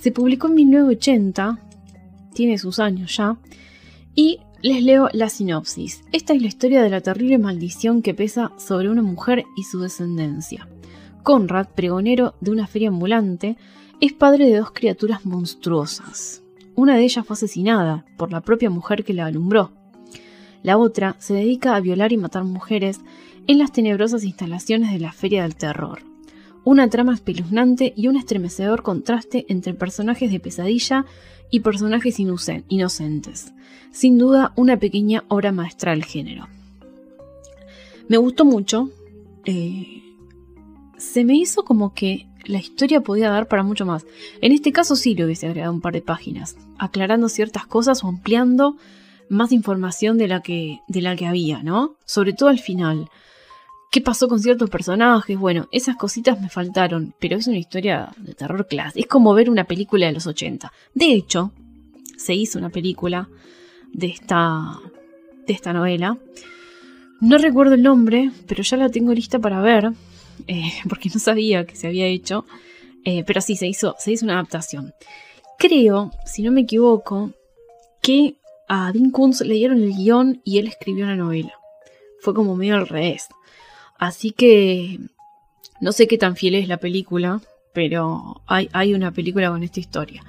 Se 0.00 0.12
publicó 0.12 0.48
en 0.48 0.54
1980, 0.54 1.58
tiene 2.32 2.58
sus 2.58 2.78
años 2.78 3.16
ya, 3.16 3.36
y 4.14 4.40
les 4.62 4.82
leo 4.82 5.08
la 5.12 5.28
sinopsis. 5.28 6.02
Esta 6.12 6.34
es 6.34 6.42
la 6.42 6.48
historia 6.48 6.82
de 6.82 6.90
la 6.90 7.00
terrible 7.00 7.38
maldición 7.38 8.02
que 8.02 8.14
pesa 8.14 8.52
sobre 8.58 8.88
una 8.88 9.02
mujer 9.02 9.44
y 9.56 9.64
su 9.64 9.80
descendencia. 9.80 10.68
Conrad, 11.22 11.68
pregonero 11.68 12.34
de 12.40 12.50
una 12.50 12.66
feria 12.66 12.88
ambulante, 12.88 13.56
es 14.00 14.12
padre 14.12 14.46
de 14.46 14.58
dos 14.58 14.70
criaturas 14.70 15.26
monstruosas. 15.26 16.42
Una 16.74 16.96
de 16.96 17.02
ellas 17.02 17.26
fue 17.26 17.34
asesinada 17.34 18.06
por 18.16 18.32
la 18.32 18.40
propia 18.40 18.70
mujer 18.70 19.04
que 19.04 19.12
la 19.12 19.26
alumbró. 19.26 19.72
La 20.62 20.78
otra 20.78 21.16
se 21.18 21.34
dedica 21.34 21.74
a 21.74 21.80
violar 21.80 22.12
y 22.12 22.16
matar 22.16 22.44
mujeres 22.44 23.00
en 23.50 23.58
las 23.58 23.72
tenebrosas 23.72 24.24
instalaciones 24.24 24.92
de 24.92 25.00
la 25.00 25.12
Feria 25.12 25.42
del 25.42 25.56
Terror. 25.56 26.02
Una 26.62 26.88
trama 26.88 27.14
espeluznante 27.14 27.92
y 27.96 28.08
un 28.08 28.16
estremecedor 28.16 28.82
contraste 28.82 29.46
entre 29.48 29.74
personajes 29.74 30.30
de 30.30 30.40
pesadilla 30.40 31.06
y 31.50 31.60
personajes 31.60 32.20
inocentes 32.20 33.52
sin 33.92 34.18
duda 34.18 34.52
una 34.56 34.78
pequeña 34.78 35.24
obra 35.28 35.52
maestra 35.52 35.92
del 35.92 36.04
género. 36.04 36.48
Me 38.08 38.16
gustó 38.16 38.44
mucho. 38.44 38.90
Eh, 39.44 40.02
se 40.96 41.24
me 41.24 41.36
hizo 41.36 41.64
como 41.64 41.94
que 41.94 42.26
la 42.44 42.58
historia 42.58 43.00
podía 43.00 43.30
dar 43.30 43.48
para 43.48 43.62
mucho 43.62 43.86
más. 43.86 44.06
En 44.40 44.52
este 44.52 44.72
caso 44.72 44.96
sí 44.96 45.14
le 45.14 45.24
hubiese 45.24 45.46
agregado 45.46 45.72
un 45.72 45.80
par 45.80 45.92
de 45.92 46.02
páginas, 46.02 46.56
aclarando 46.78 47.28
ciertas 47.28 47.66
cosas 47.66 48.02
o 48.04 48.08
ampliando 48.08 48.76
más 49.28 49.52
información 49.52 50.18
de 50.18 50.28
la 50.28 50.40
que, 50.40 50.80
de 50.88 51.02
la 51.02 51.14
que 51.14 51.26
había, 51.26 51.62
¿no? 51.62 51.96
Sobre 52.04 52.32
todo 52.32 52.48
al 52.48 52.58
final. 52.58 53.08
¿Qué 53.90 54.00
pasó 54.00 54.28
con 54.28 54.38
ciertos 54.38 54.70
personajes? 54.70 55.36
Bueno, 55.36 55.68
esas 55.72 55.96
cositas 55.96 56.40
me 56.40 56.48
faltaron, 56.48 57.12
pero 57.18 57.36
es 57.36 57.48
una 57.48 57.58
historia 57.58 58.12
de 58.18 58.34
terror 58.34 58.68
clásico. 58.68 59.00
Es 59.00 59.08
como 59.08 59.34
ver 59.34 59.50
una 59.50 59.64
película 59.64 60.06
de 60.06 60.12
los 60.12 60.28
80. 60.28 60.72
De 60.94 61.12
hecho, 61.12 61.50
se 62.16 62.34
hizo 62.34 62.60
una 62.60 62.70
película 62.70 63.28
de 63.92 64.06
esta, 64.06 64.78
de 65.44 65.52
esta 65.52 65.72
novela. 65.72 66.16
No 67.20 67.36
recuerdo 67.38 67.74
el 67.74 67.82
nombre, 67.82 68.30
pero 68.46 68.62
ya 68.62 68.76
la 68.76 68.90
tengo 68.90 69.12
lista 69.12 69.40
para 69.40 69.60
ver, 69.60 69.90
eh, 70.46 70.70
porque 70.88 71.10
no 71.12 71.18
sabía 71.18 71.66
que 71.66 71.74
se 71.74 71.88
había 71.88 72.06
hecho. 72.06 72.46
Eh, 73.04 73.24
pero 73.26 73.40
sí, 73.40 73.56
se 73.56 73.66
hizo, 73.66 73.96
se 73.98 74.12
hizo 74.12 74.24
una 74.24 74.34
adaptación. 74.34 74.92
Creo, 75.58 76.12
si 76.26 76.42
no 76.42 76.52
me 76.52 76.60
equivoco, 76.60 77.32
que 78.00 78.36
a 78.68 78.92
Dean 78.92 79.10
Koontz 79.10 79.40
le 79.40 79.54
dieron 79.54 79.82
el 79.82 79.96
guion 79.96 80.40
y 80.44 80.58
él 80.58 80.68
escribió 80.68 81.06
la 81.06 81.16
novela. 81.16 81.54
Fue 82.20 82.34
como 82.34 82.54
medio 82.54 82.76
al 82.76 82.86
revés. 82.86 83.26
Así 84.00 84.30
que 84.30 84.98
no 85.82 85.92
sé 85.92 86.08
qué 86.08 86.16
tan 86.16 86.34
fiel 86.34 86.54
es 86.54 86.68
la 86.68 86.78
película, 86.78 87.42
pero 87.74 88.40
hay, 88.46 88.70
hay 88.72 88.94
una 88.94 89.12
película 89.12 89.50
con 89.50 89.62
esta 89.62 89.78
historia. 89.78 90.24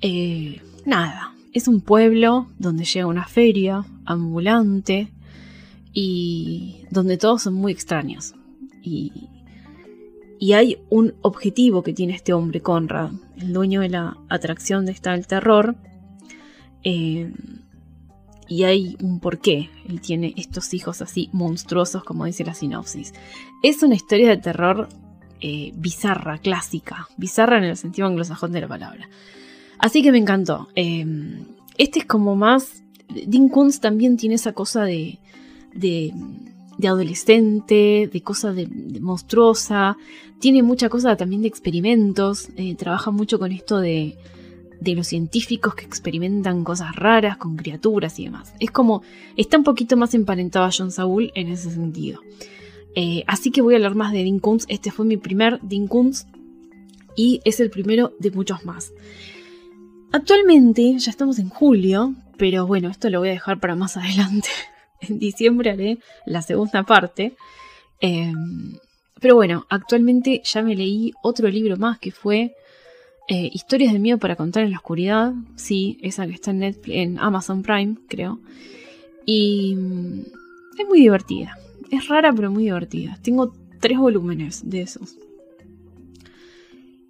Eh, 0.00 0.60
nada, 0.84 1.32
es 1.52 1.68
un 1.68 1.82
pueblo 1.82 2.48
donde 2.58 2.84
llega 2.84 3.06
una 3.06 3.26
feria 3.26 3.84
ambulante 4.04 5.08
y 5.92 6.82
donde 6.90 7.16
todos 7.16 7.42
son 7.42 7.54
muy 7.54 7.70
extraños. 7.70 8.34
Y, 8.82 9.28
hay 10.52 10.78
un 10.88 11.14
objetivo 11.22 11.84
que 11.84 11.92
tiene 11.92 12.14
este 12.14 12.32
hombre, 12.32 12.60
Conrad, 12.60 13.12
el 13.36 13.52
dueño 13.52 13.82
de 13.82 13.90
la 13.90 14.16
atracción 14.28 14.84
de 14.84 14.92
esta 14.92 15.12
del 15.12 15.28
terror. 15.28 15.76
Eh, 16.82 17.30
y 18.50 18.64
hay 18.64 18.96
un 19.00 19.20
porqué. 19.20 19.70
Él 19.88 20.00
tiene 20.00 20.34
estos 20.36 20.74
hijos 20.74 21.00
así 21.00 21.30
monstruosos, 21.32 22.02
como 22.02 22.24
dice 22.24 22.44
la 22.44 22.52
sinopsis. 22.52 23.14
Es 23.62 23.84
una 23.84 23.94
historia 23.94 24.28
de 24.28 24.38
terror 24.38 24.88
eh, 25.40 25.70
bizarra, 25.76 26.36
clásica. 26.38 27.08
Bizarra 27.16 27.58
en 27.58 27.64
el 27.64 27.76
sentido 27.76 28.08
anglosajón 28.08 28.50
de 28.50 28.60
la 28.60 28.66
palabra. 28.66 29.08
Así 29.78 30.02
que 30.02 30.10
me 30.10 30.18
encantó. 30.18 30.68
Em, 30.74 31.44
este 31.78 32.00
es 32.00 32.06
como 32.06 32.34
más. 32.34 32.82
Dean 33.08 33.48
Kunz 33.48 33.78
también 33.78 34.16
tiene 34.16 34.34
esa 34.34 34.52
cosa 34.52 34.82
de. 34.82 35.20
de, 35.72 36.12
adolescente, 36.82 38.10
de 38.12 38.22
cosa 38.22 38.52
de, 38.52 38.66
monstruosa. 39.00 39.96
Tiene 40.40 40.64
mucha 40.64 40.88
cosa 40.88 41.16
también 41.16 41.42
de 41.42 41.48
experimentos. 41.48 42.48
Eh, 42.56 42.74
trabaja 42.74 43.12
mucho 43.12 43.38
con 43.38 43.52
esto 43.52 43.78
de, 43.78 44.18
de 44.80 44.94
los 44.94 45.06
científicos 45.06 45.74
que 45.74 45.84
experimentan 45.84 46.64
cosas 46.64 46.96
raras 46.96 47.36
con 47.36 47.56
criaturas 47.56 48.18
y 48.18 48.24
demás. 48.24 48.54
Es 48.60 48.70
como. 48.70 49.02
Está 49.36 49.58
un 49.58 49.64
poquito 49.64 49.96
más 49.96 50.14
emparentado 50.14 50.64
a 50.64 50.70
John 50.76 50.90
Saul 50.90 51.30
en 51.34 51.48
ese 51.48 51.70
sentido. 51.70 52.20
Eh, 52.94 53.24
así 53.26 53.50
que 53.50 53.62
voy 53.62 53.74
a 53.74 53.76
hablar 53.76 53.94
más 53.94 54.12
de 54.12 54.24
Dean. 54.24 54.40
Este 54.68 54.90
fue 54.90 55.06
mi 55.06 55.16
primer 55.16 55.60
Dean 55.60 55.86
Kunz 55.86 56.26
y 57.16 57.40
es 57.44 57.60
el 57.60 57.70
primero 57.70 58.14
de 58.18 58.30
muchos 58.30 58.64
más. 58.64 58.92
Actualmente 60.12 60.96
ya 60.98 61.10
estamos 61.10 61.38
en 61.38 61.50
julio, 61.50 62.14
pero 62.36 62.66
bueno, 62.66 62.88
esto 62.88 63.10
lo 63.10 63.20
voy 63.20 63.28
a 63.28 63.32
dejar 63.32 63.60
para 63.60 63.76
más 63.76 63.96
adelante. 63.96 64.48
En 65.00 65.18
diciembre 65.18 65.70
haré 65.70 65.98
la 66.26 66.42
segunda 66.42 66.82
parte. 66.82 67.36
Em, 68.00 68.78
pero 69.20 69.34
bueno, 69.34 69.66
actualmente 69.68 70.42
ya 70.44 70.62
me 70.62 70.74
leí 70.74 71.12
otro 71.22 71.48
libro 71.48 71.76
más 71.76 71.98
que 71.98 72.10
fue 72.10 72.54
eh, 73.32 73.48
Historias 73.52 73.92
de 73.92 74.00
miedo 74.00 74.18
para 74.18 74.34
contar 74.34 74.64
en 74.64 74.72
la 74.72 74.78
oscuridad. 74.78 75.32
Sí, 75.54 75.98
esa 76.02 76.26
que 76.26 76.32
está 76.32 76.50
en, 76.50 77.18
Amazon 77.20 77.62
Prime, 77.62 77.94
creo. 78.08 78.40
Y 79.24 79.76
mm, 79.76 80.20
es 80.76 80.88
muy 80.88 80.98
divertida. 80.98 81.56
Es 81.92 82.08
rara, 82.08 82.32
pero 82.32 82.50
muy 82.50 82.64
divertida. 82.64 83.20
Tengo 83.22 83.54
tres 83.78 83.98
volúmenes 83.98 84.68
de 84.68 84.82
esos. 84.82 85.14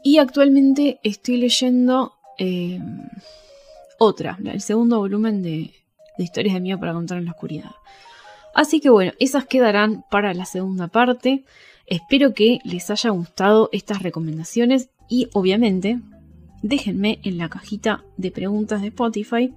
Y 0.05 0.19
actualmente 0.19 1.01
estoy 1.03 1.39
leyendo 1.39 2.13
eh, 2.37 2.79
otra, 3.99 4.39
el 4.45 4.61
segundo 4.61 4.99
volumen 4.99 5.43
de, 5.43 5.73
historias 6.19 6.53
de 6.53 6.61
miedo 6.61 6.79
para 6.79 6.93
contar 6.93 7.17
en 7.17 7.25
la 7.25 7.31
oscuridad. 7.31 7.71
Así 8.55 8.81
que 8.81 8.91
bueno, 8.91 9.13
esas 9.21 9.47
quedarán 9.47 10.05
para 10.11 10.35
la 10.35 10.45
segunda 10.45 10.89
parte. 10.89 11.45
Espero 11.87 12.35
que 12.35 12.59
les 12.63 12.91
haya 12.91 13.09
gustado 13.09 13.71
estas 13.73 14.03
recomendaciones 14.03 14.91
y 15.11 15.29
obviamente 15.35 16.01
déjenme 16.63 17.19
en 17.23 17.37
la 17.37 17.51
cajita 17.51 18.03
de 18.17 18.31
preguntas 18.31 18.81
de 18.81 18.89
Spotify 18.89 19.53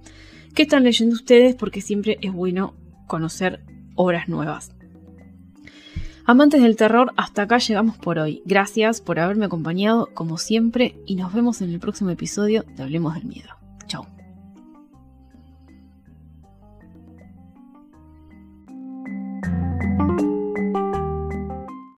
qué 0.54 0.64
están 0.64 0.84
leyendo 0.84 1.14
ustedes 1.14 1.54
porque 1.54 1.80
siempre 1.80 2.18
es 2.20 2.32
bueno 2.32 2.74
conocer 3.06 3.60
obras 3.94 4.28
nuevas. 4.28 4.74
Amantes 6.26 6.62
del 6.62 6.76
terror, 6.76 7.12
hasta 7.16 7.42
acá 7.42 7.58
llegamos 7.58 7.98
por 7.98 8.18
hoy. 8.18 8.42
Gracias 8.46 9.02
por 9.02 9.20
haberme 9.20 9.44
acompañado 9.44 10.08
como 10.14 10.38
siempre 10.38 10.96
y 11.06 11.16
nos 11.16 11.34
vemos 11.34 11.60
en 11.60 11.70
el 11.70 11.80
próximo 11.80 12.10
episodio 12.10 12.64
de 12.76 12.82
Hablemos 12.82 13.14
del 13.14 13.26
Miedo. 13.26 13.63